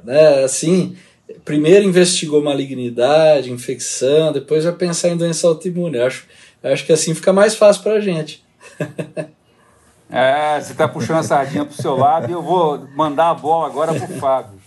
Né? 0.02 0.42
Assim, 0.42 0.96
primeiro 1.44 1.85
investigou 1.85 2.42
malignidade, 2.42 3.52
infecção, 3.52 4.32
depois 4.32 4.64
vai 4.64 4.72
pensar 4.72 5.11
em 5.11 5.16
doença 5.18 5.46
autoimune. 5.46 5.98
Eu 5.98 6.06
acho, 6.06 6.26
eu 6.62 6.72
acho 6.72 6.87
que 6.87 6.92
assim 6.92 7.14
fica 7.14 7.32
mais 7.32 7.54
fácil 7.54 7.82
para 7.82 7.94
a 7.94 8.00
gente. 8.00 8.42
é, 10.11 10.58
você 10.58 10.72
está 10.72 10.88
puxando 10.88 11.18
a 11.18 11.22
sardinha 11.22 11.66
para 11.66 11.78
o 11.78 11.82
seu 11.82 11.94
lado 11.94 12.30
e 12.30 12.32
eu 12.32 12.42
vou 12.42 12.88
mandar 12.96 13.30
a 13.30 13.35
bola 13.35 13.66
agora 13.66 13.92
para 13.92 14.04
o 14.04 14.18
Fábio. 14.18 14.62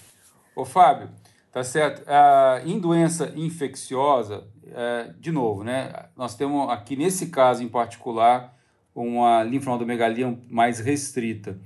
Ô 0.55 0.63
Fábio, 0.63 1.09
tá 1.51 1.63
certo? 1.63 2.03
Ah, 2.07 2.61
em 2.65 2.79
doença 2.79 3.33
infecciosa, 3.35 4.45
é, 4.73 5.09
de 5.19 5.31
novo, 5.31 5.63
né, 5.63 5.91
nós 6.15 6.35
temos 6.35 6.69
aqui 6.69 6.95
nesse 6.95 7.27
caso 7.27 7.61
em 7.61 7.67
particular 7.67 8.55
uma 8.95 9.43
linfonodomegalia 9.43 10.37
mais 10.49 10.79
restrita. 10.79 11.57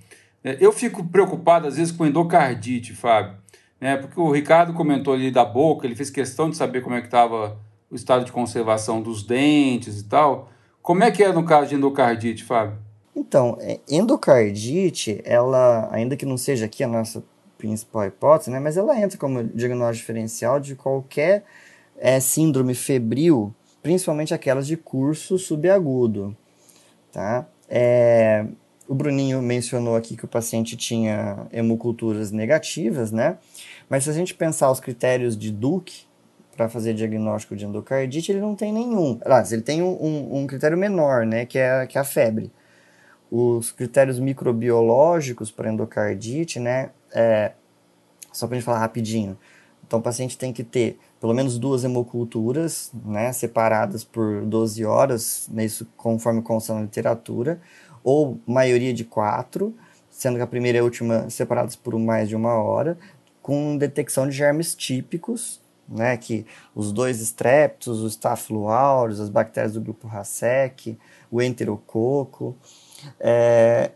É, 0.44 0.58
eu 0.60 0.72
fico 0.72 1.04
preocupado 1.04 1.68
às 1.68 1.78
vezes 1.78 1.92
com 1.92 2.06
endocardite, 2.06 2.96
Fábio, 2.96 3.36
né, 3.80 3.96
porque 3.98 4.20
o 4.20 4.32
Ricardo 4.32 4.74
comentou 4.74 5.14
ali 5.14 5.30
da 5.30 5.46
boca, 5.46 5.86
ele 5.86 5.96
fez 5.96 6.10
questão 6.10 6.50
de 6.50 6.58
saber 6.58 6.82
como 6.82 6.96
é 6.96 7.02
que 7.02 7.08
estava 7.08 7.60
o 7.92 7.96
estado 7.96 8.26
de 8.26 8.32
conservação 8.32 9.02
dos 9.02 9.24
dentes 9.24 10.02
e 10.02 10.06
tal. 10.06 10.50
Como 10.82 11.04
é 11.04 11.12
que 11.12 11.24
é 11.24 11.32
no 11.32 11.44
caso 11.44 11.70
de 11.70 11.76
endocardite, 11.76 12.44
Fábio? 12.44 12.78
Então, 13.16 13.58
é, 13.60 13.80
endocardite, 13.90 15.22
ela, 15.26 15.90
ainda 15.92 16.16
que 16.16 16.26
não 16.26 16.38
seja 16.38 16.66
aqui 16.66 16.84
a 16.84 16.88
nossa 16.88 17.24
principal 17.60 18.08
hipótese, 18.08 18.50
né, 18.50 18.60
mas 18.60 18.78
ela 18.78 19.00
entra 19.00 19.20
como 19.20 19.44
diagnóstico 19.44 19.98
diferencial 19.98 20.60
de 20.60 20.76
qualquer 20.76 21.44
é 21.98 22.20
síndrome 22.20 22.74
febril, 22.74 23.54
principalmente 23.84 24.34
aquelas 24.34 24.66
de 24.66 24.78
curso 24.78 25.38
subagudo, 25.38 26.36
tá? 27.12 27.46
É, 27.68 28.46
o 28.88 28.96
Bruninho 28.96 29.42
mencionou 29.42 29.96
aqui 29.96 30.16
que 30.16 30.26
o 30.26 30.28
paciente 30.28 30.76
tinha 30.76 31.46
hemoculturas 31.52 32.32
negativas, 32.32 33.12
né? 33.12 33.38
Mas 33.88 34.06
se 34.06 34.10
a 34.10 34.14
gente 34.14 34.34
pensar 34.34 34.72
os 34.72 34.80
critérios 34.80 35.38
de 35.38 35.52
Duke 35.52 36.06
para 36.56 36.68
fazer 36.68 36.94
diagnóstico 36.94 37.56
de 37.56 37.66
endocardite, 37.66 38.32
ele 38.32 38.42
não 38.42 38.56
tem 38.56 38.74
nenhum. 38.74 39.20
Aliás, 39.24 39.52
ele 39.52 39.62
tem 39.62 39.82
um, 39.82 40.36
um, 40.36 40.48
critério 40.48 40.78
menor, 40.78 41.26
né? 41.26 41.46
Que 41.46 41.60
é, 41.60 41.86
que 41.86 41.98
é 41.98 42.02
a 42.02 42.04
febre. 42.04 42.52
Os 43.32 43.72
critérios 43.72 44.20
microbiológicos 44.20 45.52
para 45.52 45.72
endocardite, 45.72 46.60
né? 46.60 46.90
É, 47.12 47.54
só 48.32 48.48
para 48.48 48.56
gente 48.56 48.66
falar 48.66 48.80
rapidinho. 48.80 49.38
Então, 49.86 50.00
o 50.00 50.02
paciente 50.02 50.38
tem 50.38 50.54
que 50.54 50.64
ter 50.64 51.00
pelo 51.20 51.34
menos 51.34 51.58
duas 51.58 51.84
hemoculturas, 51.84 52.92
né, 53.06 53.34
separadas 53.34 54.04
por 54.04 54.46
12 54.46 54.86
horas, 54.86 55.50
né, 55.52 55.66
isso 55.66 55.86
conforme 55.98 56.42
consta 56.42 56.74
na 56.74 56.82
literatura, 56.82 57.60
ou 58.04 58.40
maioria 58.48 58.94
de 58.94 59.04
quatro, 59.04 59.76
sendo 60.10 60.38
que 60.38 60.42
a 60.42 60.48
primeira 60.48 60.78
e 60.78 60.82
a 60.82 60.84
última 60.84 61.30
separadas 61.30 61.76
por 61.76 61.98
mais 61.98 62.30
de 62.30 62.36
uma 62.36 62.54
hora, 62.54 62.98
com 63.42 63.78
detecção 63.78 64.28
de 64.30 64.36
germes 64.36 64.76
típicos, 64.76 65.60
né, 65.88 66.16
que 66.18 66.46
os 66.76 66.92
dois 66.92 67.20
estreptos, 67.20 68.02
o 68.02 68.08
Staphylo 68.08 68.70
as 68.70 69.30
bactérias 69.30 69.74
do 69.74 69.82
grupo 69.82 70.08
Racec, 70.08 70.98
o 71.32 71.42
enterococo, 71.42 72.56
é, 73.20 73.92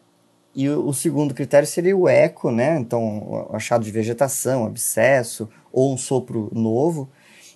e 0.55 0.69
o, 0.69 0.93
segundo 0.93 1.33
critério 1.33 1.67
seria 1.67 1.97
o 1.97 2.07
eco, 2.07 2.51
né, 2.51 2.77
então 2.79 3.47
achado 3.51 3.83
de 3.83 3.91
vegetação, 3.91 4.65
abscesso, 4.65 5.49
ou 5.71 5.93
um 5.93 5.97
sopro 5.97 6.49
novo. 6.53 7.09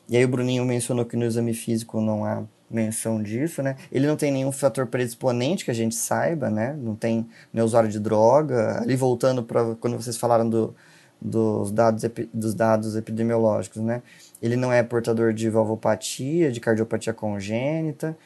E 0.09 0.17
aí 0.17 0.25
o 0.25 0.27
Bruninho 0.27 0.65
mencionou 0.65 1.05
que 1.05 1.15
no 1.15 1.25
exame 1.25 1.53
físico 1.53 2.01
não 2.01 2.25
há 2.25 2.43
menção 2.69 3.21
disso, 3.21 3.61
né? 3.61 3.75
Ele 3.91 4.07
não 4.07 4.15
tem 4.15 4.31
nenhum 4.31 4.51
fator 4.51 4.87
predisponente 4.87 5.63
que 5.63 5.71
a 5.71 5.73
gente 5.73 5.95
saiba, 5.95 6.49
né? 6.49 6.75
Não 6.77 6.95
tem 6.95 7.27
usuário 7.53 7.89
de 7.89 7.99
droga. 7.99 8.81
Ali 8.81 8.95
voltando 8.95 9.43
para 9.43 9.75
quando 9.75 9.95
vocês 9.95 10.17
falaram 10.17 10.49
do, 10.49 10.75
dos, 11.21 11.71
dados, 11.71 12.03
dos 12.33 12.53
dados 12.53 12.95
epidemiológicos, 12.95 13.81
né? 13.81 14.01
Ele 14.41 14.55
não 14.55 14.71
é 14.71 14.83
portador 14.83 15.33
de 15.33 15.49
valvopatia, 15.49 16.51
de 16.51 16.59
cardiopatia 16.59 17.13
congênita. 17.13 18.17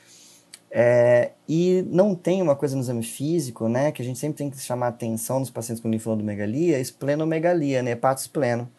É, 0.74 1.32
e 1.50 1.86
não 1.90 2.16
tem 2.16 2.42
uma 2.42 2.56
coisa 2.56 2.76
no 2.76 2.82
exame 2.82 3.04
físico, 3.04 3.68
né? 3.68 3.92
Que 3.92 4.02
a 4.02 4.06
gente 4.06 4.18
sempre 4.18 4.38
tem 4.38 4.50
que 4.50 4.58
chamar 4.60 4.88
atenção 4.88 5.40
nos 5.40 5.50
pacientes 5.50 5.82
com 5.82 5.90
linfonodomegalia, 5.90 6.80
esplenomegalia, 6.80 7.84
né? 7.84 7.92
Hepatospleno. 7.92 8.70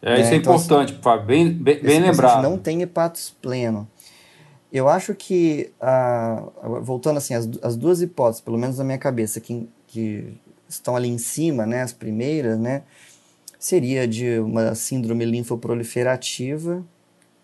É, 0.00 0.20
isso 0.20 0.30
é, 0.30 0.34
é 0.34 0.36
então, 0.36 0.54
importante, 0.54 0.92
assim, 0.92 1.02
Fábio, 1.02 1.26
bem, 1.26 1.52
bem, 1.52 1.82
bem 1.82 2.00
lembrado. 2.00 2.42
não 2.42 2.56
tem 2.56 2.82
hepatos 2.82 3.34
pleno. 3.42 3.88
Eu 4.72 4.88
acho 4.88 5.14
que, 5.14 5.72
ah, 5.80 6.44
voltando 6.82 7.16
assim, 7.16 7.34
as, 7.34 7.48
as 7.62 7.76
duas 7.76 8.02
hipóteses, 8.02 8.40
pelo 8.40 8.58
menos 8.58 8.78
na 8.78 8.84
minha 8.84 8.98
cabeça, 8.98 9.40
que, 9.40 9.68
que 9.86 10.34
estão 10.68 10.94
ali 10.94 11.08
em 11.08 11.18
cima, 11.18 11.64
né, 11.64 11.82
as 11.82 11.92
primeiras, 11.92 12.58
né, 12.58 12.82
seria 13.58 14.06
de 14.06 14.38
uma 14.38 14.74
síndrome 14.74 15.24
linfoproliferativa 15.24 16.84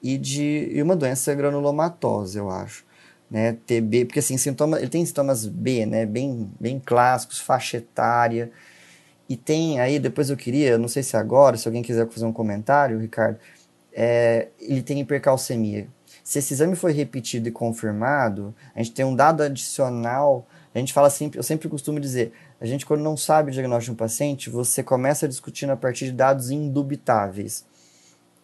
e 0.02 0.18
de 0.18 0.68
e 0.72 0.82
uma 0.82 0.96
doença 0.96 1.34
granulomatosa, 1.34 2.38
eu 2.38 2.50
acho. 2.50 2.84
Né, 3.30 3.56
TB, 3.66 4.04
porque 4.06 4.18
assim, 4.18 4.36
sintoma, 4.36 4.78
ele 4.78 4.90
tem 4.90 5.06
sintomas 5.06 5.46
B, 5.46 5.86
né, 5.86 6.04
bem, 6.04 6.50
bem 6.60 6.78
clássicos, 6.78 7.40
faixa 7.40 7.78
etária, 7.78 8.52
e 9.26 9.36
tem 9.38 9.80
aí, 9.80 9.98
depois 9.98 10.28
eu 10.28 10.36
queria, 10.36 10.76
não 10.76 10.88
sei 10.88 11.02
se 11.02 11.16
agora, 11.16 11.56
se 11.56 11.66
alguém 11.66 11.82
quiser 11.82 12.06
fazer 12.10 12.26
um 12.26 12.32
comentário, 12.32 12.98
Ricardo, 12.98 13.38
é, 13.92 14.48
ele 14.60 14.82
tem 14.82 15.00
hipercalcemia. 15.00 15.88
Se 16.22 16.38
esse 16.38 16.54
exame 16.54 16.76
foi 16.76 16.92
repetido 16.92 17.48
e 17.48 17.52
confirmado, 17.52 18.54
a 18.74 18.82
gente 18.82 18.92
tem 18.92 19.04
um 19.04 19.14
dado 19.14 19.42
adicional. 19.42 20.46
A 20.74 20.78
gente 20.78 20.92
fala 20.92 21.10
sempre, 21.10 21.38
eu 21.38 21.42
sempre 21.42 21.68
costumo 21.68 21.98
dizer, 22.00 22.32
a 22.60 22.66
gente 22.66 22.86
quando 22.86 23.02
não 23.02 23.16
sabe 23.16 23.50
o 23.50 23.52
diagnóstico 23.52 23.86
de 23.86 23.90
um 23.92 23.96
paciente, 23.96 24.48
você 24.48 24.82
começa 24.82 25.28
discutindo 25.28 25.70
a 25.70 25.76
partir 25.76 26.06
de 26.06 26.12
dados 26.12 26.50
indubitáveis. 26.50 27.64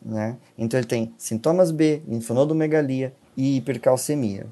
Né? 0.01 0.37
Então 0.57 0.79
ele 0.79 0.87
tem 0.87 1.13
sintomas 1.19 1.71
B, 1.71 2.03
linfonodomegalia 2.07 3.13
e 3.37 3.57
hipercalcemia. 3.57 4.47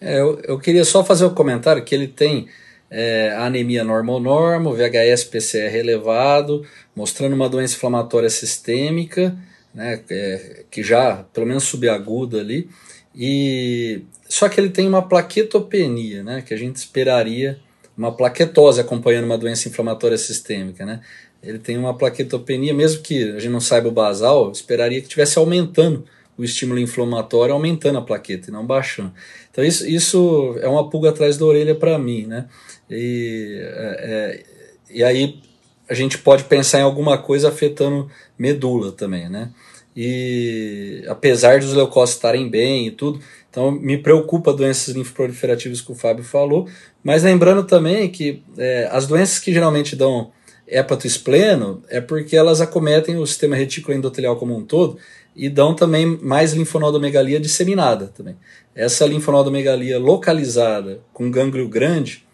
É, 0.00 0.18
eu, 0.18 0.40
eu 0.44 0.58
queria 0.58 0.84
só 0.84 1.04
fazer 1.04 1.26
um 1.26 1.34
comentário 1.34 1.84
que 1.84 1.94
ele 1.94 2.08
tem 2.08 2.48
é, 2.90 3.34
anemia 3.36 3.84
normal-normo, 3.84 4.74
VHS-PCR 4.74 5.76
elevado, 5.76 6.66
mostrando 6.96 7.34
uma 7.34 7.48
doença 7.48 7.76
inflamatória 7.76 8.30
sistêmica, 8.30 9.36
né, 9.72 10.02
é, 10.10 10.64
que 10.70 10.82
já, 10.82 11.24
pelo 11.32 11.46
menos 11.46 11.64
subaguda 11.64 12.40
ali, 12.40 12.68
e 13.14 14.02
só 14.28 14.48
que 14.48 14.60
ele 14.60 14.70
tem 14.70 14.88
uma 14.88 15.02
plaquetopenia, 15.02 16.24
né, 16.24 16.42
que 16.42 16.52
a 16.52 16.56
gente 16.56 16.76
esperaria, 16.76 17.58
uma 17.96 18.16
plaquetose 18.16 18.80
acompanhando 18.80 19.26
uma 19.26 19.38
doença 19.38 19.68
inflamatória 19.68 20.18
sistêmica, 20.18 20.84
né, 20.84 21.00
ele 21.42 21.58
tem 21.58 21.78
uma 21.78 21.96
plaquetopenia, 21.96 22.74
mesmo 22.74 23.02
que 23.02 23.30
a 23.30 23.38
gente 23.38 23.52
não 23.52 23.60
saiba 23.60 23.88
o 23.88 23.92
basal, 23.92 24.50
esperaria 24.50 24.98
que 25.00 25.06
estivesse 25.06 25.38
aumentando 25.38 26.04
o 26.36 26.44
estímulo 26.44 26.78
inflamatório, 26.78 27.52
aumentando 27.52 27.98
a 27.98 28.02
plaqueta 28.02 28.50
e 28.50 28.52
não 28.52 28.64
baixando. 28.64 29.12
Então 29.50 29.64
isso, 29.64 29.86
isso 29.86 30.56
é 30.60 30.68
uma 30.68 30.88
pulga 30.88 31.10
atrás 31.10 31.36
da 31.36 31.44
orelha 31.44 31.74
para 31.74 31.98
mim, 31.98 32.26
né? 32.26 32.46
E, 32.88 33.58
é, 33.60 33.96
é, 34.02 34.44
e 34.90 35.04
aí 35.04 35.40
a 35.88 35.94
gente 35.94 36.18
pode 36.18 36.44
pensar 36.44 36.78
em 36.78 36.82
alguma 36.82 37.18
coisa 37.18 37.48
afetando 37.48 38.10
medula 38.38 38.92
também, 38.92 39.28
né? 39.28 39.50
E 39.94 41.04
apesar 41.08 41.60
dos 41.60 41.74
leucócitos 41.74 42.16
estarem 42.16 42.48
bem 42.48 42.86
e 42.86 42.90
tudo, 42.90 43.20
então 43.50 43.70
me 43.70 43.98
preocupa 43.98 44.52
doenças 44.52 44.94
linfoproliferativas 44.94 45.80
que 45.80 45.90
o 45.90 45.96
Fábio 45.96 46.24
falou, 46.24 46.68
mas 47.02 47.24
lembrando 47.24 47.64
também 47.64 48.08
que 48.08 48.42
é, 48.56 48.88
as 48.92 49.06
doenças 49.06 49.38
que 49.40 49.52
geralmente 49.52 49.96
dão 49.96 50.30
hepatoespleno 50.70 51.82
é 51.88 52.00
porque 52.00 52.36
elas 52.36 52.60
acometem 52.60 53.16
o 53.16 53.26
sistema 53.26 53.56
retículo 53.56 53.96
endotelial 53.96 54.36
como 54.36 54.56
um 54.56 54.64
todo 54.64 54.98
e 55.34 55.48
dão 55.48 55.74
também 55.74 56.06
mais 56.22 56.52
linfonodomegalia 56.52 57.40
disseminada 57.40 58.06
também. 58.06 58.36
Essa 58.74 59.06
linfonodomegalia 59.06 59.98
localizada 59.98 61.00
com 61.12 61.30
gânglio 61.30 61.68
grande 61.68 62.24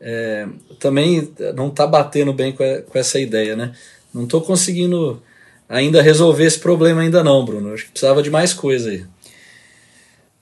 é, 0.00 0.48
também 0.80 1.32
não 1.54 1.68
está 1.68 1.86
batendo 1.86 2.32
bem 2.32 2.52
com, 2.52 2.62
a, 2.62 2.82
com, 2.82 2.98
essa 2.98 3.20
ideia, 3.20 3.54
né? 3.54 3.72
Não 4.12 4.24
estou 4.24 4.40
conseguindo 4.40 5.22
ainda 5.68 6.02
resolver 6.02 6.44
esse 6.44 6.58
problema 6.58 7.02
ainda 7.02 7.22
não, 7.22 7.44
Bruno. 7.44 7.72
Acho 7.72 7.84
que 7.84 7.92
precisava 7.92 8.22
de 8.22 8.30
mais 8.30 8.52
coisa 8.52 8.90
aí. 8.90 9.04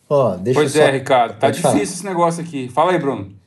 Oh, 0.08 0.34
pois 0.54 0.74
é, 0.74 0.90
Ricardo. 0.90 1.38
Tá 1.38 1.50
difícil 1.50 1.70
falar. 1.70 1.82
esse 1.82 2.04
negócio 2.04 2.42
aqui. 2.42 2.68
Fala 2.68 2.92
aí, 2.92 2.98
Bruno. 2.98 3.39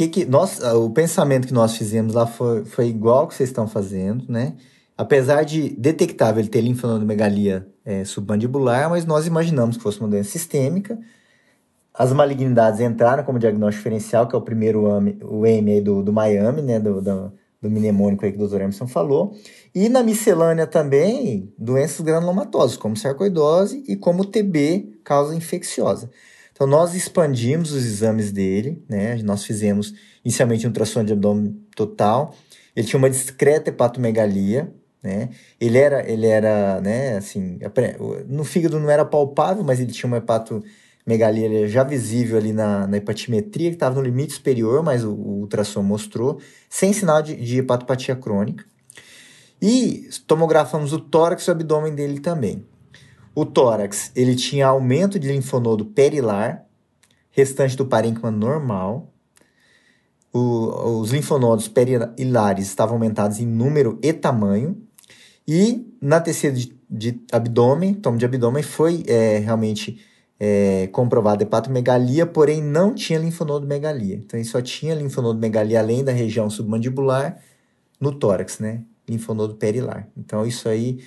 Que 0.00 0.08
que 0.08 0.24
nós, 0.24 0.58
o 0.60 0.88
pensamento 0.88 1.46
que 1.46 1.52
nós 1.52 1.76
fizemos 1.76 2.14
lá 2.14 2.26
foi, 2.26 2.64
foi 2.64 2.88
igual 2.88 3.28
que 3.28 3.34
vocês 3.34 3.50
estão 3.50 3.68
fazendo, 3.68 4.24
né? 4.32 4.54
Apesar 4.96 5.42
de 5.42 5.76
detectável 5.76 6.40
ele 6.40 6.48
ter 6.48 6.62
linfonodomegalia 6.62 7.68
é, 7.84 8.02
submandibular, 8.02 8.88
mas 8.88 9.04
nós 9.04 9.26
imaginamos 9.26 9.76
que 9.76 9.82
fosse 9.82 10.00
uma 10.00 10.08
doença 10.08 10.30
sistêmica. 10.30 10.98
As 11.92 12.14
malignidades 12.14 12.80
entraram 12.80 13.24
como 13.24 13.38
diagnóstico 13.38 13.82
diferencial, 13.82 14.26
que 14.26 14.34
é 14.34 14.38
o 14.38 14.40
primeiro 14.40 14.84
o 15.22 15.44
M 15.44 15.82
do, 15.82 16.02
do 16.02 16.14
Miami, 16.14 16.62
né, 16.62 16.80
do, 16.80 17.02
do, 17.02 17.32
do 17.60 17.70
mnemônico 17.70 18.24
aí 18.24 18.32
que 18.32 18.42
o 18.42 18.48
Dr. 18.48 18.62
Emerson 18.62 18.86
falou. 18.86 19.36
E 19.74 19.90
na 19.90 20.02
miscelânea 20.02 20.66
também, 20.66 21.52
doenças 21.58 22.00
granulomatosas, 22.00 22.78
como 22.78 22.96
sarcoidose 22.96 23.84
e 23.86 23.96
como 23.96 24.24
TB, 24.24 25.00
causa 25.04 25.34
infecciosa. 25.34 26.08
Então, 26.60 26.68
nós 26.68 26.94
expandimos 26.94 27.72
os 27.72 27.86
exames 27.86 28.30
dele, 28.30 28.84
né? 28.86 29.16
Nós 29.22 29.46
fizemos 29.46 29.94
inicialmente 30.22 30.66
um 30.66 30.68
ultrassom 30.68 31.02
de 31.02 31.14
abdômen 31.14 31.58
total. 31.74 32.34
Ele 32.76 32.86
tinha 32.86 32.98
uma 32.98 33.08
discreta 33.08 33.70
hepatomegalia, 33.70 34.70
né? 35.02 35.30
Ele 35.58 35.78
era, 35.78 36.06
ele 36.06 36.26
era, 36.26 36.78
né, 36.82 37.16
assim, 37.16 37.58
no 38.28 38.44
fígado 38.44 38.78
não 38.78 38.90
era 38.90 39.06
palpável, 39.06 39.64
mas 39.64 39.80
ele 39.80 39.90
tinha 39.90 40.06
uma 40.06 40.18
hepatomegalia 40.18 41.66
já 41.66 41.82
visível 41.82 42.36
ali 42.36 42.52
na, 42.52 42.86
na 42.86 42.98
hepatimetria, 42.98 43.70
que 43.70 43.76
estava 43.76 43.94
no 43.94 44.02
limite 44.02 44.34
superior, 44.34 44.82
mas 44.82 45.02
o, 45.02 45.14
o, 45.14 45.40
ultrassom 45.40 45.82
mostrou, 45.82 46.42
sem 46.68 46.92
sinal 46.92 47.22
de, 47.22 47.36
de 47.36 47.60
hepatopatia 47.60 48.14
crônica. 48.14 48.66
E 49.62 50.10
tomografamos 50.26 50.92
o 50.92 50.98
tórax 50.98 51.42
e 51.44 51.48
o 51.48 51.52
abdômen 51.52 51.94
dele 51.94 52.20
também. 52.20 52.66
O 53.34 53.44
tórax, 53.44 54.10
ele 54.14 54.34
tinha 54.34 54.66
aumento 54.66 55.18
de 55.18 55.28
linfonodo 55.28 55.84
perilar, 55.84 56.64
restante 57.30 57.76
do 57.76 57.86
parênquima 57.86 58.30
normal, 58.30 59.12
o, 60.32 61.00
os 61.00 61.12
linfonodos 61.12 61.68
perilares 61.68 62.66
estavam 62.66 62.94
aumentados 62.94 63.40
em 63.40 63.46
número 63.46 63.98
e 64.02 64.12
tamanho, 64.12 64.80
e 65.46 65.86
na 66.00 66.20
TC 66.20 66.52
de, 66.52 66.78
de 66.88 67.20
abdômen, 67.32 67.94
tomo 67.94 68.18
de 68.18 68.24
abdômen, 68.24 68.62
foi 68.62 69.02
é, 69.06 69.38
realmente 69.38 70.00
é, 70.38 70.88
comprovada 70.92 71.42
hepatomegalia, 71.42 72.24
porém 72.24 72.62
não 72.62 72.94
tinha 72.94 73.18
linfonodomegalia. 73.18 74.16
Então, 74.16 74.40
ele 74.40 74.48
só 74.48 74.62
tinha 74.62 74.94
linfonodomegalia 74.94 75.80
além 75.80 76.02
da 76.02 76.12
região 76.12 76.48
submandibular 76.48 77.38
no 78.00 78.10
tórax, 78.12 78.58
né? 78.58 78.82
Linfonodo 79.06 79.56
perilar. 79.56 80.08
Então, 80.16 80.46
isso 80.46 80.68
aí 80.68 81.00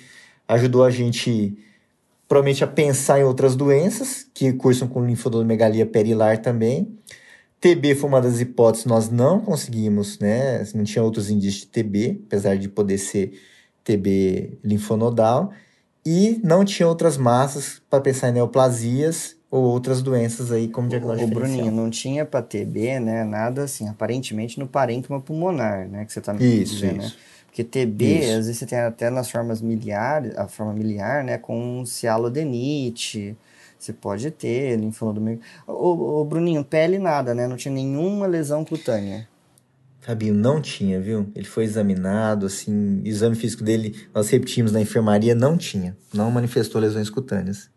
ajudou 0.46 0.84
a 0.84 0.90
gente, 0.90 1.58
provavelmente, 2.34 2.64
a 2.64 2.66
pensar 2.66 3.20
em 3.20 3.22
outras 3.22 3.54
doenças 3.54 4.26
que 4.34 4.52
cursam 4.54 4.88
com 4.88 5.06
linfonodomegalia 5.06 5.86
perilar 5.86 6.38
também. 6.38 6.98
TB 7.60 7.94
foi 7.94 8.08
uma 8.08 8.20
das 8.20 8.40
hipóteses, 8.40 8.86
nós 8.86 9.08
não 9.08 9.40
conseguimos, 9.40 10.18
né? 10.18 10.66
Não 10.74 10.82
tinha 10.82 11.04
outros 11.04 11.30
indícios 11.30 11.62
de 11.62 11.68
TB, 11.68 12.22
apesar 12.26 12.58
de 12.58 12.68
poder 12.68 12.98
ser 12.98 13.40
TB 13.84 14.58
linfonodal, 14.64 15.52
e 16.04 16.40
não 16.42 16.64
tinha 16.64 16.88
outras 16.88 17.16
massas 17.16 17.80
para 17.88 18.00
pensar 18.00 18.30
em 18.30 18.32
neoplasias 18.32 19.36
ou 19.48 19.62
outras 19.62 20.02
doenças 20.02 20.50
aí 20.50 20.66
como 20.66 20.88
diagnóstico 20.88 21.30
O 21.30 21.34
Bruninho, 21.34 21.70
não 21.70 21.88
tinha 21.88 22.24
para 22.24 22.42
TB, 22.42 22.98
né, 22.98 23.22
nada 23.22 23.62
assim, 23.62 23.88
aparentemente 23.88 24.58
no 24.58 24.66
parênquima 24.66 25.20
pulmonar, 25.20 25.88
né, 25.88 26.04
que 26.04 26.12
você 26.12 26.18
está 26.18 26.34
me 26.34 26.44
isso, 26.44 26.74
dizendo, 26.74 26.98
né? 26.98 27.04
isso. 27.06 27.16
né? 27.16 27.33
Porque 27.54 27.62
TB, 27.62 28.04
isso. 28.04 28.30
às 28.30 28.46
vezes 28.46 28.56
você 28.58 28.66
tem 28.66 28.80
até 28.80 29.08
nas 29.08 29.30
formas 29.30 29.62
miliares, 29.62 30.36
a 30.36 30.48
forma 30.48 30.72
miliar, 30.72 31.22
né, 31.22 31.38
com 31.38 31.86
cialodenite, 31.86 33.36
você 33.78 33.92
pode 33.92 34.28
ter 34.32 34.76
linfonodomegalia. 34.76 35.40
O, 35.64 36.20
o 36.20 36.24
Bruninho, 36.24 36.64
pele 36.64 36.98
nada, 36.98 37.32
né, 37.32 37.46
não 37.46 37.56
tinha 37.56 37.72
nenhuma 37.72 38.26
lesão 38.26 38.64
cutânea. 38.64 39.28
Fabinho, 40.00 40.34
não 40.34 40.60
tinha, 40.60 41.00
viu? 41.00 41.30
Ele 41.32 41.46
foi 41.46 41.62
examinado, 41.62 42.46
assim, 42.46 43.00
o 43.00 43.06
exame 43.06 43.36
físico 43.36 43.62
dele, 43.62 44.04
nós 44.12 44.28
repetimos 44.30 44.72
na 44.72 44.80
enfermaria, 44.80 45.32
não 45.32 45.56
tinha. 45.56 45.96
Não 46.12 46.32
manifestou 46.32 46.80
lesões 46.80 47.08
cutâneas. 47.08 47.70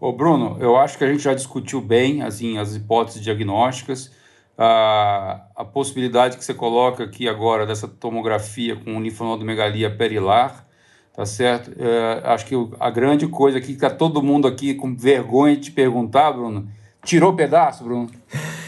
Ô 0.00 0.12
Bruno, 0.12 0.58
eu 0.60 0.76
acho 0.76 0.98
que 0.98 1.04
a 1.04 1.08
gente 1.08 1.22
já 1.22 1.34
discutiu 1.34 1.80
bem, 1.80 2.22
assim, 2.22 2.58
as 2.58 2.74
hipóteses 2.74 3.22
diagnósticas, 3.22 4.10
a, 4.58 5.42
a 5.54 5.64
possibilidade 5.64 6.36
que 6.36 6.44
você 6.44 6.54
coloca 6.54 7.04
aqui 7.04 7.28
agora 7.28 7.66
dessa 7.66 7.86
tomografia 7.86 8.76
com 8.76 9.00
linfonodomegalia 9.00 9.90
perilar, 9.90 10.66
tá 11.14 11.26
certo? 11.26 11.72
É, 11.78 12.22
acho 12.24 12.46
que 12.46 12.54
a 12.80 12.90
grande 12.90 13.26
coisa 13.26 13.58
aqui, 13.58 13.74
que 13.74 13.80
tá 13.80 13.90
todo 13.90 14.22
mundo 14.22 14.48
aqui 14.48 14.74
com 14.74 14.96
vergonha 14.96 15.56
de 15.56 15.62
te 15.62 15.70
perguntar, 15.72 16.32
Bruno, 16.32 16.68
tirou 17.04 17.34
pedaço, 17.34 17.84
Bruno? 17.84 18.10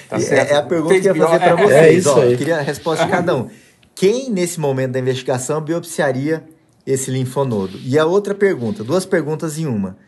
Tá 0.08 0.16
é, 0.18 0.52
é, 0.52 0.56
a 0.56 0.62
pergunta 0.62 0.94
Fez 0.94 1.02
que 1.02 1.08
eu 1.08 1.16
ia 1.16 1.26
fazer 1.26 1.38
para 1.40 1.56
vocês. 1.56 1.72
É 1.72 1.92
isso 1.92 2.10
ó, 2.10 2.20
aí. 2.22 2.32
Eu 2.32 2.38
queria 2.38 2.58
a 2.58 2.62
resposta 2.62 3.04
de 3.04 3.10
cada 3.10 3.34
um. 3.34 3.50
Quem, 3.94 4.30
nesse 4.30 4.60
momento 4.60 4.92
da 4.92 4.98
investigação, 4.98 5.60
biopsiaria 5.60 6.44
esse 6.86 7.10
linfonodo? 7.10 7.78
E 7.84 7.98
a 7.98 8.06
outra 8.06 8.34
pergunta, 8.34 8.84
duas 8.84 9.04
perguntas 9.04 9.58
em 9.58 9.66
uma. 9.66 9.98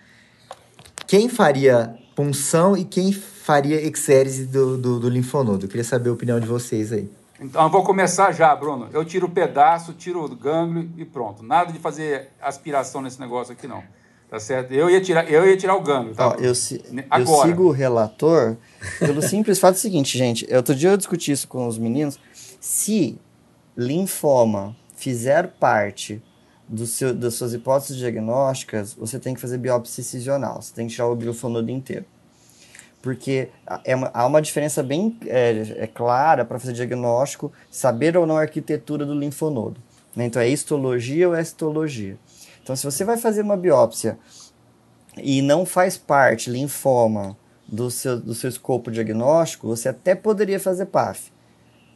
Quem 1.06 1.28
faria 1.28 1.94
punção 2.20 2.76
e 2.76 2.84
quem 2.84 3.12
faria 3.12 3.80
exérese 3.80 4.44
do, 4.44 4.76
do, 4.76 5.00
do 5.00 5.08
linfonodo? 5.08 5.64
Eu 5.64 5.68
queria 5.68 5.84
saber 5.84 6.10
a 6.10 6.12
opinião 6.12 6.38
de 6.38 6.46
vocês 6.46 6.92
aí. 6.92 7.10
Então, 7.40 7.62
eu 7.62 7.70
vou 7.70 7.82
começar 7.82 8.30
já, 8.32 8.54
Bruno. 8.54 8.90
Eu 8.92 9.02
tiro 9.06 9.26
o 9.26 9.30
pedaço, 9.30 9.94
tiro 9.94 10.22
o 10.22 10.36
gânglio 10.36 10.90
e 10.98 11.04
pronto. 11.06 11.42
Nada 11.42 11.72
de 11.72 11.78
fazer 11.78 12.28
aspiração 12.42 13.00
nesse 13.00 13.18
negócio 13.18 13.54
aqui, 13.54 13.66
não. 13.66 13.82
Tá 14.28 14.38
certo? 14.38 14.72
Eu 14.72 14.90
ia 14.90 15.00
tirar, 15.00 15.30
eu 15.30 15.48
ia 15.48 15.56
tirar 15.56 15.74
o 15.74 15.80
gânglio, 15.80 16.14
tá? 16.14 16.28
Ó, 16.28 16.34
eu, 16.34 16.54
si, 16.54 16.84
Agora. 17.08 17.48
eu 17.48 17.50
sigo 17.50 17.64
o 17.64 17.70
relator 17.70 18.56
pelo 18.98 19.22
simples 19.22 19.58
fato 19.58 19.78
seguinte, 19.78 20.18
gente. 20.18 20.46
Outro 20.54 20.74
dia 20.74 20.90
eu 20.90 20.96
discuti 20.98 21.32
isso 21.32 21.48
com 21.48 21.66
os 21.66 21.78
meninos. 21.78 22.20
Se 22.60 23.18
linfoma 23.74 24.76
fizer 24.94 25.48
parte 25.58 26.22
do 26.70 26.86
seu, 26.86 27.12
das 27.12 27.34
suas 27.34 27.52
hipóteses 27.52 27.96
diagnósticas, 27.96 28.94
você 28.94 29.18
tem 29.18 29.34
que 29.34 29.40
fazer 29.40 29.58
biópsia 29.58 30.02
incisional. 30.02 30.62
Você 30.62 30.72
tem 30.72 30.86
que 30.86 30.94
tirar 30.94 31.08
o 31.08 31.14
linfonodo 31.16 31.68
inteiro. 31.68 32.04
Porque 33.02 33.48
é 33.84 33.96
uma, 33.96 34.10
há 34.14 34.24
uma 34.24 34.40
diferença 34.40 34.80
bem 34.80 35.18
é, 35.26 35.74
é 35.78 35.86
clara 35.88 36.44
para 36.44 36.60
fazer 36.60 36.72
diagnóstico, 36.72 37.52
saber 37.68 38.16
ou 38.16 38.24
não 38.24 38.36
a 38.36 38.42
arquitetura 38.42 39.04
do 39.04 39.14
linfonodo. 39.14 39.80
Né? 40.14 40.26
Então, 40.26 40.40
é 40.40 40.48
histologia 40.48 41.28
ou 41.28 41.36
histologia. 41.36 42.16
Então, 42.62 42.76
se 42.76 42.84
você 42.84 43.04
vai 43.04 43.16
fazer 43.16 43.42
uma 43.42 43.56
biópsia 43.56 44.16
e 45.16 45.42
não 45.42 45.66
faz 45.66 45.98
parte 45.98 46.50
linfoma 46.50 47.36
do 47.66 47.90
seu, 47.90 48.20
do 48.20 48.34
seu 48.34 48.48
escopo 48.48 48.92
diagnóstico, 48.92 49.66
você 49.66 49.88
até 49.88 50.14
poderia 50.14 50.60
fazer 50.60 50.86
PAF. 50.86 51.32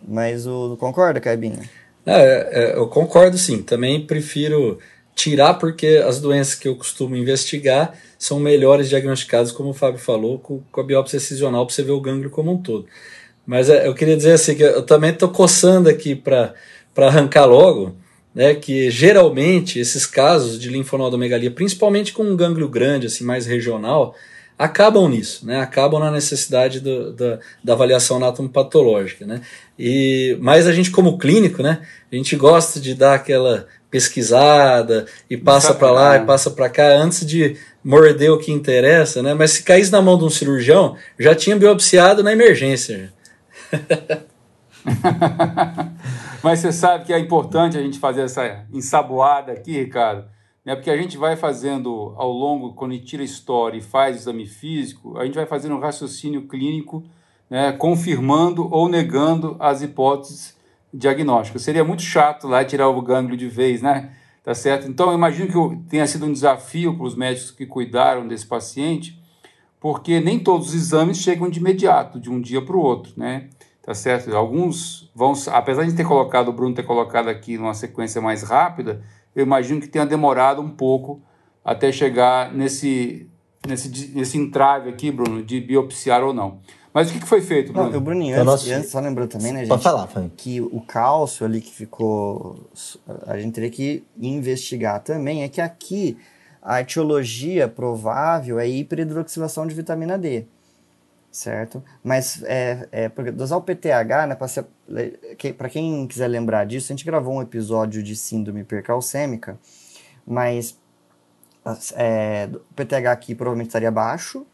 Mas 0.06 0.48
o 0.48 0.76
concorda, 0.78 1.20
Caibinha? 1.20 1.62
É, 2.06 2.72
é, 2.72 2.76
eu 2.76 2.86
concordo 2.88 3.38
sim. 3.38 3.62
Também 3.62 4.06
prefiro 4.06 4.78
tirar 5.14 5.54
porque 5.54 6.02
as 6.06 6.20
doenças 6.20 6.54
que 6.54 6.68
eu 6.68 6.76
costumo 6.76 7.16
investigar 7.16 7.94
são 8.18 8.40
melhores 8.40 8.88
diagnosticadas, 8.88 9.52
como 9.52 9.70
o 9.70 9.74
Fábio 9.74 10.00
falou, 10.00 10.38
com, 10.38 10.60
com 10.72 10.80
a 10.80 10.84
biópsia 10.84 11.18
excisional 11.18 11.64
para 11.66 11.74
você 11.74 11.82
ver 11.82 11.92
o 11.92 12.00
gânglio 12.00 12.30
como 12.30 12.52
um 12.52 12.58
todo. 12.60 12.86
Mas 13.46 13.68
é, 13.68 13.86
eu 13.86 13.94
queria 13.94 14.16
dizer 14.16 14.32
assim 14.32 14.54
que 14.54 14.62
eu 14.62 14.82
também 14.82 15.10
estou 15.10 15.28
coçando 15.28 15.88
aqui 15.88 16.14
para 16.14 16.54
arrancar 16.96 17.44
logo, 17.44 17.94
né, 18.34 18.54
que 18.54 18.90
geralmente 18.90 19.78
esses 19.78 20.06
casos 20.06 20.58
de 20.58 20.68
linfonodomegalia, 20.68 21.50
principalmente 21.50 22.12
com 22.12 22.24
um 22.24 22.36
gânglio 22.36 22.68
grande, 22.68 23.06
assim, 23.06 23.22
mais 23.22 23.46
regional, 23.46 24.14
acabam 24.58 25.08
nisso, 25.08 25.46
né, 25.46 25.60
acabam 25.60 26.00
na 26.00 26.10
necessidade 26.10 26.80
do, 26.80 27.12
da, 27.12 27.38
da 27.62 27.72
avaliação 27.72 28.16
anatomopatológica, 28.18 29.26
né, 29.26 29.40
e, 29.78 30.36
mas 30.40 30.66
a 30.66 30.72
gente 30.72 30.90
como 30.90 31.18
clínico, 31.18 31.62
né, 31.62 31.80
a 32.10 32.14
gente 32.16 32.36
gosta 32.36 32.80
de 32.80 32.94
dar 32.94 33.14
aquela 33.14 33.66
pesquisada 33.90 35.06
e 35.28 35.36
passa 35.36 35.74
para 35.74 35.90
lá 35.90 36.16
e 36.16 36.24
passa 36.24 36.50
para 36.50 36.68
cá 36.68 36.96
antes 36.96 37.26
de 37.26 37.56
morder 37.82 38.30
o 38.30 38.38
que 38.38 38.52
interessa, 38.52 39.22
né, 39.22 39.34
mas 39.34 39.52
se 39.52 39.62
caísse 39.62 39.92
na 39.92 40.02
mão 40.02 40.16
de 40.18 40.24
um 40.24 40.30
cirurgião, 40.30 40.96
já 41.18 41.34
tinha 41.34 41.56
biopsiado 41.56 42.22
na 42.22 42.32
emergência. 42.32 43.12
Mas 46.42 46.58
você 46.58 46.72
sabe 46.72 47.06
que 47.06 47.12
é 47.12 47.18
importante 47.18 47.78
a 47.78 47.80
gente 47.80 47.98
fazer 47.98 48.20
essa 48.20 48.66
ensaboada 48.70 49.50
aqui, 49.52 49.78
Ricardo, 49.78 50.26
né? 50.64 50.74
porque 50.74 50.90
a 50.90 50.96
gente 50.96 51.16
vai 51.16 51.36
fazendo 51.36 52.14
ao 52.16 52.30
longo, 52.30 52.74
quando 52.74 52.92
a 52.92 52.94
gente 52.94 53.06
tira 53.06 53.22
a 53.22 53.24
história 53.24 53.78
e 53.78 53.82
faz 53.82 54.16
exame 54.16 54.46
físico, 54.46 55.18
a 55.18 55.24
gente 55.24 55.34
vai 55.34 55.46
fazendo 55.46 55.74
um 55.74 55.80
raciocínio 55.80 56.48
clínico, 56.48 57.04
né? 57.50 57.72
confirmando 57.72 58.68
ou 58.72 58.88
negando 58.88 59.56
as 59.60 59.82
hipóteses 59.82 60.56
diagnósticas. 60.92 61.62
Seria 61.62 61.84
muito 61.84 62.02
chato 62.02 62.46
lá 62.46 62.64
tirar 62.64 62.88
o 62.88 63.02
gânglio 63.02 63.36
de 63.36 63.48
vez, 63.48 63.82
né? 63.82 64.12
Tá 64.44 64.54
certo? 64.54 64.86
Então, 64.86 65.08
eu 65.08 65.14
imagino 65.14 65.48
que 65.48 65.88
tenha 65.88 66.06
sido 66.06 66.26
um 66.26 66.32
desafio 66.32 66.94
para 66.94 67.06
os 67.06 67.16
médicos 67.16 67.50
que 67.50 67.64
cuidaram 67.64 68.28
desse 68.28 68.46
paciente, 68.46 69.18
porque 69.80 70.20
nem 70.20 70.38
todos 70.38 70.68
os 70.68 70.74
exames 70.74 71.16
chegam 71.16 71.48
de 71.48 71.58
imediato, 71.58 72.20
de 72.20 72.30
um 72.30 72.40
dia 72.40 72.60
para 72.62 72.76
o 72.76 72.80
outro, 72.80 73.14
né? 73.16 73.48
Tá 73.82 73.94
certo? 73.94 74.34
Alguns 74.34 75.10
vão, 75.14 75.32
apesar 75.50 75.84
de 75.84 75.94
ter 75.94 76.04
colocado, 76.04 76.48
o 76.48 76.52
Bruno 76.52 76.74
ter 76.74 76.82
colocado 76.84 77.28
aqui 77.28 77.56
numa 77.56 77.74
sequência 77.74 78.20
mais 78.20 78.42
rápida, 78.42 79.02
eu 79.34 79.42
imagino 79.44 79.80
que 79.80 79.88
tenha 79.88 80.06
demorado 80.06 80.60
um 80.60 80.70
pouco 80.70 81.20
até 81.64 81.90
chegar 81.90 82.52
nesse, 82.52 83.28
nesse, 83.66 84.12
nesse 84.14 84.38
entrave 84.38 84.90
aqui, 84.90 85.10
Bruno, 85.10 85.42
de 85.42 85.60
biopsiar 85.60 86.22
ou 86.22 86.32
não. 86.32 86.60
Mas 86.92 87.10
o 87.10 87.12
que, 87.12 87.26
foi 87.26 87.40
feito, 87.40 87.72
Bruno? 87.72 87.90
Não, 87.90 87.98
o 87.98 88.00
Bruninho, 88.00 88.34
antes, 88.36 88.46
nosso... 88.46 88.72
antes, 88.72 88.90
só 88.90 89.00
lembrou 89.00 89.26
também, 89.26 89.52
né, 89.52 89.60
gente? 89.60 89.68
Pode 89.68 89.82
falar, 89.82 90.06
Fábio. 90.06 90.30
Que 90.36 90.60
o 90.60 90.80
cálcio 90.80 91.44
ali 91.44 91.60
que 91.60 91.72
ficou. 91.72 92.70
A 93.26 93.36
gente 93.36 93.52
teria 93.52 93.70
que 93.70 94.04
investigar 94.16 95.00
também. 95.02 95.42
É 95.42 95.48
que 95.48 95.60
aqui 95.60 96.16
a 96.62 96.80
etiologia 96.80 97.66
provável 97.66 98.60
é 98.60 98.68
hiperidroxilação 98.68 99.66
de 99.66 99.74
vitamina 99.74 100.16
D. 100.16 100.46
Certo? 101.34 101.82
Mas 102.00 102.44
é, 102.44 102.88
é, 102.92 103.08
dosar 103.32 103.58
o 103.58 103.62
PTH, 103.62 104.28
né, 104.28 104.36
para 105.58 105.68
quem 105.68 106.06
quiser 106.06 106.28
lembrar 106.28 106.64
disso, 106.64 106.92
a 106.92 106.94
gente 106.94 107.04
gravou 107.04 107.34
um 107.34 107.42
episódio 107.42 108.04
de 108.04 108.14
síndrome 108.14 108.60
hipercalcêmica, 108.60 109.58
mas 110.24 110.78
é, 111.96 112.48
o 112.52 112.74
PTH 112.74 113.10
aqui 113.10 113.34
provavelmente 113.34 113.66
estaria 113.66 113.90
baixo, 113.90 114.46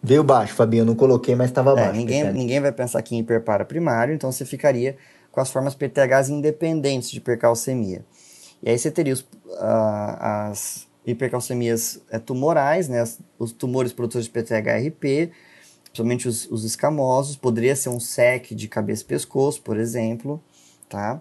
Veio 0.00 0.22
baixo, 0.22 0.54
Fabinho, 0.54 0.82
eu 0.82 0.86
não 0.86 0.94
coloquei, 0.94 1.34
mas 1.34 1.50
estava 1.50 1.72
é, 1.72 1.74
baixo. 1.74 1.92
Ninguém, 1.94 2.32
ninguém 2.32 2.60
vai 2.60 2.70
pensar 2.70 3.00
aqui 3.00 3.16
em 3.16 3.18
hiperpara 3.18 3.64
primário, 3.64 4.14
então 4.14 4.30
você 4.30 4.44
ficaria 4.44 4.96
com 5.32 5.40
as 5.40 5.50
formas 5.50 5.74
PTHs 5.74 6.28
independentes 6.28 7.10
de 7.10 7.18
hipercalcemia. 7.18 8.04
E 8.62 8.70
aí 8.70 8.78
você 8.78 8.92
teria 8.92 9.12
os, 9.12 9.26
as 9.58 10.86
hipercalcemias 11.04 12.00
é, 12.08 12.20
tumorais, 12.20 12.88
né, 12.88 13.02
os 13.36 13.50
tumores 13.50 13.92
produtores 13.92 14.26
de 14.26 14.30
PTH-RP, 14.30 15.32
principalmente 15.88 16.28
os, 16.28 16.48
os 16.50 16.64
escamosos, 16.64 17.36
poderia 17.36 17.74
ser 17.74 17.88
um 17.88 18.00
SEC 18.00 18.54
de 18.54 18.68
cabeça 18.68 19.02
e 19.02 19.06
pescoço, 19.06 19.60
por 19.62 19.76
exemplo, 19.76 20.40
tá? 20.88 21.20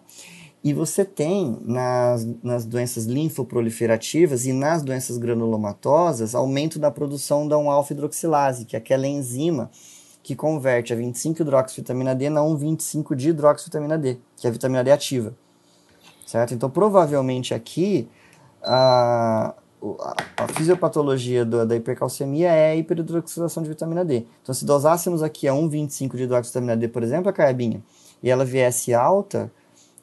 E 0.64 0.74
você 0.74 1.06
tem 1.06 1.58
nas, 1.62 2.28
nas 2.44 2.66
doenças 2.66 3.06
linfoproliferativas 3.06 4.46
e 4.46 4.54
nas 4.54 4.84
doenças 4.84 5.18
granulomatosas 5.18 6.36
aumento 6.36 6.78
da 6.80 6.92
produção 6.92 7.48
da 7.48 7.56
1-alfa-hidroxilase, 7.56 8.66
que 8.66 8.76
é 8.76 8.80
aquela 8.80 9.08
enzima 9.08 9.72
que 10.22 10.36
converte 10.36 10.92
a 10.92 10.98
25-hidroxivitamina 10.98 12.14
D 12.14 12.30
na 12.30 12.42
1,25-dihidroxivitamina 12.42 13.98
D, 13.98 14.18
que 14.36 14.46
é 14.46 14.50
a 14.50 14.52
vitamina 14.52 14.84
D 14.84 14.92
ativa. 14.92 15.34
Certo? 16.26 16.54
Então, 16.54 16.70
provavelmente 16.70 17.54
aqui, 17.54 18.10
a, 20.00 20.44
a, 20.44 20.48
fisiopatologia 20.48 21.46
do, 21.46 21.66
da 21.66 21.76
hipercalcemia 21.76 22.50
é 22.50 22.72
a 22.72 22.76
hiperidroxilação 22.76 23.64
de 23.64 23.70
vitamina 23.70 24.04
D. 24.04 24.26
Então, 24.42 24.54
se 24.54 24.66
dosássemos 24.66 25.22
aqui 25.22 25.48
a 25.48 25.54
1,25 25.54 26.16
de 26.16 26.24
hidroxivitamina 26.24 26.76
D, 26.76 26.88
por 26.88 27.04
exemplo, 27.04 27.30
a 27.30 27.34
carbinha, 27.34 27.82
e 28.22 28.30
ela 28.30 28.44
viesse 28.44 28.94
alta, 28.94 29.52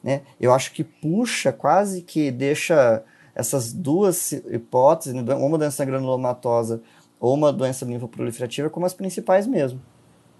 né? 0.03 0.21
Eu 0.39 0.53
acho 0.53 0.71
que 0.71 0.83
puxa, 0.83 1.51
quase 1.51 2.01
que 2.01 2.31
deixa 2.31 3.03
essas 3.33 3.73
duas 3.73 4.31
hipóteses, 4.31 5.13
né? 5.13 5.35
uma 5.35 5.57
doença 5.57 5.83
granulomatosa 5.83 6.81
ou 7.19 7.33
uma 7.33 7.51
doença 7.51 7.83
linfoproliferativa, 7.85 8.69
como 8.69 8.85
as 8.85 8.93
principais 8.93 9.45
mesmo. 9.45 9.81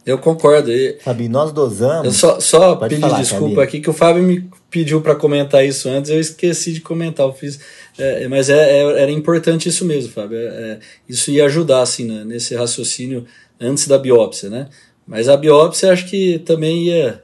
Eu 0.05 0.19
concordo. 0.19 0.71
E... 0.71 0.99
Fabi, 1.01 1.27
nós 1.27 1.51
dosamos. 1.51 2.05
Eu 2.05 2.11
só, 2.11 2.39
só 2.39 2.75
pedir 2.75 2.99
falar, 2.99 3.19
desculpa 3.19 3.55
Fabi. 3.55 3.67
aqui 3.67 3.81
que 3.81 3.89
o 3.89 3.93
Fábio 3.93 4.21
me 4.21 4.47
pediu 4.69 5.01
para 5.01 5.15
comentar 5.15 5.65
isso 5.65 5.89
antes, 5.89 6.11
eu 6.11 6.19
esqueci 6.19 6.71
de 6.73 6.81
comentar. 6.81 7.25
Eu 7.25 7.33
fiz, 7.33 7.59
é, 7.97 8.27
mas 8.27 8.49
é, 8.49 8.79
é, 8.79 9.01
era 9.01 9.11
importante 9.11 9.69
isso 9.69 9.85
mesmo, 9.85 10.11
Fábio. 10.11 10.37
É, 10.37 10.41
é, 10.41 10.79
isso 11.07 11.31
ia 11.31 11.45
ajudar 11.45 11.81
assim, 11.81 12.05
né, 12.05 12.23
nesse 12.25 12.55
raciocínio 12.55 13.25
antes 13.59 13.87
da 13.87 13.97
biópsia, 13.97 14.49
né? 14.49 14.69
Mas 15.07 15.29
a 15.29 15.37
biópsia 15.37 15.91
acho 15.91 16.07
que 16.07 16.39
também 16.39 16.85
ia 16.85 17.23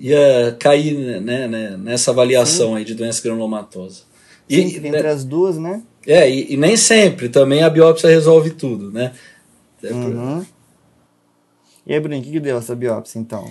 ia 0.00 0.56
cair 0.60 1.20
né, 1.20 1.48
né, 1.48 1.76
nessa 1.76 2.12
avaliação 2.12 2.74
aí 2.74 2.84
de 2.84 2.94
doença 2.94 3.22
granulomatosa. 3.22 4.02
E, 4.48 4.60
entre 4.60 4.90
né, 4.90 5.06
as 5.06 5.24
duas, 5.24 5.58
né? 5.58 5.82
É, 6.06 6.30
e, 6.30 6.54
e, 6.54 6.56
nem 6.56 6.76
sempre 6.76 7.28
também 7.28 7.62
a 7.62 7.68
biópsia 7.68 8.08
resolve 8.08 8.50
tudo, 8.50 8.90
né? 8.90 9.12
É 9.82 9.92
uhum. 9.92 10.44
E 11.86 11.92
aí, 11.94 12.00
Bruno, 12.00 12.18
o 12.18 12.22
que, 12.22 12.30
que 12.30 12.40
deu 12.40 12.56
essa 12.56 12.74
biópsia 12.74 13.18
então? 13.18 13.50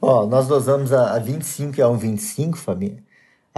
Ó, 0.00 0.26
nós 0.26 0.46
dosamos 0.46 0.92
a, 0.92 1.14
a 1.14 1.18
25 1.18 1.78
e 1.78 1.82
a 1.82 1.86
1,25, 1.86 2.56
Fabi. 2.56 2.98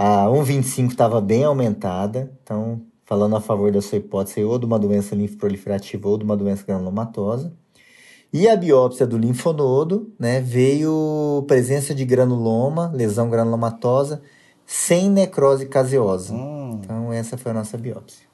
A 0.03 0.25
1,25 0.25 0.89
estava 0.89 1.21
bem 1.21 1.43
aumentada, 1.43 2.31
então, 2.41 2.81
falando 3.05 3.35
a 3.35 3.39
favor 3.39 3.71
da 3.71 3.83
sua 3.83 3.99
hipótese, 3.99 4.43
ou 4.43 4.57
de 4.57 4.65
uma 4.65 4.79
doença 4.79 5.13
linfoproliferativa 5.13 6.09
ou 6.09 6.17
de 6.17 6.23
uma 6.23 6.35
doença 6.35 6.63
granulomatosa. 6.65 7.53
E 8.33 8.49
a 8.49 8.55
biópsia 8.55 9.05
do 9.05 9.15
linfonodo, 9.15 10.11
né, 10.17 10.41
veio 10.41 11.45
presença 11.47 11.93
de 11.93 12.03
granuloma, 12.03 12.91
lesão 12.91 13.29
granulomatosa, 13.29 14.23
sem 14.65 15.07
necrose 15.07 15.67
caseosa. 15.67 16.33
Hum. 16.33 16.79
Então, 16.83 17.13
essa 17.13 17.37
foi 17.37 17.51
a 17.51 17.53
nossa 17.53 17.77
biópsia. 17.77 18.25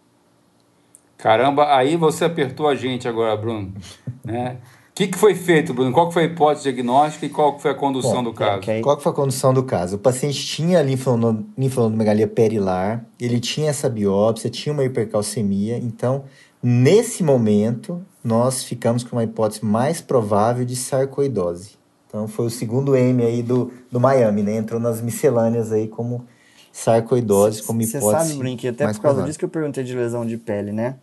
Caramba, 1.17 1.75
aí 1.75 1.97
você 1.97 2.23
apertou 2.23 2.69
a 2.69 2.75
gente 2.75 3.09
agora, 3.09 3.35
Bruno. 3.35 3.73
né? 4.23 4.55
O 4.97 4.99
que, 4.99 5.09
que 5.09 5.17
foi 5.19 5.35
feito, 5.35 5.75
Bruno? 5.75 5.91
Qual 5.91 6.11
foi 6.11 6.23
a 6.23 6.25
hipótese 6.25 6.63
diagnóstica 6.63 7.23
e 7.23 7.29
qual 7.29 7.59
foi 7.59 7.69
a 7.69 7.75
condução 7.75 8.15
Bom, 8.15 8.23
do 8.23 8.33
caso? 8.33 8.57
Okay. 8.57 8.81
Qual 8.81 8.99
foi 8.99 9.11
a 9.11 9.15
condução 9.15 9.53
do 9.53 9.61
caso? 9.61 9.97
O 9.97 9.99
paciente 9.99 10.43
tinha 10.43 10.81
linfonodomegalia 10.81 12.27
perilar, 12.27 13.05
ele 13.21 13.39
tinha 13.39 13.69
essa 13.69 13.87
biópsia, 13.87 14.49
tinha 14.49 14.73
uma 14.73 14.83
hipercalcemia, 14.83 15.77
então, 15.77 16.23
nesse 16.63 17.23
momento, 17.23 18.03
nós 18.23 18.63
ficamos 18.63 19.03
com 19.03 19.17
uma 19.17 19.23
hipótese 19.23 19.63
mais 19.63 20.01
provável 20.01 20.65
de 20.65 20.75
sarcoidose. 20.75 21.77
Então 22.07 22.27
foi 22.27 22.47
o 22.47 22.49
segundo 22.49 22.95
M 22.95 23.23
aí 23.23 23.43
do, 23.43 23.71
do 23.91 23.99
Miami, 23.99 24.41
né? 24.41 24.55
Entrou 24.57 24.79
nas 24.79 24.99
miscelâneas 24.99 25.71
aí 25.71 25.87
como 25.87 26.25
sarcoidose, 26.71 27.61
como 27.61 27.83
hipótese. 27.83 28.03
Você 28.03 28.29
sabe, 28.29 28.33
Brinque, 28.39 28.67
até 28.67 28.85
por 28.85 28.93
causa 28.93 28.99
provável. 28.99 29.25
disso 29.25 29.37
que 29.37 29.45
eu 29.45 29.49
perguntei 29.49 29.83
de 29.83 29.95
lesão 29.95 30.25
de 30.25 30.37
pele, 30.37 30.71
né? 30.71 30.95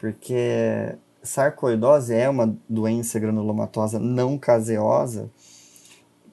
Porque 0.00 0.96
sarcoidose 1.22 2.14
é 2.14 2.28
uma 2.28 2.56
doença 2.68 3.18
granulomatosa 3.18 3.98
não 3.98 4.38
caseosa 4.38 5.30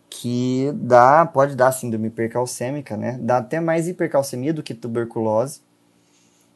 que 0.09 0.71
dá, 0.75 1.25
pode 1.25 1.55
dar 1.55 1.71
síndrome 1.71 2.07
hipercalcêmica, 2.07 2.97
né? 2.97 3.19
Dá 3.21 3.37
até 3.37 3.59
mais 3.59 3.87
hipercalcemia 3.87 4.53
do 4.53 4.63
que 4.63 4.73
tuberculose, 4.73 5.61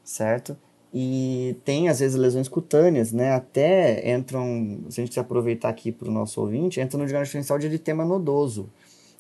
certo? 0.04 0.58
E 0.94 1.56
tem, 1.64 1.88
às 1.88 2.00
vezes, 2.00 2.18
lesões 2.18 2.48
cutâneas, 2.48 3.12
né? 3.12 3.34
Até 3.34 4.12
entram, 4.12 4.80
se 4.90 5.00
a 5.00 5.06
gente 5.06 5.20
aproveitar 5.20 5.70
aqui 5.70 5.92
para 5.92 6.10
o 6.10 6.12
nosso 6.12 6.42
ouvinte, 6.42 6.80
entra 6.80 6.98
no 6.98 7.06
diagnóstico 7.06 7.38
diferencial 7.38 7.60
de 7.60 7.68
eritema 7.68 8.04
nodoso, 8.04 8.70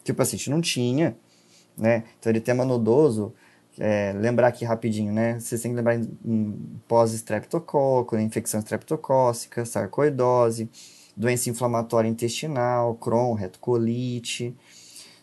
que 0.04 0.12
o 0.12 0.16
paciente 0.16 0.50
não 0.50 0.60
tinha, 0.60 1.16
né? 1.78 2.04
Então, 2.20 2.32
eritema 2.32 2.66
nodoso, 2.66 3.34
é, 3.80 4.14
lembrar 4.14 4.48
aqui 4.48 4.66
rapidinho, 4.66 5.14
né? 5.14 5.40
Vocês 5.40 5.62
têm 5.62 5.72
que 5.72 5.78
lembrar 5.78 5.96
em 5.96 6.58
pós-estreptococo, 6.88 8.18
infecção 8.18 8.60
estreptocócica, 8.60 9.66
sarcoidose, 9.66 10.70
doença 11.16 11.50
inflamatória 11.50 12.08
intestinal, 12.08 12.96
Crohn, 12.96 13.34
retocolite, 13.34 14.56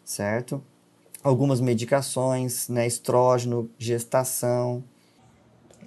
certo? 0.04 0.62
Algumas 1.22 1.60
medicações, 1.60 2.68
né? 2.68 2.86
Estrógeno, 2.86 3.70
gestação, 3.78 4.82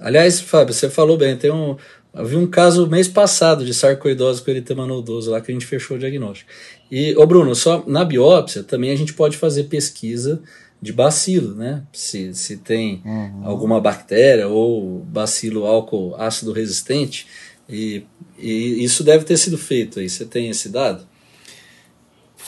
Aliás, 0.01 0.41
Fábio, 0.41 0.73
você 0.73 0.89
falou 0.89 1.15
bem, 1.15 1.37
tem 1.37 1.51
um. 1.51 1.77
Havia 2.13 2.39
um 2.39 2.47
caso 2.47 2.87
mês 2.87 3.07
passado 3.07 3.63
de 3.63 3.73
sarcoidose 3.73 4.41
com 4.41 4.51
eritema 4.51 4.85
nodoso 4.85 5.31
lá 5.31 5.39
que 5.39 5.49
a 5.49 5.53
gente 5.53 5.65
fechou 5.65 5.95
o 5.95 5.99
diagnóstico. 5.99 6.51
E, 6.91 7.15
ô 7.15 7.25
Bruno, 7.25 7.55
só 7.55 7.85
na 7.87 8.03
biópsia 8.03 8.63
também 8.63 8.91
a 8.91 8.95
gente 8.97 9.13
pode 9.13 9.37
fazer 9.37 9.65
pesquisa 9.65 10.41
de 10.81 10.91
bacilo, 10.91 11.53
né? 11.55 11.83
Se, 11.93 12.33
se 12.33 12.57
tem 12.57 13.01
uhum. 13.05 13.45
alguma 13.45 13.79
bactéria 13.79 14.47
ou 14.47 14.99
bacilo 14.99 15.65
álcool 15.65 16.15
ácido 16.15 16.51
resistente. 16.51 17.27
E, 17.69 18.03
e 18.37 18.83
isso 18.83 19.03
deve 19.03 19.23
ter 19.23 19.37
sido 19.37 19.57
feito 19.57 19.99
aí. 19.99 20.09
Você 20.09 20.25
tem 20.25 20.49
esse 20.49 20.69
dado? 20.69 21.05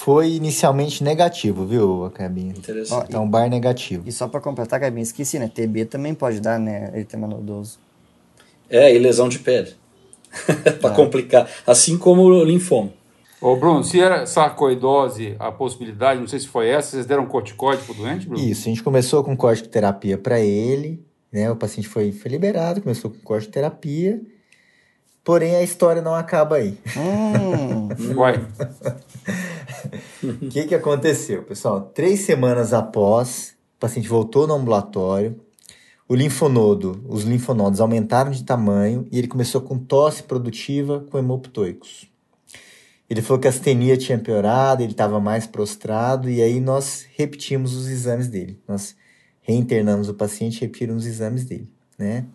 foi 0.03 0.33
inicialmente 0.33 1.01
negativo, 1.01 1.65
viu, 1.65 2.11
Cabinha? 2.13 2.51
Interessante. 2.51 3.05
Então, 3.07 3.25
bar 3.25 3.49
negativo. 3.49 4.03
E 4.05 4.11
só 4.11 4.27
para 4.27 4.41
completar, 4.41 4.77
Cabinha, 4.77 5.01
esqueci, 5.01 5.39
né? 5.39 5.47
TB 5.47 5.85
também 5.85 6.13
pode 6.13 6.41
dar, 6.41 6.59
né? 6.59 6.91
Eritema 6.93 7.25
nodoso. 7.25 7.79
É, 8.69 8.93
e 8.93 8.99
lesão 8.99 9.29
de 9.29 9.39
pele. 9.39 9.71
para 10.81 10.91
ah. 10.91 10.93
complicar. 10.93 11.49
Assim 11.65 11.97
como 11.97 12.23
o 12.23 12.43
linfoma. 12.43 12.91
Ô, 13.43 13.57
Bruno, 13.57 13.83
se 13.83 13.99
era 13.99 14.25
sarcoidose 14.25 15.35
a 15.37 15.51
possibilidade, 15.51 16.17
não 16.17 16.29
sei 16.29 16.39
se 16.39 16.47
foi 16.47 16.69
essa, 16.69 16.91
vocês 16.91 17.05
deram 17.05 17.25
corticóide 17.25 17.83
pro 17.83 17.93
doente, 17.93 18.25
Bruno? 18.25 18.41
Isso, 18.41 18.61
a 18.61 18.69
gente 18.69 18.81
começou 18.81 19.21
com 19.21 19.35
corticoterapia 19.35 20.17
para 20.17 20.39
ele, 20.39 21.05
né? 21.29 21.51
O 21.51 21.55
paciente 21.57 21.89
foi, 21.89 22.13
foi 22.13 22.31
liberado, 22.31 22.81
começou 22.81 23.11
com 23.11 23.19
corticoterapia, 23.19 24.21
porém 25.25 25.57
a 25.57 25.61
história 25.61 26.01
não 26.01 26.15
acaba 26.15 26.55
aí. 26.55 26.77
Hum, 26.95 27.89
Vai. 28.15 28.47
O 30.23 30.47
que, 30.47 30.63
que 30.67 30.75
aconteceu, 30.75 31.43
pessoal? 31.43 31.81
Três 31.93 32.21
semanas 32.21 32.73
após, 32.73 33.57
o 33.75 33.79
paciente 33.81 34.07
voltou 34.07 34.47
no 34.47 34.53
ambulatório, 34.53 35.37
o 36.07 36.15
linfonodo, 36.15 37.03
os 37.09 37.25
linfonodos 37.25 37.81
aumentaram 37.81 38.31
de 38.31 38.45
tamanho 38.45 39.05
e 39.11 39.19
ele 39.19 39.27
começou 39.27 39.59
com 39.59 39.77
tosse 39.77 40.23
produtiva 40.23 41.05
com 41.11 41.17
hemoptoicos. 41.17 42.12
Ele 43.09 43.21
falou 43.21 43.39
que 43.39 43.47
a 43.47 43.49
astenia 43.49 43.97
tinha 43.97 44.17
piorado, 44.17 44.81
ele 44.81 44.91
estava 44.93 45.19
mais 45.19 45.45
prostrado 45.45 46.29
e 46.29 46.41
aí 46.41 46.59
nós 46.59 47.05
repetimos 47.15 47.75
os 47.75 47.87
exames 47.87 48.27
dele. 48.27 48.59
Nós 48.67 48.95
reinternamos 49.41 50.09
o 50.09 50.13
paciente 50.13 50.57
e 50.57 50.61
repetimos 50.61 51.03
os 51.03 51.05
exames 51.09 51.43
dele, 51.43 51.69
né? 51.97 52.25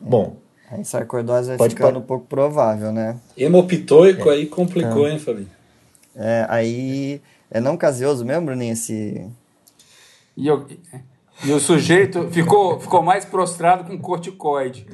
Bom, 0.00 0.36
aí 0.70 0.84
sarcoidose 0.84 1.48
vai 1.48 1.56
Pode 1.56 1.74
ficando 1.74 1.92
ca- 1.94 1.98
um 2.00 2.02
pouco 2.02 2.26
provável, 2.26 2.92
né? 2.92 3.16
Hemopitoico 3.36 4.28
aí 4.28 4.46
complicou, 4.46 5.08
hein, 5.08 5.18
Fabinho? 5.18 5.48
É, 6.16 6.44
aí 6.48 7.22
é 7.50 7.60
não 7.60 7.76
caseoso 7.76 8.24
mesmo, 8.24 8.46
Bruninho, 8.46 8.72
esse... 8.72 9.26
E, 10.36 10.46
eu- 10.46 10.66
e 11.44 11.52
o 11.52 11.60
sujeito 11.60 12.28
ficou, 12.30 12.80
ficou 12.80 13.02
mais 13.02 13.24
prostrado 13.24 13.84
com 13.84 13.96
corticoide. 13.98 14.86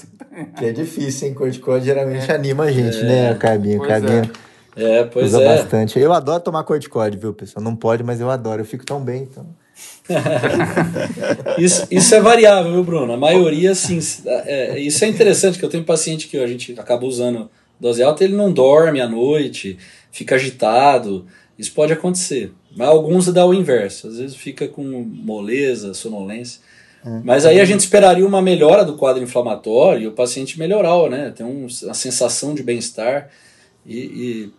que 0.56 0.64
é 0.64 0.72
difícil, 0.72 1.28
hein? 1.28 1.34
Corticoide 1.34 1.84
geralmente 1.86 2.30
anima 2.32 2.64
a 2.64 2.72
gente, 2.72 3.04
né, 3.04 3.34
Carbinho? 3.34 3.78
Pois 3.78 3.88
Carbinho 3.88 4.22
É, 4.24 4.53
pois 5.12 5.26
usa 5.26 5.42
é. 5.42 5.56
bastante. 5.56 5.98
Eu 5.98 6.12
adoro 6.12 6.42
tomar 6.42 6.64
corticoide, 6.64 7.16
viu, 7.16 7.32
pessoal? 7.32 7.62
Não 7.62 7.76
pode, 7.76 8.02
mas 8.02 8.20
eu 8.20 8.28
adoro. 8.30 8.60
Eu 8.62 8.66
fico 8.66 8.84
tão 8.84 9.00
bem, 9.00 9.22
então... 9.22 9.46
Isso, 11.58 11.86
isso 11.90 12.14
é 12.14 12.20
variável, 12.20 12.72
viu, 12.72 12.84
Bruno? 12.84 13.12
A 13.12 13.16
maioria, 13.16 13.74
sim. 13.74 13.98
É, 14.26 14.78
isso 14.78 15.04
é 15.04 15.08
interessante, 15.08 15.58
que 15.58 15.64
eu 15.64 15.68
tenho 15.68 15.82
paciente 15.84 16.28
que 16.28 16.36
a 16.38 16.46
gente 16.46 16.78
acaba 16.78 17.04
usando 17.06 17.50
dose 17.78 18.02
alta, 18.02 18.22
ele 18.22 18.36
não 18.36 18.52
dorme 18.52 19.00
à 19.00 19.08
noite, 19.08 19.78
fica 20.12 20.34
agitado. 20.36 21.26
Isso 21.58 21.72
pode 21.72 21.92
acontecer. 21.92 22.52
Mas 22.76 22.88
alguns 22.88 23.32
dá 23.32 23.46
o 23.46 23.54
inverso. 23.54 24.08
Às 24.08 24.18
vezes 24.18 24.36
fica 24.36 24.68
com 24.68 24.82
moleza, 24.82 25.94
sonolência. 25.94 26.60
Mas 27.22 27.44
aí 27.44 27.60
a 27.60 27.64
gente 27.66 27.80
esperaria 27.80 28.26
uma 28.26 28.40
melhora 28.40 28.82
do 28.84 28.96
quadro 28.96 29.22
inflamatório 29.22 30.02
e 30.04 30.06
o 30.06 30.12
paciente 30.12 30.58
melhorar, 30.58 31.10
né? 31.10 31.32
Tem 31.36 31.44
um- 31.44 31.66
uma 31.82 31.94
sensação 31.94 32.54
de 32.54 32.62
bem-estar 32.62 33.28
e- 33.84 33.98
e 33.98 34.52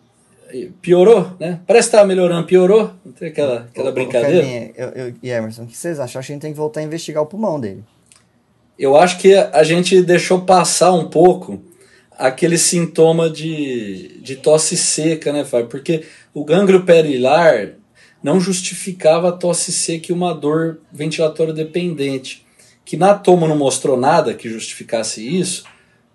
piorou, 0.82 1.32
né? 1.40 1.60
Parece 1.66 1.90
que 1.90 1.96
estava 1.96 2.08
melhorando, 2.08 2.48
piorou. 2.48 2.92
Não 3.06 3.12
tem 3.12 3.30
aquela, 3.30 3.68
aquela 3.70 3.90
Ô, 3.90 3.92
ô, 3.92 3.94
brincadeira. 3.94 4.42
Carlinha, 4.42 4.72
eu, 4.76 4.90
eu, 4.90 5.14
e 5.22 5.30
Emerson, 5.30 5.64
o 5.64 5.68
que 5.68 5.78
vocês 5.78 6.00
acham? 6.00 6.20
Acho 6.20 6.28
que 6.28 6.34
a 6.34 6.36
gente 6.36 6.42
tem 6.42 6.52
que 6.52 6.58
voltar 6.58 6.80
a 6.80 6.84
investigar 6.84 7.24
o 7.24 7.26
pulmão 7.26 7.60
dele. 7.60 7.84
Eu 8.78 8.96
acho 8.98 9.18
que 9.18 9.34
a 9.34 9.64
gente 9.64 10.02
deixou 10.02 10.42
passar 10.42 10.92
um 10.92 11.10
pouco 11.10 11.62
aquele 12.18 12.58
sintoma 12.58 13.30
de, 13.30 14.20
de 14.22 14.36
tosse 14.36 14.76
seca, 14.76 15.32
né, 15.32 15.46
Fábio? 15.46 15.68
Porque 15.68 16.04
o 16.34 16.44
gânglio 16.44 16.84
perilar 16.84 17.72
não 18.22 18.40
justificava 18.40 19.30
a 19.30 19.32
tosse 19.32 19.72
seca 19.72 20.12
e 20.12 20.16
uma 20.16 20.34
dor 20.34 20.80
ventilatória 20.92 21.54
dependente. 21.54 22.46
Que 22.84 22.98
na 22.98 23.14
toma 23.14 23.48
não 23.48 23.58
mostrou 23.58 23.98
nada 23.98 24.34
que 24.34 24.50
justificasse 24.50 25.26
isso, 25.26 25.64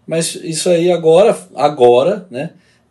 mas 0.07 0.35
isso 0.35 0.69
aí 0.69 0.91
agora, 0.91 1.37
agora, 1.55 2.27
né, 2.31 2.51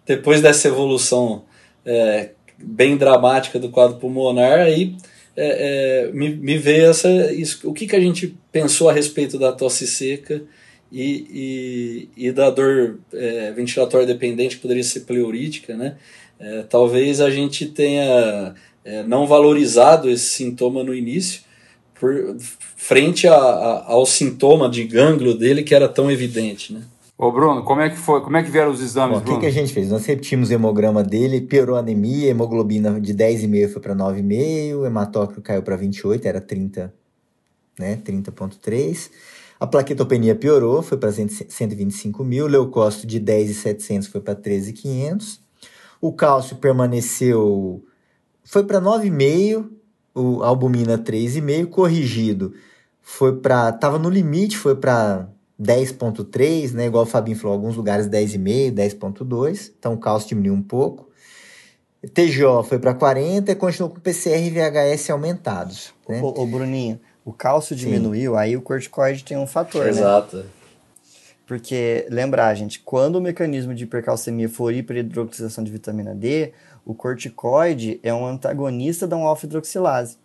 depois 0.09 0.41
dessa 0.41 0.67
evolução 0.67 1.43
é, 1.85 2.31
bem 2.57 2.97
dramática 2.97 3.59
do 3.59 3.69
quadro 3.69 3.97
pulmonar, 3.97 4.59
aí 4.61 4.95
é, 5.37 6.07
é, 6.07 6.11
me, 6.11 6.29
me 6.35 6.57
veio 6.57 6.87
essa, 6.87 7.31
isso, 7.31 7.69
o 7.69 7.73
que, 7.73 7.85
que 7.85 7.95
a 7.95 7.99
gente 7.99 8.35
pensou 8.51 8.89
a 8.89 8.93
respeito 8.93 9.37
da 9.37 9.51
tosse 9.51 9.85
seca 9.85 10.41
e, 10.91 12.09
e, 12.17 12.25
e 12.27 12.31
da 12.31 12.49
dor 12.49 12.99
é, 13.13 13.51
ventilatória 13.51 14.07
dependente, 14.07 14.55
que 14.55 14.61
poderia 14.63 14.83
ser 14.83 15.01
pleurítica, 15.01 15.77
né? 15.77 15.95
É, 16.39 16.63
talvez 16.63 17.21
a 17.21 17.29
gente 17.29 17.67
tenha 17.67 18.55
é, 18.83 19.03
não 19.03 19.27
valorizado 19.27 20.09
esse 20.09 20.25
sintoma 20.25 20.83
no 20.83 20.95
início, 20.95 21.41
por, 21.93 22.35
frente 22.75 23.27
a, 23.27 23.35
a- 23.35 23.83
ao 23.91 24.05
sintoma 24.05 24.67
de 24.69 24.83
gânglio 24.85 25.35
dele 25.35 25.61
que 25.61 25.75
era 25.75 25.87
tão 25.87 26.09
evidente, 26.09 26.73
né? 26.73 26.81
Ô, 27.21 27.33
Bruno, 27.33 27.63
como 27.63 27.81
é 27.81 27.89
que 27.89 27.97
foi? 27.97 28.21
Como 28.21 28.37
é 28.37 28.41
que 28.41 28.49
vieram 28.49 28.71
os 28.71 28.79
exames, 28.79 29.17
Bom, 29.17 29.17
o 29.17 29.19
que, 29.19 29.25
Bruno? 29.25 29.41
que 29.41 29.45
a 29.47 29.51
gente 29.51 29.73
fez? 29.73 29.89
Nós 29.89 30.05
repetimos 30.05 30.49
o 30.49 30.53
hemograma 30.53 31.03
dele, 31.03 31.41
piorou 31.41 31.75
a 31.75 31.79
anemia, 31.79 32.29
hemoglobina 32.29 32.97
de 32.97 33.13
10,5 33.13 33.73
foi 33.73 33.81
para 33.81 33.93
9,5, 33.93 34.75
o 34.77 34.85
hematócrito 34.85 35.41
caiu 35.41 35.61
para 35.61 35.75
28, 35.75 36.25
era 36.25 36.39
30, 36.39 36.93
né? 37.77 37.97
30,3. 37.97 39.11
A 39.59 39.67
plaquetopenia 39.67 40.33
piorou, 40.33 40.81
foi 40.81 40.97
para 40.97 41.11
125 41.11 42.23
mil, 42.23 42.47
leucócito 42.47 43.05
de 43.05 43.19
10,700 43.19 44.07
foi 44.07 44.21
para 44.21 44.33
13,500. 44.33 45.41
O 45.99 46.13
cálcio 46.13 46.55
permaneceu, 46.55 47.83
foi 48.45 48.63
para 48.63 48.79
9,5, 48.79 49.67
o 50.15 50.41
a 50.41 50.47
albumina 50.47 50.97
3,5, 50.97 51.67
corrigido 51.67 52.53
foi 53.01 53.35
para, 53.35 53.73
tava 53.73 53.99
no 53.99 54.09
limite, 54.09 54.57
foi 54.57 54.75
para 54.77 55.27
10.3, 55.61 56.71
né? 56.71 56.85
Igual 56.85 57.03
o 57.03 57.07
Fabinho 57.07 57.37
falou, 57.37 57.53
alguns 57.55 57.75
lugares 57.75 58.07
10,5, 58.07 58.71
10.2, 58.71 59.71
então 59.77 59.93
o 59.93 59.97
cálcio 59.97 60.29
diminuiu 60.29 60.53
um 60.53 60.61
pouco. 60.61 61.09
TGO 62.13 62.63
foi 62.63 62.79
para 62.79 62.93
40 62.93 63.51
e 63.51 63.55
continuou 63.55 63.93
com 63.93 63.99
PCR 63.99 64.41
e 64.41 64.49
VHS 64.49 65.09
aumentados, 65.09 65.93
né? 66.07 66.21
Ô, 66.21 66.27
ô, 66.41 66.45
Bruninho, 66.45 66.99
o 67.25 67.33
cálcio 67.33 67.75
diminuiu, 67.75 68.37
aí 68.37 68.55
o 68.55 68.61
corticoide 68.61 69.23
tem 69.23 69.37
um 69.37 69.45
fator, 69.45 69.83
né? 69.83 69.89
Exato. 69.89 70.45
Porque, 71.45 72.05
lembrar, 72.09 72.53
gente, 72.53 72.79
quando 72.79 73.15
o 73.15 73.21
mecanismo 73.21 73.73
de 73.73 73.83
hipercalcemia 73.83 74.47
for 74.47 74.73
hiperidroxilação 74.73 75.63
de 75.63 75.71
vitamina 75.71 76.15
D, 76.15 76.53
o 76.85 76.93
corticoide 76.93 77.99
é 78.01 78.13
um 78.13 78.25
antagonista 78.25 79.07
da 79.07 79.17
1-alfa-hidroxilase. 79.17 80.17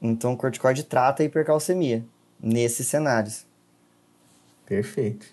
Então, 0.00 0.32
o 0.32 0.36
corticoide 0.36 0.82
trata 0.82 1.22
a 1.22 1.26
hipercalcemia 1.26 2.04
nesses 2.42 2.86
cenários. 2.86 3.46
Perfeito. 4.66 5.26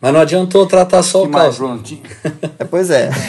Mas 0.00 0.12
não 0.12 0.20
adiantou 0.20 0.66
tratar 0.66 1.02
só 1.02 1.22
que 1.22 1.28
o? 1.28 1.30
Tinha- 1.82 2.02
É, 2.58 2.64
pois 2.64 2.90
é. 2.90 3.08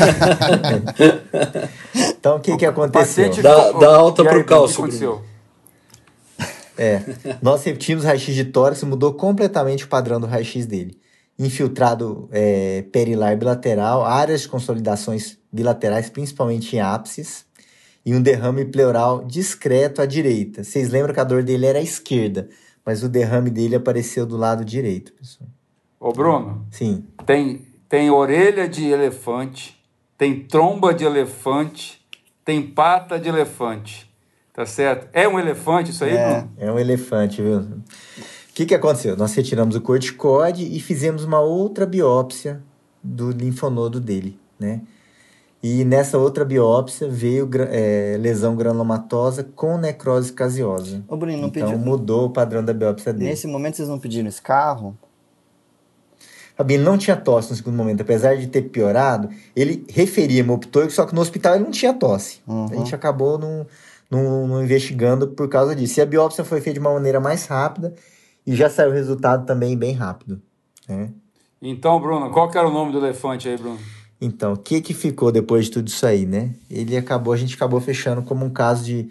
Então, 2.17 2.37
o 2.37 2.39
que 2.39 2.55
que 2.57 2.65
aconteceu? 2.65 3.01
paciente- 3.29 3.41
Dá- 3.41 3.71
dá 3.73 3.95
alta 3.95 4.23
cálcio, 4.43 4.83
O 4.85 4.87
que 4.89 4.95
aconteceu? 4.95 5.21
É, 6.77 7.01
nós 7.41 7.63
repetimos 7.63 8.03
o 8.03 8.07
raio-x 8.07 8.33
de 8.33 8.45
tórax 8.45 8.81
e 8.81 8.85
mudou 8.85 9.13
completamente 9.13 9.83
o 9.85 9.87
padrão 9.87 10.19
do 10.19 10.25
raio-x 10.25 10.65
dele. 10.65 10.97
Infiltrado 11.37 12.27
é, 12.31 12.83
perilar 12.91 13.35
bilateral, 13.37 14.03
áreas 14.05 14.41
de 14.41 14.47
consolidações 14.47 15.37
bilaterais, 15.51 16.09
principalmente 16.09 16.75
em 16.75 16.79
ápices, 16.79 17.45
e 18.05 18.13
um 18.15 18.21
derrame 18.21 18.65
pleural 18.65 19.23
discreto 19.25 20.01
à 20.01 20.05
direita. 20.05 20.63
Vocês 20.63 20.89
lembram 20.89 21.13
que 21.13 21.19
a 21.19 21.23
dor 21.23 21.43
dele 21.43 21.65
era 21.65 21.79
à 21.79 21.81
esquerda, 21.81 22.49
mas 22.85 23.03
o 23.03 23.09
derrame 23.09 23.49
dele 23.49 23.75
apareceu 23.75 24.25
do 24.25 24.37
lado 24.37 24.63
direito, 24.65 25.13
pessoal. 25.13 25.49
Ô, 25.99 26.11
Bruno, 26.11 26.65
Sim, 26.71 27.05
tem, 27.25 27.65
tem 27.87 28.09
orelha 28.09 28.67
de 28.67 28.85
elefante, 28.85 29.81
tem 30.17 30.41
tromba 30.41 30.93
de 30.93 31.05
elefante, 31.05 32.05
tem 32.43 32.61
pata 32.61 33.19
de 33.19 33.29
elefante. 33.29 34.11
Tá 34.53 34.67
certo? 34.67 35.09
É 35.13 35.27
um 35.27 35.39
elefante 35.39 35.89
isso 35.89 36.03
aí, 36.03 36.11
É. 36.15 36.27
Bruno? 36.41 36.51
é 36.57 36.71
um 36.71 36.77
elefante, 36.77 37.41
viu? 37.41 37.57
O 37.59 37.83
que, 38.53 38.67
que 38.67 38.75
aconteceu? 38.75 39.17
Nós 39.17 39.33
retiramos 39.33 39.75
o 39.75 39.81
corticóide 39.81 40.63
e 40.63 40.79
fizemos 40.79 41.23
uma 41.23 41.39
outra 41.39 41.87
biópsia 41.87 42.61
do 43.01 43.31
linfonodo 43.31 43.99
dele, 43.99 44.39
né? 44.59 44.81
E 45.63 45.85
nessa 45.85 46.17
outra 46.17 46.43
biópsia 46.43 47.07
veio 47.07 47.49
é, 47.69 48.17
lesão 48.19 48.53
granulomatosa 48.53 49.45
com 49.55 49.77
necrose 49.77 50.33
caseosa. 50.33 51.01
Ô, 51.07 51.15
Bruninho, 51.15 51.39
não 51.39 51.47
então 51.47 51.69
pediu. 51.69 51.79
mudou 51.79 52.25
o 52.25 52.29
padrão 52.29 52.61
da 52.61 52.73
biópsia 52.73 53.13
dele. 53.13 53.29
Nesse 53.29 53.47
momento, 53.47 53.77
vocês 53.77 53.87
não 53.87 53.97
pediram 53.97 54.27
escarro? 54.27 54.97
Fabinho, 56.57 56.79
ele 56.79 56.83
não 56.83 56.97
tinha 56.97 57.15
tosse 57.15 57.49
no 57.49 57.55
segundo 57.55 57.77
momento, 57.77 58.01
apesar 58.01 58.35
de 58.35 58.47
ter 58.47 58.63
piorado, 58.63 59.29
ele 59.55 59.85
referia 59.89 60.41
hemoptoico, 60.41 60.91
só 60.91 61.05
que 61.05 61.15
no 61.15 61.21
hospital 61.21 61.55
ele 61.55 61.63
não 61.63 61.71
tinha 61.71 61.93
tosse. 61.93 62.41
Uhum. 62.45 62.65
A 62.65 62.75
gente 62.75 62.93
acabou 62.93 63.39
não, 63.39 63.65
não, 64.11 64.45
não 64.45 64.61
investigando 64.61 65.29
por 65.29 65.47
causa 65.47 65.73
disso. 65.73 65.97
E 65.97 66.01
a 66.01 66.05
biópsia 66.05 66.43
foi 66.43 66.59
feita 66.59 66.77
de 66.77 66.85
uma 66.85 66.93
maneira 66.93 67.21
mais 67.21 67.45
rápida 67.45 67.95
e 68.45 68.53
já 68.53 68.69
saiu 68.69 68.89
o 68.89 68.93
resultado 68.93 69.45
também 69.45 69.77
bem 69.77 69.93
rápido. 69.93 70.41
né? 70.89 71.09
Então, 71.61 71.99
Bruno, 72.01 72.29
qual 72.31 72.49
que 72.51 72.57
era 72.57 72.67
o 72.67 72.73
nome 72.73 72.91
do 72.91 72.97
elefante 72.97 73.47
aí, 73.47 73.57
Bruno? 73.57 73.79
Então, 74.23 74.53
o 74.53 74.57
que 74.57 74.79
que 74.79 74.93
ficou 74.93 75.33
depois 75.33 75.65
de 75.65 75.71
tudo 75.71 75.89
isso 75.89 76.05
aí, 76.05 76.25
né? 76.25 76.51
Ele 76.69 76.95
acabou, 76.95 77.33
a 77.33 77.37
gente 77.37 77.55
acabou 77.55 77.81
fechando 77.81 78.21
como 78.21 78.45
um 78.45 78.49
caso 78.49 78.85
de, 78.85 79.09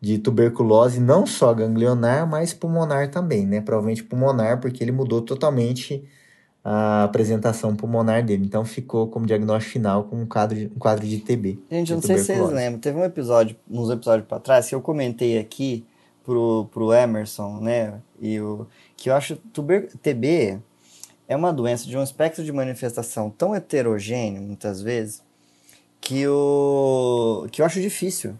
de 0.00 0.18
tuberculose, 0.18 0.98
não 0.98 1.26
só 1.26 1.52
ganglionar, 1.52 2.26
mas 2.26 2.54
pulmonar 2.54 3.10
também, 3.10 3.44
né? 3.44 3.60
Provavelmente 3.60 4.02
pulmonar, 4.02 4.60
porque 4.60 4.82
ele 4.82 4.90
mudou 4.90 5.20
totalmente 5.20 6.02
a 6.64 7.04
apresentação 7.04 7.76
pulmonar 7.76 8.24
dele. 8.24 8.46
Então 8.46 8.64
ficou 8.64 9.06
como 9.08 9.26
diagnóstico 9.26 9.74
final 9.74 10.04
com 10.04 10.22
um 10.22 10.26
quadro, 10.26 10.58
um 10.58 10.78
quadro 10.78 11.06
de 11.06 11.18
TB. 11.18 11.58
Gente, 11.70 11.90
eu 11.90 11.96
não 11.96 12.02
sei 12.02 12.16
se 12.16 12.24
vocês 12.24 12.50
lembram, 12.50 12.80
teve 12.80 12.98
um 12.98 13.04
episódio, 13.04 13.54
uns 13.70 13.90
episódios 13.90 14.26
para 14.26 14.40
trás, 14.40 14.66
que 14.66 14.74
eu 14.74 14.80
comentei 14.80 15.38
aqui 15.38 15.84
pro, 16.24 16.70
pro 16.72 16.90
Emerson, 16.90 17.60
né? 17.60 18.00
E 18.18 18.40
o, 18.40 18.66
que 18.96 19.10
eu 19.10 19.14
acho 19.14 19.36
tuber, 19.52 19.90
TB 20.02 20.58
é 21.28 21.36
uma 21.36 21.52
doença 21.52 21.86
de 21.86 21.96
um 21.96 22.02
espectro 22.02 22.44
de 22.44 22.52
manifestação 22.52 23.30
tão 23.30 23.54
heterogêneo, 23.54 24.42
muitas 24.42 24.82
vezes, 24.82 25.22
que, 26.00 26.26
o, 26.26 27.46
que 27.50 27.62
eu 27.62 27.66
acho 27.66 27.80
difícil. 27.80 28.34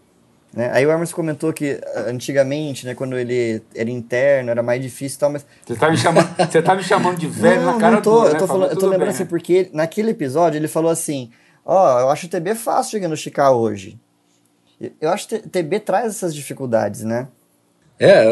Né? 0.52 0.70
Aí 0.72 0.86
o 0.86 0.92
Emerson 0.92 1.16
comentou 1.16 1.52
que 1.52 1.80
antigamente, 2.06 2.86
né, 2.86 2.94
quando 2.94 3.18
ele 3.18 3.60
era 3.74 3.90
interno, 3.90 4.50
era 4.50 4.62
mais 4.62 4.80
difícil 4.80 5.16
e 5.16 5.20
tal, 5.20 5.30
mas. 5.30 5.44
Você 5.66 5.74
tá 5.74 5.90
me 5.90 5.96
chamando, 5.96 6.36
você 6.36 6.62
tá 6.62 6.74
me 6.76 6.82
chamando 6.84 7.18
de 7.18 7.26
velho 7.26 7.62
não, 7.62 7.74
na 7.74 7.80
cara 7.80 7.96
não 7.96 8.02
tô, 8.02 8.20
dura, 8.20 8.28
eu 8.28 8.38
tô, 8.38 8.40
né? 8.40 8.46
falando, 8.46 8.70
eu 8.70 8.78
tô 8.78 8.86
lembrando 8.86 9.00
bem, 9.00 9.08
assim, 9.08 9.26
porque 9.26 9.70
naquele 9.72 10.10
episódio 10.10 10.58
ele 10.58 10.68
falou 10.68 10.90
assim: 10.90 11.30
Ó, 11.64 11.96
oh, 11.96 12.00
eu 12.00 12.10
acho 12.10 12.26
o 12.26 12.30
TB 12.30 12.54
fácil 12.54 12.92
diagnosticar 12.92 13.52
hoje. 13.52 13.98
Eu 15.00 15.10
acho 15.10 15.26
que 15.26 15.38
TB 15.38 15.80
traz 15.80 16.06
essas 16.14 16.34
dificuldades, 16.34 17.02
né? 17.02 17.26
É, 17.98 18.24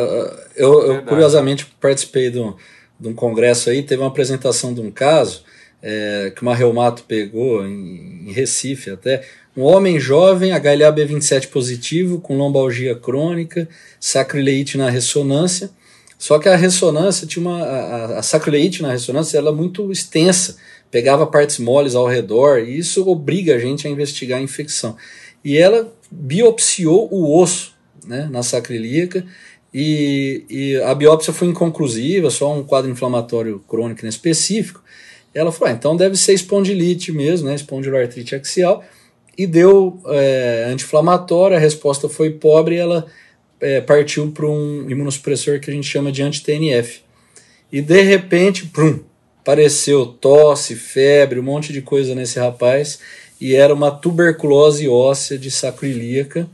eu, 0.57 0.93
eu 0.93 1.05
curiosamente 1.05 1.67
participei 1.81 2.31
de 2.31 2.41
um, 2.41 2.55
de 3.03 3.09
um 3.09 3.15
congresso 3.15 3.69
aí, 3.69 3.83
teve 3.83 4.01
uma 4.01 4.09
apresentação 4.09 4.73
de 4.73 4.81
um 4.81 4.91
caso 4.91 5.43
é, 5.83 6.33
que 6.35 6.43
uma 6.43 6.55
reumato 6.55 7.03
pegou 7.03 7.67
em, 7.67 8.29
em 8.29 8.33
Recife 8.33 8.91
até, 8.91 9.23
um 9.57 9.63
homem 9.63 9.99
jovem, 9.99 10.53
HLA-B27 10.53 11.49
positivo, 11.49 12.21
com 12.21 12.39
lombalgia 12.39 12.95
crônica, 12.95 13.69
sacrileite 14.01 14.79
na 14.79 14.89
ressonância. 14.89 15.69
Só 16.17 16.39
que 16.39 16.49
a 16.49 16.57
ressonância 16.57 17.27
tinha 17.27 17.45
uma. 17.45 17.63
A, 17.63 18.21
a 18.21 18.81
na 18.81 18.93
ressonância 18.93 19.37
era 19.37 19.49
é 19.49 19.53
muito 19.53 19.91
extensa, 19.91 20.57
pegava 20.91 21.27
partes 21.27 21.59
moles 21.59 21.95
ao 21.95 22.07
redor, 22.07 22.61
e 22.61 22.79
isso 22.79 23.07
obriga 23.07 23.57
a 23.57 23.59
gente 23.59 23.87
a 23.87 23.91
investigar 23.91 24.39
a 24.39 24.43
infecção. 24.43 24.97
E 25.45 25.59
ela 25.59 25.93
biopsiou 26.11 27.09
o 27.13 27.39
osso 27.39 27.75
né, 28.07 28.29
na 28.31 28.43
sacrilíaca, 28.43 29.27
e, 29.73 30.45
e 30.49 30.77
a 30.83 30.95
biópsia 30.95 31.33
foi 31.33 31.49
inconclusiva, 31.49 32.31
só 32.31 32.53
um 32.53 32.63
quadro 32.63 32.91
inflamatório 32.91 33.63
crônico 33.67 34.07
específico. 34.07 34.83
Ela 35.35 35.51
falou: 35.51 35.73
ah, 35.73 35.77
então 35.77 35.97
deve 35.97 36.17
ser 36.17 36.35
espondilite 36.35 37.11
mesmo, 37.11 37.49
né, 37.49 37.55
espondiloartrite 37.55 38.35
axial 38.35 38.85
e 39.37 39.47
deu 39.47 40.01
é, 40.07 40.67
anti-inflamatória, 40.69 41.57
a 41.57 41.61
resposta 41.61 42.09
foi 42.09 42.31
pobre 42.31 42.77
ela 42.77 43.07
é, 43.61 43.81
partiu 43.81 44.31
para 44.31 44.47
um 44.47 44.91
imunossupressor 44.91 45.61
que 45.61 45.71
a 45.71 45.75
gente 45.75 45.87
chama 45.87 46.13
de 46.13 46.23
anti-TNF. 46.23 47.01
E 47.71 47.81
de 47.81 48.03
repente, 48.03 48.67
prum, 48.67 49.01
apareceu 49.41 50.05
tosse, 50.07 50.75
febre, 50.75 51.39
um 51.39 51.45
monte 51.45 51.73
de 51.73 51.81
coisa 51.81 52.15
nesse 52.15 52.39
rapaz, 52.39 52.99
e 53.41 53.55
era 53.55 53.73
uma 53.73 53.91
tuberculose 53.91 54.89
óssea 54.89 55.39
de 55.39 55.51
sacro 55.51 55.87
ilíaca, 55.87 56.49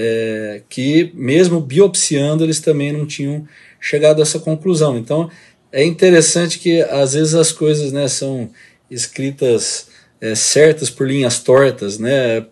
é, 0.00 0.62
que 0.68 1.10
mesmo 1.12 1.60
biopsiando 1.60 2.44
eles 2.44 2.60
também 2.60 2.92
não 2.92 3.04
tinham 3.04 3.44
chegado 3.80 4.20
a 4.20 4.22
essa 4.22 4.38
conclusão. 4.38 4.96
Então 4.96 5.28
é 5.72 5.84
interessante 5.84 6.60
que 6.60 6.80
às 6.82 7.14
vezes 7.14 7.34
as 7.34 7.50
coisas 7.50 7.90
né, 7.90 8.06
são 8.06 8.48
escritas 8.88 9.88
é, 10.20 10.36
certas 10.36 10.88
por 10.88 11.06
linhas 11.08 11.40
tortas, 11.40 11.98
né? 11.98 12.46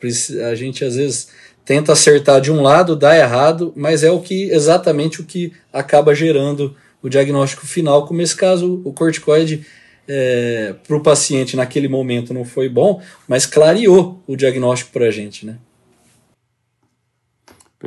A 0.51 0.55
gente 0.57 0.85
às 0.85 0.97
vezes 0.97 1.29
tenta 1.65 1.93
acertar 1.93 2.41
de 2.41 2.51
um 2.51 2.61
lado, 2.63 2.97
dá 2.97 3.17
errado, 3.17 3.73
mas 3.77 4.03
é 4.03 4.11
o 4.11 4.21
que 4.21 4.51
exatamente 4.51 5.21
o 5.21 5.25
que 5.25 5.53
acaba 5.73 6.17
gerando 6.17 6.75
o 7.01 7.09
diagnóstico 7.09 7.65
final. 7.65 8.07
Como 8.07 8.23
esse 8.23 8.35
caso, 8.35 8.83
o 8.85 8.93
corticoide 8.93 9.65
é, 10.09 10.75
para 10.85 10.97
o 10.97 11.03
paciente 11.03 11.57
naquele 11.57 11.87
momento 11.87 12.35
não 12.35 12.45
foi 12.45 12.69
bom, 12.69 13.01
mas 13.29 13.47
clareou 13.47 14.21
o 14.27 14.35
diagnóstico 14.35 14.91
para 14.93 15.07
a 15.07 15.11
gente, 15.13 15.47
né? 15.47 15.57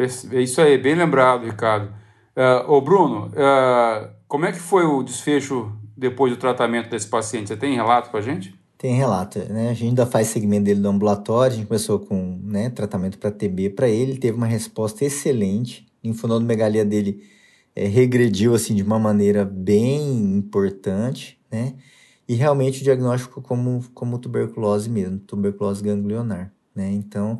É 0.01 0.41
isso 0.41 0.61
aí, 0.61 0.77
bem 0.77 0.95
lembrado, 0.95 1.45
Ricardo. 1.45 1.93
Uh, 2.35 2.71
ô 2.71 2.81
Bruno, 2.81 3.27
uh, 3.27 4.09
como 4.27 4.45
é 4.45 4.51
que 4.51 4.59
foi 4.59 4.85
o 4.85 5.03
desfecho 5.03 5.71
depois 5.97 6.31
do 6.31 6.39
tratamento 6.39 6.89
desse 6.89 7.07
paciente? 7.07 7.49
Você 7.49 7.57
tem 7.57 7.75
relato 7.75 8.09
para 8.09 8.19
a 8.19 8.23
gente? 8.23 8.57
Tem 8.77 8.95
relato, 8.95 9.39
né? 9.51 9.69
A 9.69 9.73
gente 9.73 9.89
ainda 9.89 10.05
faz 10.05 10.27
segmento 10.27 10.63
dele 10.63 10.79
do 10.79 10.87
ambulatório, 10.87 11.53
a 11.53 11.55
gente 11.57 11.67
começou 11.67 11.99
com 11.99 12.39
né, 12.43 12.69
tratamento 12.69 13.17
para 13.17 13.29
TB 13.29 13.71
para 13.71 13.89
ele, 13.89 14.17
teve 14.17 14.37
uma 14.37 14.47
resposta 14.47 15.03
excelente, 15.03 15.85
linfonodomegalia 16.01 16.85
dele 16.85 17.21
é, 17.75 17.85
regrediu 17.87 18.53
assim 18.55 18.73
de 18.73 18.83
uma 18.83 18.97
maneira 18.97 19.43
bem 19.43 20.37
importante, 20.37 21.37
né? 21.51 21.75
E 22.27 22.35
realmente 22.35 22.81
o 22.81 22.83
diagnóstico 22.83 23.41
como, 23.41 23.83
como 23.93 24.19
tuberculose 24.19 24.89
mesmo, 24.89 25.19
tuberculose 25.19 25.83
ganglionar, 25.83 26.53
né? 26.73 26.91
Então, 26.91 27.39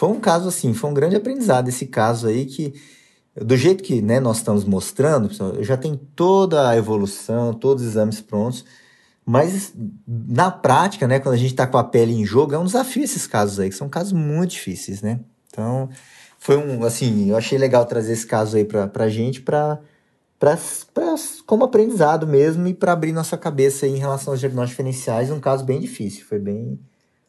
foi 0.00 0.08
um 0.08 0.18
caso 0.18 0.48
assim, 0.48 0.72
foi 0.72 0.88
um 0.88 0.94
grande 0.94 1.14
aprendizado 1.14 1.68
esse 1.68 1.84
caso 1.84 2.26
aí 2.26 2.46
que 2.46 2.72
do 3.36 3.54
jeito 3.54 3.84
que 3.84 4.00
né, 4.00 4.18
nós 4.18 4.38
estamos 4.38 4.64
mostrando, 4.64 5.28
já 5.62 5.76
tem 5.76 5.94
toda 6.16 6.70
a 6.70 6.74
evolução, 6.74 7.52
todos 7.52 7.82
os 7.82 7.90
exames 7.90 8.18
prontos, 8.18 8.64
mas 9.26 9.74
na 10.08 10.50
prática, 10.50 11.06
né, 11.06 11.20
quando 11.20 11.34
a 11.34 11.38
gente 11.38 11.50
está 11.50 11.66
com 11.66 11.76
a 11.76 11.84
pele 11.84 12.14
em 12.14 12.24
jogo, 12.24 12.54
é 12.54 12.58
um 12.58 12.64
desafio 12.64 13.04
esses 13.04 13.26
casos 13.26 13.60
aí, 13.60 13.68
que 13.68 13.74
são 13.74 13.90
casos 13.90 14.14
muito 14.14 14.52
difíceis, 14.52 15.02
né? 15.02 15.20
Então, 15.48 15.90
foi 16.38 16.56
um, 16.56 16.82
assim, 16.82 17.28
eu 17.28 17.36
achei 17.36 17.58
legal 17.58 17.84
trazer 17.84 18.14
esse 18.14 18.26
caso 18.26 18.56
aí 18.56 18.64
para 18.64 18.90
a 18.94 19.08
gente 19.10 19.42
para 19.42 19.78
como 21.44 21.64
aprendizado 21.64 22.26
mesmo 22.26 22.66
e 22.66 22.72
para 22.72 22.92
abrir 22.92 23.12
nossa 23.12 23.36
cabeça 23.36 23.86
em 23.86 23.98
relação 23.98 24.32
aos 24.32 24.40
diagnósticos 24.40 24.70
diferenciais, 24.78 25.30
um 25.30 25.40
caso 25.40 25.62
bem 25.62 25.78
difícil, 25.78 26.24
foi 26.24 26.38
bem 26.38 26.80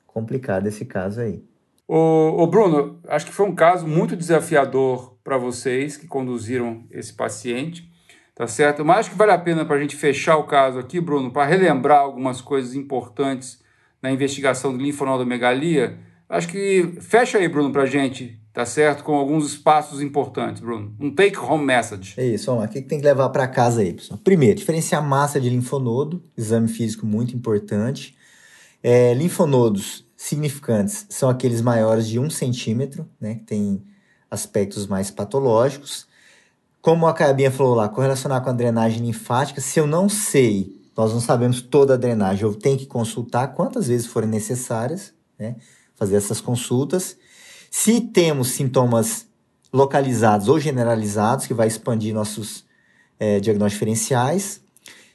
complicado 0.08 0.68
esse 0.68 0.86
caso 0.86 1.20
aí. 1.20 1.51
O, 1.94 2.48
Bruno, 2.48 3.02
acho 3.06 3.26
que 3.26 3.34
foi 3.34 3.46
um 3.46 3.54
caso 3.54 3.86
muito 3.86 4.16
desafiador 4.16 5.18
para 5.22 5.38
vocês 5.38 5.98
que 5.98 6.08
conduziram 6.08 6.86
esse 6.90 7.12
paciente. 7.12 7.92
Tá 8.34 8.48
certo? 8.48 8.86
Mas 8.86 9.00
acho 9.00 9.12
que 9.12 9.18
vale 9.18 9.34
a 9.34 9.38
pena 9.38 9.66
para 9.66 9.76
a 9.76 9.80
gente 9.80 9.98
fechar 9.98 10.38
o 10.38 10.46
caso 10.46 10.80
aqui, 10.80 11.02
Bruno, 11.02 11.32
para 11.32 11.46
relembrar 11.46 12.00
algumas 12.00 12.40
coisas 12.40 12.76
importantes 12.76 13.62
na 14.02 14.10
investigação 14.10 14.76
de 14.76 14.82
linfonodomegalia. 14.82 16.00
Acho 16.30 16.48
que 16.48 16.96
fecha 17.02 17.38
aí, 17.38 17.50
Bruno, 17.50 17.74
para 17.74 17.84
a 17.84 17.86
gente, 17.86 18.40
tá 18.54 18.66
certo? 18.66 19.04
Com 19.04 19.16
alguns 19.16 19.46
espaços 19.48 20.02
importantes, 20.02 20.62
Bruno. 20.62 20.96
Um 20.98 21.14
take-home 21.14 21.66
message. 21.66 22.14
É 22.16 22.26
isso, 22.26 22.46
vamos 22.46 22.62
lá. 22.64 22.70
O 22.70 22.72
que 22.72 22.82
tem 22.82 23.00
que 23.00 23.06
levar 23.06 23.30
para 23.30 23.48
casa 23.50 23.82
aí, 23.82 23.94
pessoal? 23.94 24.18
Primeiro, 24.24 24.58
diferenciar 24.58 25.06
massa 25.06 25.42
de 25.42 25.50
linfonodo, 25.50 26.24
exame 26.38 26.70
físico 26.70 27.06
muito 27.06 27.36
importante. 27.36 28.16
É, 28.82 29.14
linfonodos 29.14 30.10
significantes 30.22 31.08
são 31.10 31.30
aqueles 31.30 31.62
maiores 31.62 32.08
de 32.08 32.20
um 32.20 32.30
centímetro, 32.30 33.10
né, 33.20 33.36
que 33.36 33.44
tem 33.44 33.84
aspectos 34.30 34.86
mais 34.86 35.10
patológicos. 35.10 36.06
Como 36.80 37.08
a 37.08 37.14
Cabinha 37.14 37.50
falou 37.50 37.74
lá, 37.74 37.90
correlacionar 37.90 38.44
com 38.44 38.52
a 38.52 38.54
drenagem 38.54 39.02
linfática, 39.02 39.60
se 39.60 39.80
eu 39.80 39.88
não 39.88 40.08
sei, 40.08 40.80
nós 40.96 41.12
não 41.12 41.20
sabemos 41.20 41.60
toda 41.60 41.96
a 41.96 41.98
drenagem, 41.98 42.44
eu 42.44 42.54
tenho 42.54 42.78
que 42.78 42.86
consultar 42.86 43.48
quantas 43.56 43.88
vezes 43.88 44.06
forem 44.06 44.30
necessárias, 44.30 45.12
né? 45.40 45.56
Fazer 45.96 46.16
essas 46.18 46.40
consultas. 46.40 47.18
Se 47.72 48.00
temos 48.00 48.50
sintomas 48.50 49.26
localizados 49.74 50.48
ou 50.48 50.60
generalizados, 50.60 51.48
que 51.48 51.54
vai 51.54 51.68
expandir 51.68 52.14
nossos 52.14 52.64
é, 53.20 53.40
diagnósticos 53.40 53.80
diferenciais. 53.80 54.61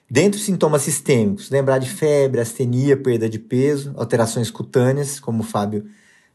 Dentro 0.09 0.38
dos 0.38 0.46
sintomas 0.46 0.82
sistêmicos, 0.82 1.50
lembrar 1.50 1.78
de 1.78 1.90
febre, 1.90 2.40
astenia, 2.40 2.96
perda 2.96 3.28
de 3.28 3.40
peso, 3.40 3.92
alterações 3.96 4.50
cutâneas, 4.50 5.18
como 5.18 5.42
o 5.42 5.46
Fábio, 5.46 5.84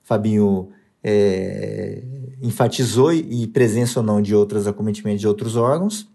Fabinho 0.03 0.69
é, 1.01 2.03
enfatizou 2.41 3.13
e 3.13 3.47
presença 3.47 3.99
ou 3.99 4.05
não 4.05 4.21
de 4.21 4.35
outros 4.35 4.67
acometimentos 4.67 5.21
de 5.21 5.27
outros 5.27 5.55
órgãos. 5.55 6.07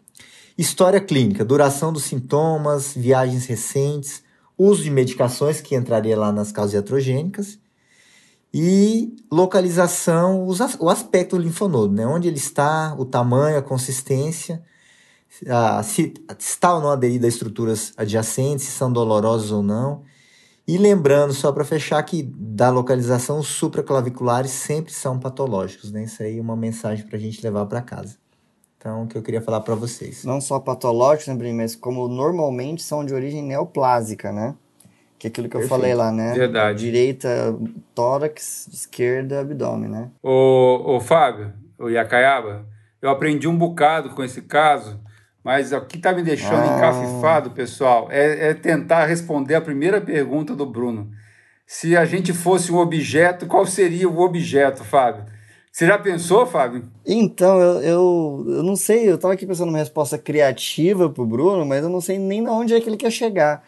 História 0.58 1.00
clínica, 1.00 1.44
duração 1.44 1.92
dos 1.92 2.04
sintomas, 2.04 2.92
viagens 2.94 3.46
recentes, 3.46 4.22
uso 4.56 4.82
de 4.82 4.90
medicações, 4.90 5.60
que 5.60 5.74
entraria 5.74 6.18
lá 6.18 6.32
nas 6.32 6.52
causas 6.52 6.74
iatrogênicas, 6.74 7.58
e 8.52 9.14
localização, 9.30 10.46
o 10.78 10.88
aspecto 10.88 11.36
do 11.36 11.42
linfonodo, 11.42 11.92
né? 11.92 12.06
onde 12.06 12.28
ele 12.28 12.38
está, 12.38 12.94
o 12.98 13.04
tamanho, 13.04 13.58
a 13.58 13.62
consistência, 13.62 14.62
a, 15.48 15.82
se 15.82 16.14
está 16.38 16.74
ou 16.74 16.80
não 16.80 16.90
aderido 16.90 17.26
a 17.26 17.28
estruturas 17.28 17.92
adjacentes, 17.96 18.66
se 18.66 18.72
são 18.72 18.92
dolorosos 18.92 19.52
ou 19.52 19.62
não, 19.62 20.02
e 20.68 20.76
lembrando, 20.78 21.32
só 21.32 21.52
para 21.52 21.64
fechar, 21.64 22.02
que 22.02 22.22
da 22.22 22.70
localização, 22.70 23.38
os 23.38 23.46
supraclaviculares 23.46 24.50
sempre 24.50 24.92
são 24.92 25.18
patológicos, 25.18 25.92
né? 25.92 26.02
Isso 26.02 26.22
aí 26.22 26.38
é 26.38 26.40
uma 26.40 26.56
mensagem 26.56 27.06
para 27.06 27.16
a 27.16 27.20
gente 27.20 27.40
levar 27.40 27.66
para 27.66 27.80
casa. 27.80 28.16
Então, 28.76 29.04
o 29.04 29.06
que 29.06 29.16
eu 29.16 29.22
queria 29.22 29.40
falar 29.40 29.60
para 29.60 29.74
vocês. 29.76 30.24
Não 30.24 30.40
só 30.40 30.58
patológicos, 30.58 31.34
né, 31.34 31.52
mas 31.52 31.76
como 31.76 32.08
normalmente 32.08 32.82
são 32.82 33.04
de 33.04 33.14
origem 33.14 33.42
neoplásica, 33.42 34.32
né? 34.32 34.54
Que 35.18 35.28
é 35.28 35.30
aquilo 35.30 35.48
que 35.48 35.52
Perfeito. 35.52 35.72
eu 35.72 35.78
falei 35.78 35.94
lá, 35.94 36.12
né? 36.12 36.34
Verdade. 36.34 36.80
Direita, 36.80 37.56
tórax, 37.94 38.68
esquerda, 38.72 39.40
abdômen, 39.40 39.88
né? 39.88 40.10
Ô, 40.22 40.96
ô 40.96 41.00
Fábio, 41.00 41.52
o 41.78 41.88
Iacaiaba, 41.88 42.66
eu 43.00 43.08
aprendi 43.08 43.46
um 43.46 43.56
bocado 43.56 44.10
com 44.10 44.22
esse 44.22 44.42
caso, 44.42 45.00
Mas 45.46 45.70
o 45.70 45.80
que 45.82 45.96
está 45.96 46.12
me 46.12 46.24
deixando 46.24 46.68
ah. 46.68 46.76
encafifado, 46.76 47.52
pessoal, 47.52 48.08
é, 48.10 48.48
é 48.48 48.54
tentar 48.54 49.06
responder 49.06 49.54
a 49.54 49.60
primeira 49.60 50.00
pergunta 50.00 50.56
do 50.56 50.66
Bruno. 50.66 51.08
Se 51.64 51.96
a 51.96 52.04
gente 52.04 52.32
fosse 52.32 52.72
um 52.72 52.78
objeto, 52.78 53.46
qual 53.46 53.64
seria 53.64 54.08
o 54.08 54.18
objeto, 54.18 54.82
Fábio? 54.82 55.24
Você 55.70 55.86
já 55.86 55.96
pensou, 55.96 56.46
Fábio? 56.46 56.90
Então, 57.06 57.60
eu, 57.60 57.80
eu, 57.80 58.44
eu 58.48 58.62
não 58.64 58.74
sei, 58.74 59.08
eu 59.08 59.14
estava 59.14 59.34
aqui 59.34 59.46
pensando 59.46 59.66
numa 59.68 59.78
resposta 59.78 60.18
criativa 60.18 61.08
para 61.08 61.22
o 61.22 61.26
Bruno, 61.26 61.64
mas 61.64 61.84
eu 61.84 61.90
não 61.90 62.00
sei 62.00 62.18
nem 62.18 62.42
de 62.42 62.50
onde 62.50 62.74
é 62.74 62.80
que 62.80 62.88
ele 62.88 62.96
quer 62.96 63.12
chegar. 63.12 63.62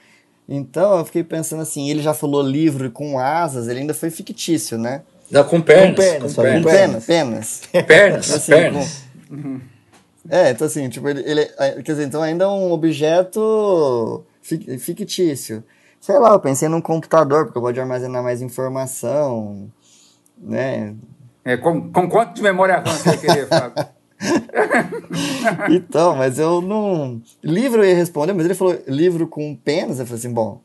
Então, 0.49 0.99
eu 0.99 1.05
fiquei 1.05 1.23
pensando 1.23 1.63
assim, 1.63 1.89
ele 1.89 2.03
já 2.03 2.13
falou 2.13 2.43
livro 2.43 2.91
com 2.91 3.21
asas, 3.21 3.69
ele 3.69 3.79
ainda 3.79 3.95
foi 3.95 4.11
fictício, 4.11 4.77
né? 4.77 5.03
Não, 5.31 5.45
com 5.45 5.61
pernas. 5.61 5.91
Com 5.91 6.03
pernas, 6.03 6.35
com 6.35 6.43
pernas. 6.43 6.63
Com 6.65 6.69
pernas, 6.69 7.07
pernas. 7.07 7.63
Pernas, 7.87 8.31
assim, 8.33 8.51
pernas. 8.51 9.05
Com... 9.29 9.61
É, 10.29 10.51
então 10.51 10.67
assim, 10.67 10.89
tipo, 10.89 11.09
ele, 11.09 11.23
ele, 11.25 11.41
é, 11.59 11.73
quer 11.83 11.93
dizer, 11.93 12.07
então 12.07 12.23
ainda 12.23 12.45
é 12.45 12.49
um 12.49 12.73
objeto 12.73 14.25
fictício. 14.43 15.63
Sei 16.01 16.19
lá, 16.19 16.33
eu 16.33 16.41
pensei 16.41 16.69
num 16.69 16.81
computador, 16.81 17.45
porque 17.45 17.59
eu 17.59 17.63
pode 17.63 17.81
armazenar 17.81 18.23
mais 18.23 18.41
informação, 18.41 19.71
né? 20.37 20.95
É, 21.45 21.57
com, 21.57 21.91
com 21.91 22.09
quanto 22.09 22.35
de 22.35 22.43
memória 22.43 22.77
RAM 22.77 22.85
você 22.85 23.17
querer, 23.17 23.47
Fábio? 23.47 23.87
então, 25.71 26.17
mas 26.17 26.39
eu 26.39 26.61
não. 26.61 27.23
Livro 27.43 27.83
eu 27.83 27.89
ia 27.89 27.95
responder, 27.95 28.33
mas 28.33 28.45
ele 28.45 28.55
falou 28.55 28.79
livro 28.87 29.27
com 29.27 29.55
penas. 29.55 29.99
Eu 29.99 30.07
falei 30.07 30.19
assim: 30.19 30.33
bom, 30.33 30.61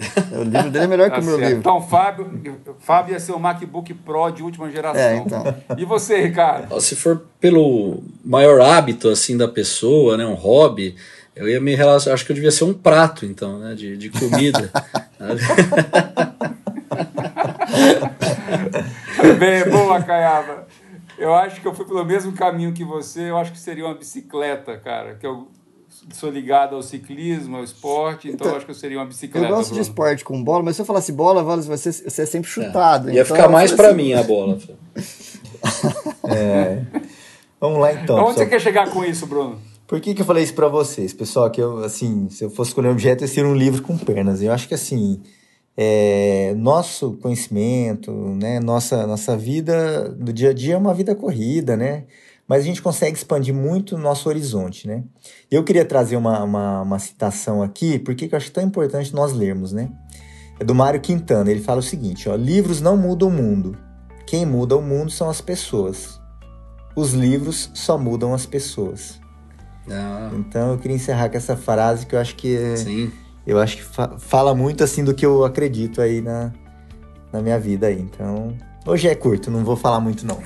o 0.32 0.42
livro 0.42 0.70
dele 0.70 0.84
é 0.84 0.88
melhor 0.88 1.10
tá 1.10 1.16
que 1.16 1.22
o 1.22 1.24
meu 1.24 1.36
certo. 1.36 1.46
livro. 1.48 1.60
Então, 1.60 1.82
Fábio, 1.82 2.30
Fábio 2.78 3.12
ia 3.12 3.20
ser 3.20 3.32
o 3.32 3.38
MacBook 3.38 3.92
Pro 3.94 4.30
de 4.30 4.42
última 4.42 4.70
geração. 4.70 5.00
É, 5.00 5.16
então. 5.16 5.44
E 5.76 5.84
você, 5.84 6.20
Ricardo? 6.22 6.80
Se 6.80 6.96
for 6.96 7.22
pelo 7.38 8.02
maior 8.24 8.60
hábito 8.60 9.08
assim 9.08 9.36
da 9.36 9.46
pessoa, 9.46 10.16
né, 10.16 10.24
um 10.24 10.34
hobby, 10.34 10.96
eu 11.36 11.48
ia 11.48 11.60
me 11.60 11.74
relacionar. 11.74 12.14
Acho 12.14 12.24
que 12.24 12.32
eu 12.32 12.34
devia 12.34 12.50
ser 12.50 12.64
um 12.64 12.72
prato, 12.72 13.26
então, 13.26 13.58
né, 13.58 13.74
de, 13.74 13.96
de 13.96 14.08
comida. 14.10 14.70
Bem, 19.38 19.68
boa, 19.70 20.02
Caiaba. 20.02 20.66
Eu 21.18 21.34
acho 21.34 21.60
que 21.60 21.68
eu 21.68 21.74
fui 21.74 21.84
pelo 21.84 22.02
mesmo 22.04 22.32
caminho 22.32 22.72
que 22.72 22.82
você. 22.82 23.28
Eu 23.28 23.36
acho 23.36 23.52
que 23.52 23.58
seria 23.58 23.84
uma 23.84 23.94
bicicleta, 23.94 24.78
cara. 24.78 25.16
Que 25.16 25.26
eu 25.26 25.48
sou 26.12 26.30
ligado 26.30 26.74
ao 26.74 26.82
ciclismo, 26.82 27.56
ao 27.56 27.64
esporte, 27.64 28.28
então, 28.28 28.46
então 28.46 28.56
acho 28.56 28.64
que 28.64 28.70
eu 28.70 28.74
seria 28.74 28.98
uma 28.98 29.06
bicicleta. 29.06 29.46
Eu 29.46 29.56
gosto 29.56 29.70
Bruno. 29.70 29.82
de 29.82 29.88
esporte 29.88 30.24
com 30.24 30.42
bola, 30.42 30.62
mas 30.62 30.76
se 30.76 30.82
eu 30.82 30.86
falasse 30.86 31.12
bola, 31.12 31.42
você, 31.42 31.92
você 31.92 32.22
é 32.22 32.26
sempre 32.26 32.50
é. 32.50 32.52
chutado. 32.52 33.10
É. 33.10 33.14
Ia 33.14 33.22
então, 33.22 33.36
ficar 33.36 33.48
mais 33.48 33.72
para 33.72 33.88
assim... 33.88 33.96
mim 33.96 34.12
a 34.12 34.22
bola. 34.22 34.58
é. 36.28 36.82
Vamos 37.60 37.78
lá 37.78 37.92
então. 37.92 38.24
Onde 38.24 38.38
você 38.38 38.46
quer 38.46 38.60
chegar 38.60 38.90
com 38.90 39.04
isso, 39.04 39.26
Bruno? 39.26 39.58
Por 39.86 40.00
que, 40.00 40.14
que 40.14 40.22
eu 40.22 40.26
falei 40.26 40.44
isso 40.44 40.54
para 40.54 40.68
vocês, 40.68 41.12
pessoal? 41.12 41.50
Que 41.50 41.60
eu, 41.60 41.84
assim, 41.84 42.28
se 42.30 42.44
eu 42.44 42.50
fosse 42.50 42.70
escolher 42.70 42.88
um 42.88 42.92
objeto, 42.92 43.24
eu 43.24 43.28
seria 43.28 43.50
um 43.50 43.56
livro 43.56 43.82
com 43.82 43.98
pernas. 43.98 44.40
Eu 44.40 44.52
acho 44.52 44.68
que 44.68 44.74
assim, 44.74 45.20
é, 45.76 46.54
nosso 46.56 47.18
conhecimento, 47.20 48.12
né, 48.12 48.60
nossa, 48.60 49.06
nossa 49.06 49.36
vida 49.36 50.08
do 50.10 50.32
dia 50.32 50.50
a 50.50 50.52
dia 50.52 50.74
é 50.74 50.76
uma 50.78 50.94
vida 50.94 51.14
corrida, 51.14 51.76
né? 51.76 52.04
Mas 52.50 52.62
a 52.62 52.66
gente 52.66 52.82
consegue 52.82 53.16
expandir 53.16 53.54
muito 53.54 53.94
o 53.94 53.98
nosso 53.98 54.28
horizonte, 54.28 54.88
né? 54.88 55.04
Eu 55.48 55.62
queria 55.62 55.84
trazer 55.84 56.16
uma, 56.16 56.42
uma, 56.42 56.82
uma 56.82 56.98
citação 56.98 57.62
aqui, 57.62 57.96
porque 57.96 58.28
eu 58.28 58.36
acho 58.36 58.50
tão 58.50 58.64
importante 58.64 59.14
nós 59.14 59.32
lermos, 59.32 59.70
né? 59.72 59.88
É 60.58 60.64
do 60.64 60.74
Mário 60.74 61.00
Quintana, 61.00 61.48
ele 61.48 61.60
fala 61.60 61.78
o 61.78 61.82
seguinte, 61.82 62.28
ó, 62.28 62.34
livros 62.34 62.80
não 62.80 62.96
mudam 62.96 63.28
o 63.28 63.30
mundo, 63.30 63.78
quem 64.26 64.44
muda 64.44 64.76
o 64.76 64.82
mundo 64.82 65.12
são 65.12 65.30
as 65.30 65.40
pessoas. 65.40 66.20
Os 66.96 67.12
livros 67.12 67.70
só 67.72 67.96
mudam 67.96 68.34
as 68.34 68.46
pessoas. 68.46 69.20
Ah. 69.88 70.32
Então 70.34 70.72
eu 70.72 70.78
queria 70.78 70.96
encerrar 70.96 71.28
com 71.28 71.36
essa 71.36 71.56
frase 71.56 72.04
que 72.04 72.16
eu 72.16 72.18
acho 72.18 72.34
que 72.34 72.56
é, 72.56 72.76
Sim. 72.76 73.12
eu 73.46 73.60
acho 73.60 73.76
que 73.76 73.84
fa 73.84 74.18
fala 74.18 74.56
muito 74.56 74.82
assim 74.82 75.04
do 75.04 75.14
que 75.14 75.24
eu 75.24 75.44
acredito 75.44 76.02
aí 76.02 76.20
na, 76.20 76.52
na 77.32 77.40
minha 77.40 77.60
vida 77.60 77.86
aí. 77.86 78.00
Então, 78.00 78.56
hoje 78.84 79.06
é 79.06 79.14
curto, 79.14 79.52
não 79.52 79.64
vou 79.64 79.76
falar 79.76 80.00
muito 80.00 80.26
não. 80.26 80.40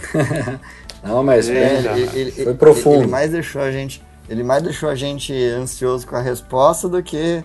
Não, 1.04 1.22
mas 1.22 1.48
é, 1.48 1.78
ele, 1.78 2.10
ele, 2.14 2.30
foi 2.30 2.54
profundo. 2.54 3.02
Ele 3.02 3.10
mais 3.10 3.30
deixou 3.30 3.60
a 3.60 3.70
gente, 3.70 4.02
ele 4.28 4.42
mais 4.42 4.62
deixou 4.62 4.88
a 4.88 4.94
gente 4.94 5.32
ansioso 5.32 6.06
com 6.06 6.16
a 6.16 6.20
resposta 6.20 6.88
do 6.88 7.02
que. 7.02 7.44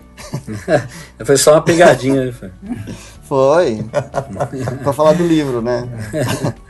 foi 1.24 1.36
só 1.36 1.52
uma 1.52 1.62
pegadinha, 1.62 2.32
foi. 2.32 2.50
Foi. 3.30 3.86
pra 4.82 4.92
falar 4.92 5.12
do 5.12 5.24
livro, 5.24 5.62
né? 5.62 5.88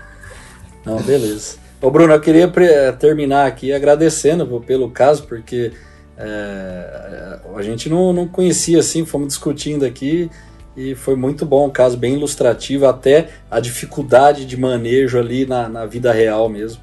Não, 0.85 1.01
beleza. 1.01 1.57
Ô 1.81 1.91
Bruno, 1.91 2.13
eu 2.13 2.21
queria 2.21 2.53
terminar 2.99 3.47
aqui 3.47 3.73
agradecendo 3.73 4.61
pelo 4.61 4.91
caso, 4.91 5.23
porque 5.23 5.73
é, 6.19 7.39
a 7.57 7.63
gente 7.63 7.89
não, 7.89 8.13
não 8.13 8.29
conhecia 8.29 8.81
assim, 8.81 9.07
fomos 9.07 9.29
discutindo 9.29 9.87
aqui 9.87 10.31
e 10.77 10.95
foi 10.95 11.17
muito 11.17 11.45
bom, 11.45 11.67
um 11.67 11.71
caso 11.71 11.97
bem 11.97 12.15
ilustrativo, 12.15 12.87
até 12.87 13.29
a 13.51 13.61
dificuldade 13.61 14.45
de 14.45 14.57
manejo 14.57 15.19
ali 15.19 15.45
na, 15.45 15.69
na 15.69 15.87
vida 15.87 16.13
real 16.13 16.49
mesmo. 16.49 16.81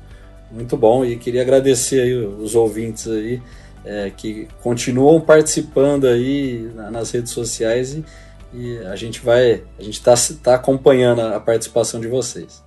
Muito 0.52 0.78
bom, 0.78 1.04
e 1.04 1.18
queria 1.18 1.42
agradecer 1.42 2.02
aí 2.02 2.16
os 2.16 2.56
ouvintes 2.56 3.08
aí 3.08 3.42
é, 3.84 4.12
que 4.16 4.48
continuam 4.62 5.20
participando 5.20 6.08
aí 6.08 6.70
nas 6.92 7.12
redes 7.12 7.32
sociais 7.32 7.94
e, 7.94 8.06
e 8.54 8.78
a 8.80 8.96
gente 8.96 9.20
vai, 9.22 9.64
a 9.78 9.84
gente 9.84 9.96
está 9.96 10.14
tá 10.42 10.56
acompanhando 10.56 11.22
a 11.22 11.40
participação 11.40 12.00
de 12.00 12.08
vocês. 12.08 12.64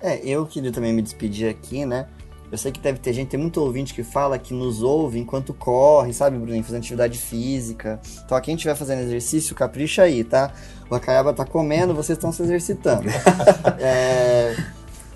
É, 0.00 0.18
eu 0.24 0.46
queria 0.46 0.70
também 0.70 0.92
me 0.92 1.02
despedir 1.02 1.48
aqui, 1.48 1.84
né? 1.84 2.06
Eu 2.50 2.56
sei 2.56 2.70
que 2.70 2.78
deve 2.78 2.98
ter 2.98 3.12
gente, 3.12 3.28
tem 3.28 3.40
muito 3.40 3.60
ouvinte 3.60 3.92
que 3.92 4.04
fala 4.04 4.38
que 4.38 4.54
nos 4.54 4.82
ouve 4.82 5.18
enquanto 5.18 5.52
corre, 5.52 6.12
sabe, 6.12 6.38
Bruno? 6.38 6.62
Fazendo 6.62 6.78
atividade 6.78 7.18
física. 7.18 8.00
Então, 8.24 8.40
quem 8.40 8.54
estiver 8.54 8.76
fazendo 8.76 9.00
exercício, 9.00 9.54
capricha 9.54 10.02
aí, 10.02 10.22
tá? 10.22 10.52
O 10.88 10.94
Acaiaba 10.94 11.32
tá 11.32 11.44
comendo, 11.44 11.94
vocês 11.94 12.16
estão 12.16 12.30
se 12.30 12.42
exercitando. 12.42 13.08
é, 13.80 14.56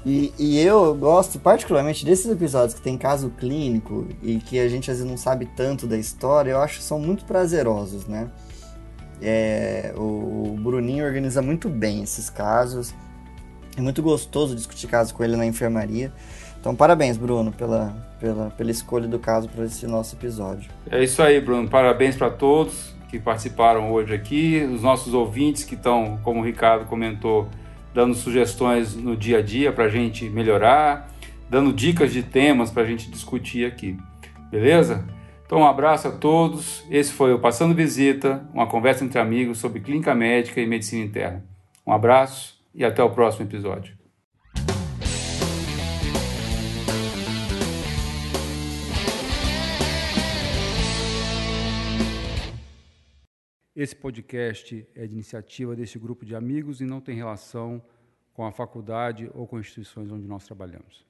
e, 0.04 0.32
e, 0.38 0.60
eu 0.60 0.94
gosto 0.94 1.38
particularmente 1.38 2.04
desses 2.04 2.30
episódios 2.30 2.74
que 2.74 2.80
tem 2.80 2.98
caso 2.98 3.30
clínico 3.30 4.08
e 4.22 4.38
que 4.38 4.58
a 4.58 4.68
gente 4.68 4.90
às 4.90 4.96
vezes 4.96 5.08
não 5.08 5.18
sabe 5.18 5.46
tanto 5.54 5.86
da 5.86 5.96
história, 5.96 6.52
eu 6.52 6.60
acho 6.60 6.78
que 6.78 6.84
são 6.84 6.98
muito 6.98 7.24
prazerosos, 7.24 8.06
né? 8.06 8.28
É, 9.22 9.92
o, 9.96 10.54
o 10.54 10.58
Bruninho 10.60 11.04
organiza 11.04 11.40
muito 11.40 11.68
bem 11.68 12.02
esses 12.02 12.28
casos. 12.28 12.92
É 13.76 13.80
muito 13.80 14.02
gostoso 14.02 14.56
discutir 14.56 14.88
casos 14.88 15.12
com 15.12 15.22
ele 15.22 15.36
na 15.36 15.46
enfermaria. 15.46 16.12
Então, 16.60 16.76
parabéns, 16.76 17.16
Bruno, 17.16 17.50
pela, 17.50 17.96
pela, 18.20 18.50
pela 18.50 18.70
escolha 18.70 19.08
do 19.08 19.18
caso 19.18 19.48
para 19.48 19.64
esse 19.64 19.86
nosso 19.86 20.14
episódio. 20.14 20.70
É 20.90 21.02
isso 21.02 21.22
aí, 21.22 21.40
Bruno. 21.40 21.68
Parabéns 21.68 22.16
para 22.16 22.30
todos 22.30 22.94
que 23.08 23.18
participaram 23.18 23.90
hoje 23.90 24.14
aqui, 24.14 24.68
os 24.72 24.82
nossos 24.82 25.12
ouvintes 25.14 25.64
que 25.64 25.74
estão, 25.74 26.20
como 26.22 26.40
o 26.40 26.44
Ricardo 26.44 26.84
comentou, 26.84 27.48
dando 27.92 28.14
sugestões 28.14 28.94
no 28.94 29.16
dia 29.16 29.38
a 29.38 29.42
dia 29.42 29.72
para 29.72 29.84
a 29.84 29.88
gente 29.88 30.28
melhorar, 30.30 31.10
dando 31.48 31.72
dicas 31.72 32.12
de 32.12 32.22
temas 32.22 32.70
para 32.70 32.84
a 32.84 32.86
gente 32.86 33.10
discutir 33.10 33.66
aqui. 33.66 33.98
Beleza? 34.48 35.04
Então, 35.44 35.60
um 35.62 35.66
abraço 35.66 36.06
a 36.06 36.12
todos. 36.12 36.84
Esse 36.88 37.12
foi 37.12 37.34
o 37.34 37.40
Passando 37.40 37.74
Visita, 37.74 38.46
uma 38.54 38.68
conversa 38.68 39.04
entre 39.04 39.18
amigos 39.18 39.58
sobre 39.58 39.80
clínica 39.80 40.14
médica 40.14 40.60
e 40.60 40.66
medicina 40.66 41.04
interna. 41.04 41.44
Um 41.84 41.92
abraço 41.92 42.60
e 42.72 42.84
até 42.84 43.02
o 43.02 43.10
próximo 43.10 43.46
episódio. 43.46 43.99
Esse 53.82 53.96
podcast 53.96 54.86
é 54.94 55.06
de 55.06 55.14
iniciativa 55.14 55.74
deste 55.74 55.98
grupo 55.98 56.26
de 56.26 56.36
amigos 56.36 56.82
e 56.82 56.84
não 56.84 57.00
tem 57.00 57.16
relação 57.16 57.82
com 58.34 58.44
a 58.44 58.52
faculdade 58.52 59.30
ou 59.32 59.46
com 59.46 59.58
instituições 59.58 60.12
onde 60.12 60.28
nós 60.28 60.44
trabalhamos. 60.44 61.09